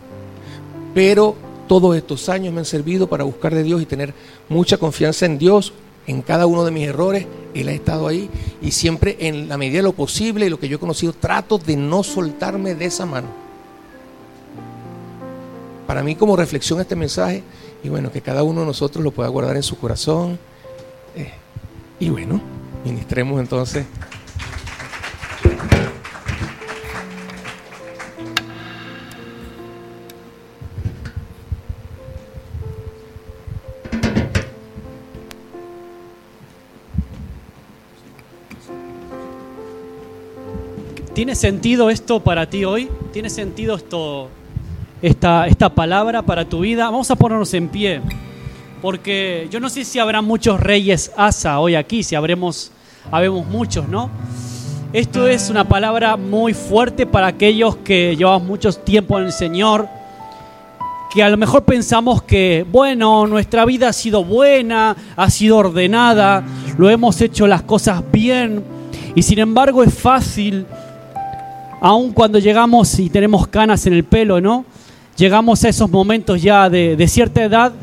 Pero 0.94 1.36
todos 1.68 1.96
estos 1.98 2.30
años 2.30 2.54
me 2.54 2.60
han 2.60 2.66
servido 2.66 3.08
para 3.08 3.24
buscar 3.24 3.54
de 3.54 3.64
Dios 3.64 3.82
y 3.82 3.86
tener 3.86 4.14
mucha 4.48 4.78
confianza 4.78 5.26
en 5.26 5.38
Dios 5.38 5.74
en 6.08 6.22
cada 6.22 6.46
uno 6.46 6.64
de 6.64 6.72
mis 6.72 6.88
errores, 6.88 7.26
Él 7.54 7.68
ha 7.70 7.72
estado 7.72 8.08
ahí 8.08 8.30
y 8.62 8.72
siempre 8.72 9.18
en 9.20 9.50
la 9.50 9.58
medida 9.58 9.78
de 9.78 9.84
lo 9.84 9.94
posible 9.94 10.46
y 10.46 10.50
lo 10.50 10.60
que 10.60 10.68
yo 10.68 10.78
he 10.78 10.80
conocido, 10.80 11.14
trato 11.14 11.58
de 11.58 11.76
no 11.76 12.04
soltarme 12.04 12.76
de 12.76 12.86
esa 12.86 13.06
mano. 13.06 13.28
Para 15.88 16.04
mí 16.04 16.16
como 16.16 16.36
reflexión 16.36 16.80
este 16.80 16.96
mensaje 16.96 17.44
y 17.84 17.90
bueno, 17.90 18.12
que 18.12 18.22
cada 18.22 18.44
uno 18.44 18.62
de 18.62 18.68
nosotros 18.68 19.04
lo 19.04 19.12
pueda 19.12 19.30
guardar 19.30 19.56
en 19.56 19.64
su 19.64 19.78
corazón. 19.78 20.40
Eh, 21.16 21.32
y 22.00 22.10
bueno, 22.10 22.42
ministremos 22.84 23.40
entonces. 23.40 23.86
¿Tiene 41.16 41.34
sentido 41.34 41.90
esto 41.90 42.20
para 42.20 42.50
ti 42.50 42.66
hoy? 42.66 42.90
¿Tiene 43.14 43.30
sentido 43.30 43.78
esto, 43.78 44.28
esta, 45.02 45.70
palabra 45.74 46.24
para 46.24 46.44
tu 46.44 46.60
vida? 46.60 46.88
Vamos 46.88 47.10
a 47.10 47.16
ponernos 47.16 47.54
en 47.54 47.70
pie, 47.70 48.02
porque 48.82 49.48
yo 49.50 49.62
no 49.62 49.70
sé 49.70 49.86
si 49.86 49.98
habrá 49.98 50.22
muchos 50.22 50.60
reyes 50.60 51.14
asa 51.16 51.62
hoy 51.62 51.76
aquí, 51.76 52.04
si 52.04 52.16
habremos, 52.16 52.70
habemos 53.10 53.48
muchos, 53.48 53.88
¿no? 53.88 54.10
Esto 54.92 55.26
es 55.26 55.50
una 55.50 55.64
palabra 55.64 56.18
muy 56.18 56.54
fuerte 56.54 57.06
para 57.06 57.28
aquellos 57.28 57.78
que 57.78 58.18
llevamos 58.18 58.44
mucho 58.44 58.74
tiempo 58.74 59.18
en 59.18 59.28
el 59.28 59.32
Señor, 59.32 59.88
que 61.14 61.24
a 61.24 61.30
lo 61.30 61.38
mejor 61.38 61.64
pensamos 61.64 62.24
que, 62.24 62.66
bueno, 62.70 63.26
nuestra 63.26 63.64
vida 63.64 63.88
ha 63.88 63.94
sido 63.94 64.22
buena, 64.26 64.98
ha 65.16 65.30
sido 65.30 65.56
ordenada, 65.60 66.44
lo 66.78 66.90
hemos 66.90 67.22
hecho 67.22 67.48
las 67.48 67.62
cosas 67.62 68.04
bien, 68.12 68.66
y 69.16 69.22
sin 69.22 69.40
embargo 69.40 69.82
es 69.82 69.94
fácil 69.94 70.66
aun 71.82 72.12
cuando 72.12 72.40
llegamos 72.40 72.98
y 73.00 73.10
tenemos 73.10 73.48
canas 73.48 73.86
en 73.86 73.94
el 73.94 74.04
pelo, 74.04 74.42
¿no? 74.42 74.66
Llegamos 75.18 75.64
a 75.64 75.70
esos 75.70 75.90
momentos 75.90 76.42
ya 76.42 76.70
de, 76.70 77.08
cierta 77.08 77.44
edad 77.44 77.74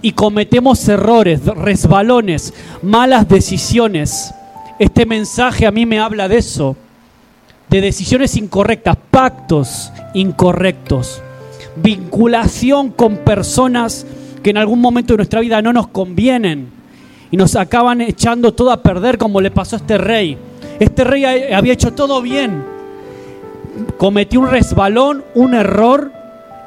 y 0.00 0.12
cometemos 0.12 0.88
errores, 0.88 1.44
resbalones, 1.44 2.54
malas 2.82 3.28
decisiones. 3.28 4.34
Este 4.78 5.04
mensaje 5.04 5.66
a 5.66 5.70
mí 5.70 5.84
me 5.84 5.98
habla 5.98 6.26
de 6.26 6.38
eso, 6.38 6.76
de 7.68 7.80
decisiones 7.80 8.36
incorrectas, 8.36 8.96
pactos 9.10 9.92
incorrectos, 10.14 11.20
vinculación 11.76 12.90
con 12.90 13.18
personas 13.18 14.06
que 14.42 14.50
en 14.50 14.56
algún 14.56 14.80
momento 14.80 15.12
de 15.12 15.18
nuestra 15.18 15.40
vida 15.40 15.60
no 15.60 15.72
nos 15.72 15.88
convienen 15.88 16.68
y 17.30 17.36
nos 17.36 17.56
acaban 17.56 18.00
echando 18.00 18.54
todo 18.54 18.70
a 18.70 18.82
perder 18.82 19.18
como 19.18 19.40
le 19.40 19.50
pasó 19.50 19.76
a 19.76 19.80
este 19.80 19.98
rey. 19.98 20.38
Este 20.78 21.04
rey 21.04 21.24
había 21.52 21.72
hecho 21.72 21.92
todo 21.92 22.22
bien, 22.22 22.73
cometió 23.98 24.40
un 24.40 24.50
resbalón, 24.50 25.24
un 25.34 25.54
error 25.54 26.12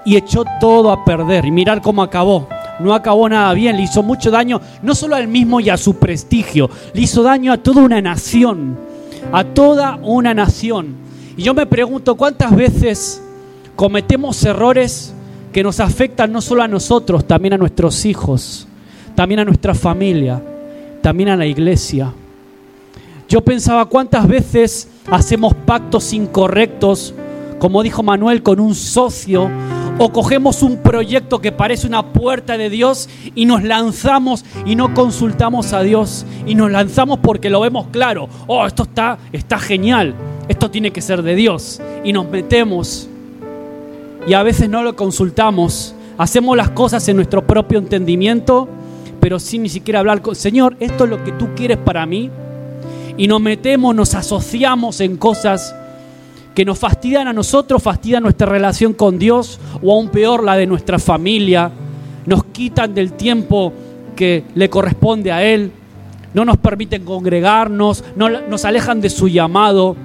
y 0.05 0.15
echó 0.15 0.45
todo 0.59 0.91
a 0.91 1.03
perder. 1.03 1.45
Y 1.45 1.51
mirar 1.51 1.81
cómo 1.81 2.01
acabó. 2.01 2.47
no 2.79 2.93
acabó 2.93 3.27
nada 3.27 3.53
bien, 3.53 3.75
le 3.75 3.83
hizo 3.83 4.03
mucho 4.03 4.29
daño 4.29 4.61
no 4.83 4.93
solo 4.93 5.15
a 5.15 5.19
él 5.19 5.27
mismo 5.27 5.59
y 5.59 5.69
a 5.69 5.77
su 5.77 5.95
prestigio, 5.95 6.69
le 6.93 7.01
hizo 7.01 7.23
daño 7.23 7.51
a 7.51 7.57
toda 7.57 7.81
una 7.81 7.99
nación, 8.01 8.77
a 9.31 9.43
toda 9.43 9.95
una 10.03 10.33
nación. 10.33 10.95
Y 11.35 11.41
yo 11.43 11.53
me 11.53 11.65
pregunto 11.65 12.15
cuántas 12.15 12.55
veces 12.55 13.21
cometemos 13.75 14.43
errores 14.43 15.13
que 15.51 15.63
nos 15.63 15.79
afectan 15.79 16.31
no 16.31 16.41
solo 16.41 16.63
a 16.63 16.67
nosotros, 16.67 17.25
también 17.25 17.53
a 17.53 17.57
nuestros 17.57 18.05
hijos, 18.05 18.67
también 19.15 19.39
a 19.39 19.45
nuestra 19.45 19.73
familia, 19.73 20.41
también 21.01 21.29
a 21.29 21.35
la 21.35 21.45
iglesia. 21.45 22.13
Yo 23.27 23.41
pensaba 23.41 23.85
cuántas 23.85 24.25
veces 24.25 24.87
hacemos 25.11 25.53
pactos 25.53 26.13
incorrectos, 26.13 27.13
como 27.59 27.83
dijo 27.83 28.01
Manuel, 28.01 28.41
con 28.41 28.61
un 28.61 28.73
socio, 28.73 29.49
o 29.99 30.11
cogemos 30.13 30.63
un 30.63 30.77
proyecto 30.77 31.39
que 31.39 31.51
parece 31.51 31.87
una 31.87 32.13
puerta 32.13 32.57
de 32.57 32.69
Dios 32.69 33.09
y 33.35 33.45
nos 33.45 33.63
lanzamos 33.63 34.45
y 34.65 34.75
no 34.75 34.93
consultamos 34.93 35.73
a 35.73 35.81
Dios 35.81 36.25
y 36.45 36.55
nos 36.55 36.71
lanzamos 36.71 37.19
porque 37.19 37.49
lo 37.49 37.59
vemos 37.59 37.87
claro. 37.91 38.29
Oh, 38.45 38.65
esto 38.65 38.83
está, 38.83 39.17
está 39.33 39.59
genial, 39.59 40.15
esto 40.47 40.71
tiene 40.71 40.91
que 40.91 41.01
ser 41.01 41.21
de 41.21 41.35
Dios. 41.35 41.81
Y 42.05 42.13
nos 42.13 42.29
metemos 42.29 43.09
y 44.25 44.35
a 44.35 44.43
veces 44.43 44.69
no 44.69 44.83
lo 44.83 44.95
consultamos. 44.95 45.95
Hacemos 46.17 46.55
las 46.55 46.69
cosas 46.69 47.05
en 47.09 47.17
nuestro 47.17 47.45
propio 47.45 47.79
entendimiento, 47.79 48.69
pero 49.19 49.37
sin 49.37 49.63
ni 49.63 49.69
siquiera 49.69 49.99
hablar 49.99 50.21
con, 50.21 50.35
Señor, 50.35 50.77
esto 50.79 51.03
es 51.03 51.09
lo 51.09 51.23
que 51.23 51.33
tú 51.33 51.49
quieres 51.55 51.77
para 51.77 52.05
mí 52.05 52.31
y 53.17 53.27
nos 53.27 53.41
metemos, 53.41 53.95
nos 53.95 54.13
asociamos 54.13 55.01
en 55.01 55.17
cosas 55.17 55.75
que 56.53 56.63
nos 56.65 56.79
fastidian 56.79 57.27
a 57.27 57.33
nosotros, 57.33 57.83
fastidian 57.83 58.23
nuestra 58.23 58.47
relación 58.47 58.93
con 58.93 59.19
Dios 59.19 59.59
o 59.81 59.93
aún 59.93 60.09
peor 60.09 60.43
la 60.43 60.55
de 60.55 60.67
nuestra 60.67 60.99
familia, 60.99 61.71
nos 62.25 62.45
quitan 62.45 62.93
del 62.93 63.13
tiempo 63.13 63.73
que 64.15 64.43
le 64.55 64.69
corresponde 64.69 65.31
a 65.31 65.43
Él, 65.43 65.71
no 66.33 66.45
nos 66.45 66.57
permiten 66.57 67.03
congregarnos, 67.05 68.03
no, 68.15 68.29
nos 68.29 68.65
alejan 68.65 69.01
de 69.01 69.09
su 69.09 69.27
llamado, 69.27 69.95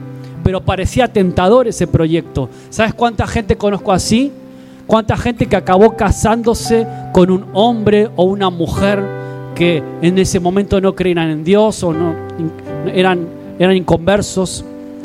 pero 0.43 0.61
parecía 0.63 1.09
tentador 1.09 1.69
ese 1.69 1.87
proyecto. 1.87 2.49
¿Sabes 2.71 2.95
cuánta 2.95 3.27
gente 3.27 3.57
conozco 3.57 3.93
así? 3.93 4.33
¿Cuánta 4.87 5.17
gente 5.17 5.47
que 5.47 5.57
acabó 5.57 5.97
casándose 5.97 6.87
con 7.13 7.31
un 7.31 7.47
hombre 7.53 8.11
o 8.17 8.25
una 8.25 8.51
mujer 8.51 9.03
que 9.55 9.83
en 10.03 10.19
ese 10.19 10.41
momento 10.41 10.81
no 10.81 10.95
creían 10.95 11.31
en 11.31 11.45
Dios 11.45 11.83
o 11.83 11.93
no 11.93 12.15
eran, 12.89 13.27
eran 13.59 13.77
inconversos. 13.77 14.65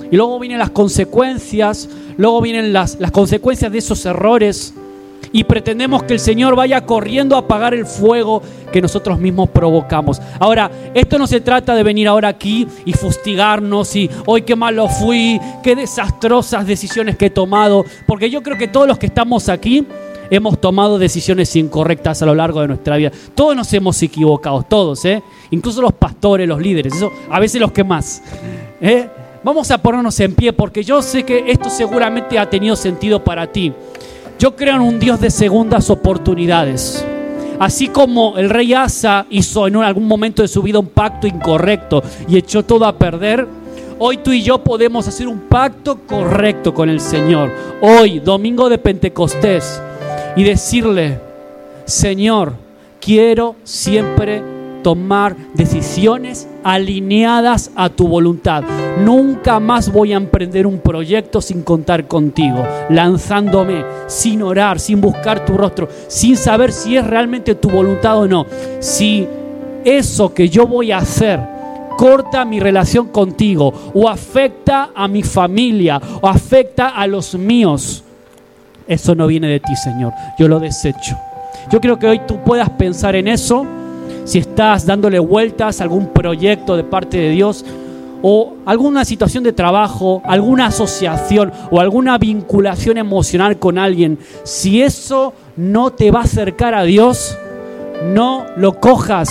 Y 0.09 0.15
luego 0.15 0.39
vienen 0.39 0.59
las 0.59 0.69
consecuencias, 0.69 1.89
luego 2.17 2.41
vienen 2.41 2.71
las, 2.73 2.99
las 2.99 3.11
consecuencias 3.11 3.71
de 3.71 3.77
esos 3.79 4.05
errores 4.05 4.73
y 5.31 5.43
pretendemos 5.43 6.03
que 6.03 6.13
el 6.13 6.19
Señor 6.19 6.55
vaya 6.55 6.85
corriendo 6.85 7.35
a 7.35 7.39
apagar 7.39 7.73
el 7.73 7.85
fuego 7.85 8.41
que 8.71 8.81
nosotros 8.81 9.19
mismos 9.19 9.49
provocamos. 9.49 10.21
Ahora, 10.39 10.71
esto 10.93 11.17
no 11.17 11.27
se 11.27 11.41
trata 11.41 11.75
de 11.75 11.83
venir 11.83 12.07
ahora 12.07 12.29
aquí 12.29 12.67
y 12.85 12.93
fustigarnos 12.93 13.95
y 13.95 14.09
hoy 14.25 14.43
qué 14.43 14.55
malo 14.55 14.87
fui, 14.87 15.39
qué 15.63 15.75
desastrosas 15.75 16.65
decisiones 16.65 17.17
que 17.17 17.27
he 17.27 17.29
tomado, 17.29 17.85
porque 18.05 18.29
yo 18.29 18.41
creo 18.43 18.57
que 18.57 18.67
todos 18.67 18.87
los 18.87 18.97
que 18.97 19.07
estamos 19.07 19.49
aquí 19.49 19.85
hemos 20.29 20.59
tomado 20.59 20.99
decisiones 20.99 21.55
incorrectas 21.55 22.21
a 22.21 22.25
lo 22.25 22.35
largo 22.35 22.61
de 22.61 22.67
nuestra 22.67 22.97
vida. 22.97 23.11
Todos 23.35 23.55
nos 23.55 23.71
hemos 23.73 24.01
equivocado, 24.01 24.63
todos, 24.63 25.03
¿eh? 25.05 25.23
Incluso 25.51 25.81
los 25.81 25.93
pastores, 25.93 26.47
los 26.47 26.61
líderes, 26.61 26.95
eso, 26.95 27.11
a 27.29 27.39
veces 27.39 27.61
los 27.61 27.71
que 27.71 27.83
más. 27.83 28.21
¿eh? 28.81 29.07
Vamos 29.43 29.71
a 29.71 29.77
ponernos 29.77 30.19
en 30.19 30.33
pie 30.33 30.53
porque 30.53 30.83
yo 30.83 31.01
sé 31.01 31.23
que 31.23 31.45
esto 31.47 31.69
seguramente 31.69 32.37
ha 32.37 32.49
tenido 32.49 32.75
sentido 32.75 33.23
para 33.23 33.47
ti. 33.47 33.71
Yo 34.39 34.55
creo 34.55 34.75
en 34.75 34.81
un 34.81 34.99
Dios 34.99 35.19
de 35.19 35.31
segundas 35.31 35.89
oportunidades. 35.89 37.05
Así 37.59 37.87
como 37.87 38.37
el 38.37 38.49
rey 38.49 38.73
Asa 38.73 39.25
hizo 39.29 39.67
en 39.67 39.77
algún 39.77 40.07
momento 40.07 40.43
de 40.43 40.47
su 40.47 40.61
vida 40.61 40.77
un 40.77 40.87
pacto 40.87 41.25
incorrecto 41.25 42.03
y 42.27 42.37
echó 42.37 42.63
todo 42.63 42.85
a 42.85 42.97
perder, 42.97 43.47
hoy 43.97 44.17
tú 44.17 44.31
y 44.31 44.43
yo 44.43 44.59
podemos 44.63 45.07
hacer 45.07 45.27
un 45.27 45.39
pacto 45.39 45.99
correcto 46.05 46.73
con 46.73 46.87
el 46.89 46.99
Señor. 46.99 47.51
Hoy, 47.81 48.19
domingo 48.19 48.69
de 48.69 48.77
Pentecostés, 48.77 49.81
y 50.37 50.43
decirle, 50.43 51.19
Señor, 51.85 52.53
quiero 53.01 53.55
siempre 53.63 54.41
tomar 54.83 55.35
decisiones 55.55 56.47
alineadas 56.63 57.71
a 57.75 57.89
tu 57.89 58.07
voluntad. 58.07 58.63
Nunca 59.03 59.59
más 59.59 59.91
voy 59.91 60.13
a 60.13 60.17
emprender 60.17 60.67
un 60.67 60.79
proyecto 60.79 61.41
sin 61.41 61.63
contar 61.63 62.07
contigo, 62.07 62.65
lanzándome, 62.89 63.83
sin 64.05 64.43
orar, 64.43 64.79
sin 64.79 65.01
buscar 65.01 65.43
tu 65.43 65.57
rostro, 65.57 65.89
sin 66.07 66.37
saber 66.37 66.71
si 66.71 66.95
es 66.95 67.05
realmente 67.05 67.55
tu 67.55 67.69
voluntad 67.69 68.19
o 68.19 68.27
no. 68.27 68.45
Si 68.79 69.27
eso 69.83 70.33
que 70.33 70.47
yo 70.49 70.67
voy 70.67 70.91
a 70.91 70.99
hacer 70.99 71.39
corta 71.97 72.45
mi 72.45 72.59
relación 72.59 73.07
contigo 73.07 73.73
o 73.93 74.07
afecta 74.07 74.91
a 74.93 75.07
mi 75.07 75.23
familia 75.23 75.99
o 76.21 76.27
afecta 76.27 76.89
a 76.89 77.07
los 77.07 77.33
míos, 77.33 78.03
eso 78.87 79.15
no 79.15 79.27
viene 79.27 79.47
de 79.47 79.59
ti, 79.59 79.75
Señor. 79.75 80.13
Yo 80.37 80.47
lo 80.47 80.59
desecho. 80.59 81.17
Yo 81.71 81.81
creo 81.81 81.99
que 81.99 82.07
hoy 82.07 82.21
tú 82.27 82.39
puedas 82.43 82.69
pensar 82.71 83.15
en 83.15 83.27
eso. 83.27 83.65
Si 84.25 84.39
estás 84.39 84.85
dándole 84.85 85.19
vueltas 85.19 85.79
a 85.79 85.83
algún 85.83 86.07
proyecto 86.07 86.75
de 86.75 86.83
parte 86.83 87.17
de 87.17 87.29
Dios 87.29 87.65
o 88.21 88.55
alguna 88.65 89.05
situación 89.05 89.43
de 89.43 89.53
trabajo, 89.53 90.21
alguna 90.25 90.67
asociación 90.67 91.51
o 91.71 91.79
alguna 91.79 92.17
vinculación 92.17 92.97
emocional 92.97 93.57
con 93.59 93.77
alguien, 93.77 94.19
si 94.43 94.81
eso 94.81 95.33
no 95.55 95.91
te 95.91 96.11
va 96.11 96.21
a 96.21 96.23
acercar 96.23 96.73
a 96.73 96.83
Dios, 96.83 97.37
no 98.13 98.45
lo 98.55 98.79
cojas, 98.79 99.29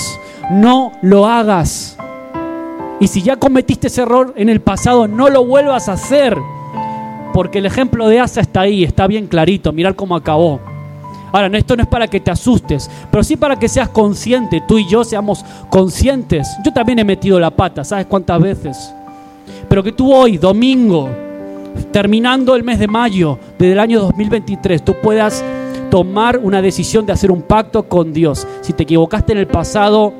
no 0.50 0.92
lo 1.02 1.26
hagas. 1.26 1.96
Y 3.00 3.08
si 3.08 3.22
ya 3.22 3.36
cometiste 3.36 3.88
ese 3.88 4.02
error 4.02 4.32
en 4.36 4.48
el 4.48 4.60
pasado, 4.60 5.06
no 5.08 5.28
lo 5.28 5.44
vuelvas 5.44 5.88
a 5.88 5.94
hacer 5.94 6.38
porque 7.36 7.58
el 7.58 7.66
ejemplo 7.66 8.08
de 8.08 8.18
Asa 8.18 8.40
está 8.40 8.62
ahí, 8.62 8.82
está 8.82 9.06
bien 9.06 9.26
clarito, 9.26 9.70
mirar 9.70 9.94
cómo 9.94 10.16
acabó. 10.16 10.58
Ahora, 11.30 11.48
esto 11.58 11.76
no 11.76 11.82
es 11.82 11.86
para 11.86 12.08
que 12.08 12.18
te 12.18 12.30
asustes, 12.30 12.90
pero 13.10 13.22
sí 13.22 13.36
para 13.36 13.58
que 13.58 13.68
seas 13.68 13.90
consciente, 13.90 14.62
tú 14.66 14.78
y 14.78 14.88
yo 14.88 15.04
seamos 15.04 15.44
conscientes. 15.68 16.48
Yo 16.64 16.72
también 16.72 16.98
he 16.98 17.04
metido 17.04 17.38
la 17.38 17.50
pata, 17.50 17.84
¿sabes 17.84 18.06
cuántas 18.06 18.40
veces? 18.40 18.90
Pero 19.68 19.82
que 19.82 19.92
tú 19.92 20.14
hoy, 20.14 20.38
domingo, 20.38 21.10
terminando 21.92 22.56
el 22.56 22.64
mes 22.64 22.78
de 22.78 22.88
mayo 22.88 23.38
del 23.58 23.80
año 23.80 24.00
2023, 24.00 24.82
tú 24.82 24.94
puedas 25.02 25.44
tomar 25.90 26.38
una 26.38 26.62
decisión 26.62 27.04
de 27.04 27.12
hacer 27.12 27.30
un 27.30 27.42
pacto 27.42 27.82
con 27.82 28.14
Dios. 28.14 28.48
Si 28.62 28.72
te 28.72 28.84
equivocaste 28.84 29.32
en 29.32 29.38
el 29.40 29.46
pasado, 29.46 30.10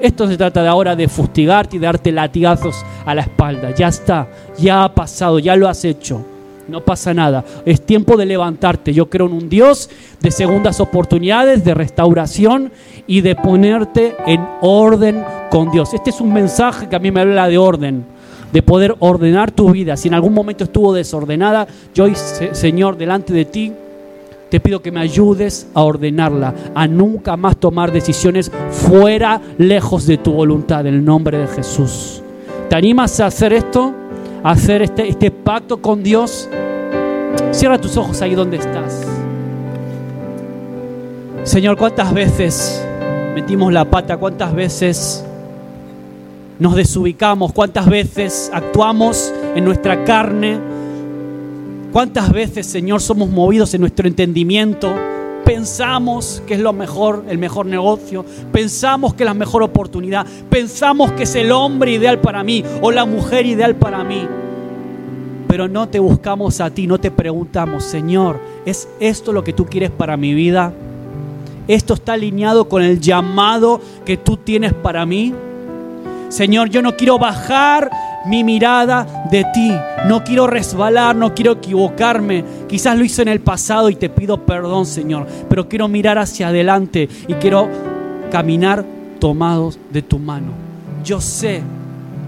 esto 0.00 0.26
se 0.26 0.38
trata 0.38 0.62
de 0.62 0.68
ahora 0.68 0.96
de 0.96 1.06
fustigarte 1.06 1.76
y 1.76 1.80
darte 1.80 2.12
latigazos 2.12 2.82
a 3.04 3.14
la 3.14 3.20
espalda. 3.20 3.74
Ya 3.74 3.88
está, 3.88 4.26
ya 4.56 4.84
ha 4.84 4.94
pasado, 4.94 5.38
ya 5.38 5.54
lo 5.54 5.68
has 5.68 5.84
hecho. 5.84 6.24
No 6.68 6.80
pasa 6.80 7.14
nada. 7.14 7.44
Es 7.64 7.80
tiempo 7.80 8.16
de 8.16 8.26
levantarte. 8.26 8.92
Yo 8.92 9.08
creo 9.08 9.26
en 9.26 9.32
un 9.32 9.48
Dios 9.48 9.88
de 10.20 10.30
segundas 10.30 10.80
oportunidades, 10.80 11.64
de 11.64 11.74
restauración 11.74 12.72
y 13.06 13.20
de 13.20 13.36
ponerte 13.36 14.16
en 14.26 14.44
orden 14.60 15.24
con 15.50 15.70
Dios. 15.70 15.94
Este 15.94 16.10
es 16.10 16.20
un 16.20 16.32
mensaje 16.32 16.88
que 16.88 16.96
a 16.96 16.98
mí 16.98 17.10
me 17.10 17.20
habla 17.20 17.48
de 17.48 17.58
orden, 17.58 18.04
de 18.52 18.62
poder 18.62 18.96
ordenar 18.98 19.52
tu 19.52 19.70
vida. 19.70 19.96
Si 19.96 20.08
en 20.08 20.14
algún 20.14 20.34
momento 20.34 20.64
estuvo 20.64 20.92
desordenada, 20.92 21.66
yo 21.94 22.06
Señor, 22.52 22.96
delante 22.96 23.32
de 23.32 23.44
ti, 23.44 23.72
te 24.50 24.60
pido 24.60 24.80
que 24.80 24.92
me 24.92 25.00
ayudes 25.00 25.68
a 25.74 25.82
ordenarla, 25.82 26.54
a 26.74 26.86
nunca 26.86 27.36
más 27.36 27.56
tomar 27.56 27.92
decisiones 27.92 28.50
fuera, 28.70 29.40
lejos 29.58 30.06
de 30.06 30.18
tu 30.18 30.32
voluntad, 30.32 30.86
en 30.86 30.94
el 30.94 31.04
nombre 31.04 31.38
de 31.38 31.46
Jesús. 31.46 32.22
¿Te 32.68 32.76
animas 32.76 33.20
a 33.20 33.26
hacer 33.26 33.52
esto? 33.52 34.05
Hacer 34.46 34.82
este, 34.82 35.08
este 35.08 35.32
pacto 35.32 35.78
con 35.78 36.04
Dios, 36.04 36.48
cierra 37.50 37.80
tus 37.80 37.96
ojos 37.96 38.22
ahí 38.22 38.36
donde 38.36 38.58
estás. 38.58 39.04
Señor, 41.42 41.76
¿cuántas 41.76 42.14
veces 42.14 42.84
metimos 43.34 43.72
la 43.72 43.84
pata? 43.84 44.16
¿Cuántas 44.16 44.54
veces 44.54 45.24
nos 46.60 46.76
desubicamos? 46.76 47.52
¿Cuántas 47.52 47.88
veces 47.88 48.48
actuamos 48.54 49.34
en 49.56 49.64
nuestra 49.64 50.04
carne? 50.04 50.58
¿Cuántas 51.92 52.30
veces, 52.30 52.66
Señor, 52.66 53.00
somos 53.00 53.28
movidos 53.28 53.74
en 53.74 53.80
nuestro 53.80 54.06
entendimiento? 54.06 54.94
Pensamos 55.46 56.42
que 56.44 56.54
es 56.54 56.60
lo 56.60 56.72
mejor, 56.72 57.24
el 57.28 57.38
mejor 57.38 57.66
negocio, 57.66 58.24
pensamos 58.50 59.14
que 59.14 59.22
es 59.22 59.28
la 59.28 59.32
mejor 59.32 59.62
oportunidad, 59.62 60.26
pensamos 60.50 61.12
que 61.12 61.22
es 61.22 61.36
el 61.36 61.52
hombre 61.52 61.92
ideal 61.92 62.18
para 62.18 62.42
mí 62.42 62.64
o 62.82 62.90
la 62.90 63.06
mujer 63.06 63.46
ideal 63.46 63.76
para 63.76 64.02
mí. 64.02 64.26
Pero 65.46 65.68
no 65.68 65.88
te 65.88 66.00
buscamos 66.00 66.60
a 66.60 66.70
ti, 66.70 66.88
no 66.88 66.98
te 66.98 67.12
preguntamos, 67.12 67.84
Señor, 67.84 68.40
¿es 68.66 68.88
esto 68.98 69.32
lo 69.32 69.44
que 69.44 69.52
tú 69.52 69.66
quieres 69.66 69.90
para 69.90 70.16
mi 70.16 70.34
vida? 70.34 70.72
¿Esto 71.68 71.94
está 71.94 72.14
alineado 72.14 72.68
con 72.68 72.82
el 72.82 73.00
llamado 73.00 73.80
que 74.04 74.16
tú 74.16 74.36
tienes 74.38 74.72
para 74.72 75.06
mí? 75.06 75.32
Señor, 76.28 76.70
yo 76.70 76.82
no 76.82 76.96
quiero 76.96 77.20
bajar 77.20 77.88
mi 78.26 78.44
mirada 78.44 79.28
de 79.30 79.44
ti. 79.54 79.72
No 80.06 80.24
quiero 80.24 80.46
resbalar, 80.46 81.16
no 81.16 81.34
quiero 81.34 81.52
equivocarme. 81.52 82.44
Quizás 82.68 82.96
lo 82.96 83.04
hice 83.04 83.22
en 83.22 83.28
el 83.28 83.40
pasado 83.40 83.90
y 83.90 83.96
te 83.96 84.08
pido 84.08 84.44
perdón, 84.44 84.86
Señor. 84.86 85.26
Pero 85.48 85.68
quiero 85.68 85.88
mirar 85.88 86.18
hacia 86.18 86.48
adelante 86.48 87.08
y 87.28 87.34
quiero 87.34 87.68
caminar 88.30 88.84
tomados 89.18 89.78
de 89.90 90.02
tu 90.02 90.18
mano. 90.18 90.52
Yo 91.04 91.20
sé 91.20 91.62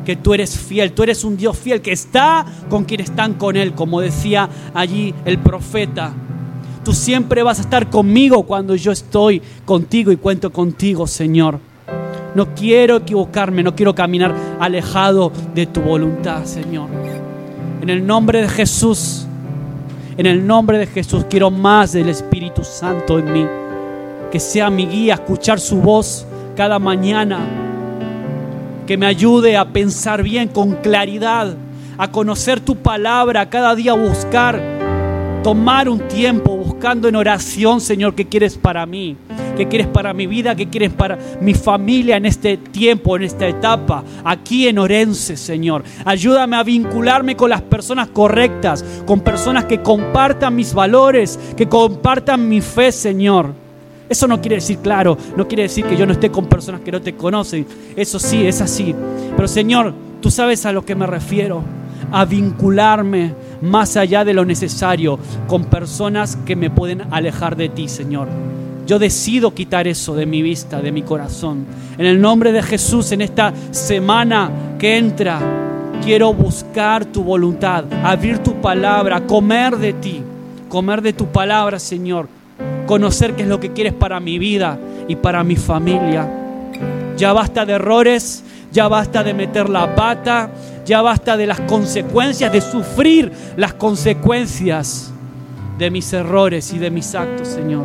que 0.04 0.16
tú 0.16 0.32
eres 0.32 0.56
fiel, 0.56 0.92
tú 0.92 1.02
eres 1.02 1.22
un 1.24 1.36
Dios 1.36 1.58
fiel 1.58 1.82
que 1.82 1.92
está 1.92 2.46
con 2.70 2.84
quienes 2.84 3.10
están 3.10 3.34
con 3.34 3.56
Él, 3.56 3.74
como 3.74 4.00
decía 4.00 4.48
allí 4.72 5.14
el 5.24 5.38
profeta. 5.38 6.12
Tú 6.84 6.94
siempre 6.94 7.42
vas 7.42 7.58
a 7.58 7.62
estar 7.62 7.90
conmigo 7.90 8.44
cuando 8.44 8.74
yo 8.74 8.92
estoy 8.92 9.42
contigo 9.66 10.10
y 10.10 10.16
cuento 10.16 10.50
contigo, 10.50 11.06
Señor. 11.06 11.60
No 12.34 12.54
quiero 12.54 12.96
equivocarme, 12.96 13.62
no 13.62 13.74
quiero 13.74 13.94
caminar 13.94 14.34
alejado 14.60 15.32
de 15.54 15.66
tu 15.66 15.80
voluntad, 15.80 16.44
Señor. 16.44 16.88
En 17.80 17.90
el 17.90 18.06
nombre 18.06 18.42
de 18.42 18.48
Jesús, 18.48 19.26
en 20.16 20.26
el 20.26 20.46
nombre 20.46 20.78
de 20.78 20.86
Jesús, 20.86 21.24
quiero 21.30 21.50
más 21.50 21.92
del 21.92 22.08
Espíritu 22.08 22.64
Santo 22.64 23.18
en 23.18 23.32
mí. 23.32 23.46
Que 24.30 24.40
sea 24.40 24.68
mi 24.68 24.86
guía, 24.86 25.14
escuchar 25.14 25.58
su 25.58 25.80
voz 25.80 26.26
cada 26.56 26.78
mañana. 26.78 27.38
Que 28.86 28.96
me 28.96 29.06
ayude 29.06 29.56
a 29.56 29.66
pensar 29.66 30.22
bien, 30.22 30.48
con 30.48 30.74
claridad, 30.76 31.54
a 31.96 32.10
conocer 32.10 32.60
tu 32.60 32.76
palabra, 32.76 33.48
cada 33.48 33.74
día 33.74 33.94
buscar, 33.94 34.77
tomar 35.42 35.88
un 35.88 36.06
tiempo 36.08 36.56
buscando 36.56 37.08
en 37.08 37.16
oración, 37.16 37.80
Señor, 37.80 38.14
qué 38.14 38.26
quieres 38.26 38.56
para 38.56 38.84
mí 38.86 39.16
¿Qué 39.58 39.66
quieres 39.66 39.88
para 39.88 40.14
mi 40.14 40.28
vida? 40.28 40.54
¿Qué 40.54 40.68
quieres 40.68 40.92
para 40.92 41.18
mi 41.40 41.52
familia 41.52 42.16
en 42.16 42.26
este 42.26 42.58
tiempo, 42.58 43.16
en 43.16 43.24
esta 43.24 43.48
etapa? 43.48 44.04
Aquí 44.22 44.68
en 44.68 44.78
Orense, 44.78 45.36
Señor. 45.36 45.82
Ayúdame 46.04 46.54
a 46.54 46.62
vincularme 46.62 47.34
con 47.34 47.50
las 47.50 47.62
personas 47.62 48.06
correctas, 48.10 48.84
con 49.04 49.18
personas 49.18 49.64
que 49.64 49.82
compartan 49.82 50.54
mis 50.54 50.72
valores, 50.72 51.40
que 51.56 51.68
compartan 51.68 52.48
mi 52.48 52.60
fe, 52.60 52.92
Señor. 52.92 53.52
Eso 54.08 54.28
no 54.28 54.40
quiere 54.40 54.56
decir, 54.56 54.78
claro, 54.78 55.18
no 55.36 55.48
quiere 55.48 55.64
decir 55.64 55.84
que 55.86 55.96
yo 55.96 56.06
no 56.06 56.12
esté 56.12 56.30
con 56.30 56.46
personas 56.46 56.82
que 56.82 56.92
no 56.92 57.02
te 57.02 57.16
conocen. 57.16 57.66
Eso 57.96 58.20
sí, 58.20 58.46
es 58.46 58.60
así. 58.60 58.94
Pero 59.34 59.48
Señor, 59.48 59.92
tú 60.20 60.30
sabes 60.30 60.66
a 60.66 60.72
lo 60.72 60.84
que 60.84 60.94
me 60.94 61.08
refiero. 61.08 61.64
A 62.12 62.24
vincularme 62.24 63.34
más 63.60 63.96
allá 63.96 64.24
de 64.24 64.34
lo 64.34 64.44
necesario 64.44 65.18
con 65.46 65.64
personas 65.64 66.36
que 66.46 66.56
me 66.56 66.70
pueden 66.70 67.02
alejar 67.10 67.56
de 67.56 67.68
ti, 67.68 67.88
Señor. 67.88 68.28
Yo 68.86 68.98
decido 68.98 69.52
quitar 69.52 69.86
eso 69.86 70.14
de 70.14 70.24
mi 70.24 70.40
vista, 70.40 70.80
de 70.80 70.92
mi 70.92 71.02
corazón. 71.02 71.66
En 71.98 72.06
el 72.06 72.20
nombre 72.20 72.52
de 72.52 72.62
Jesús, 72.62 73.12
en 73.12 73.20
esta 73.20 73.52
semana 73.70 74.50
que 74.78 74.96
entra, 74.96 75.40
quiero 76.02 76.32
buscar 76.32 77.04
tu 77.04 77.22
voluntad, 77.22 77.84
abrir 78.02 78.38
tu 78.38 78.54
palabra, 78.62 79.26
comer 79.26 79.76
de 79.76 79.92
ti, 79.92 80.22
comer 80.68 81.02
de 81.02 81.12
tu 81.12 81.26
palabra, 81.26 81.78
Señor. 81.78 82.28
Conocer 82.86 83.34
qué 83.34 83.42
es 83.42 83.48
lo 83.48 83.60
que 83.60 83.72
quieres 83.74 83.92
para 83.92 84.20
mi 84.20 84.38
vida 84.38 84.78
y 85.06 85.16
para 85.16 85.44
mi 85.44 85.56
familia. 85.56 86.26
Ya 87.18 87.34
basta 87.34 87.66
de 87.66 87.74
errores, 87.74 88.42
ya 88.72 88.88
basta 88.88 89.22
de 89.22 89.34
meter 89.34 89.68
la 89.68 89.94
pata, 89.94 90.50
ya 90.84 91.02
basta 91.02 91.36
de 91.36 91.46
las 91.46 91.60
consecuencias, 91.60 92.52
de 92.52 92.60
sufrir 92.60 93.32
las 93.56 93.74
consecuencias 93.74 95.12
de 95.78 95.90
mis 95.90 96.12
errores 96.12 96.72
y 96.72 96.78
de 96.78 96.90
mis 96.90 97.14
actos, 97.14 97.48
Señor. 97.48 97.84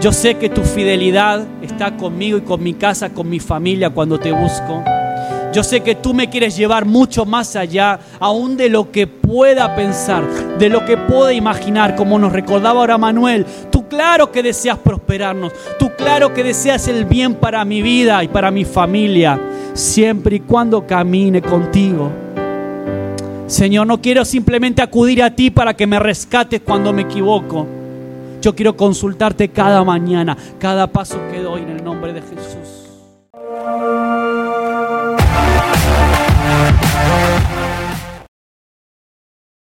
Yo 0.00 0.12
sé 0.12 0.36
que 0.36 0.48
tu 0.48 0.62
fidelidad 0.62 1.44
está 1.60 1.96
conmigo 1.96 2.38
y 2.38 2.42
con 2.42 2.62
mi 2.62 2.74
casa, 2.74 3.10
con 3.10 3.28
mi 3.28 3.40
familia 3.40 3.90
cuando 3.90 4.18
te 4.18 4.30
busco. 4.30 4.84
Yo 5.52 5.64
sé 5.64 5.80
que 5.80 5.94
tú 5.94 6.14
me 6.14 6.28
quieres 6.28 6.56
llevar 6.56 6.84
mucho 6.84 7.24
más 7.24 7.56
allá, 7.56 7.98
aún 8.20 8.56
de 8.56 8.68
lo 8.68 8.92
que 8.92 9.06
pueda 9.06 9.74
pensar, 9.74 10.24
de 10.58 10.68
lo 10.68 10.84
que 10.84 10.96
pueda 10.96 11.32
imaginar, 11.32 11.96
como 11.96 12.18
nos 12.18 12.32
recordaba 12.32 12.80
ahora 12.80 12.98
Manuel. 12.98 13.46
Tú 13.70 13.88
claro 13.88 14.30
que 14.30 14.42
deseas 14.42 14.78
prosperarnos, 14.78 15.52
claro 15.98 16.32
que 16.32 16.42
deseas 16.42 16.88
el 16.88 17.04
bien 17.04 17.34
para 17.34 17.64
mi 17.66 17.82
vida 17.82 18.24
y 18.24 18.28
para 18.28 18.50
mi 18.50 18.64
familia, 18.64 19.38
siempre 19.74 20.36
y 20.36 20.40
cuando 20.40 20.86
camine 20.86 21.42
contigo. 21.42 22.10
Señor, 23.46 23.86
no 23.86 24.00
quiero 24.00 24.24
simplemente 24.24 24.80
acudir 24.80 25.22
a 25.22 25.34
ti 25.34 25.50
para 25.50 25.74
que 25.74 25.86
me 25.86 25.98
rescates 25.98 26.62
cuando 26.62 26.92
me 26.92 27.02
equivoco. 27.02 27.66
Yo 28.40 28.54
quiero 28.54 28.76
consultarte 28.76 29.48
cada 29.48 29.82
mañana, 29.84 30.36
cada 30.58 30.86
paso 30.86 31.18
que 31.30 31.40
doy 31.40 31.62
en 31.62 31.70
el 31.70 31.84
nombre 31.84 32.12
de 32.12 32.22
Jesús. 32.22 32.88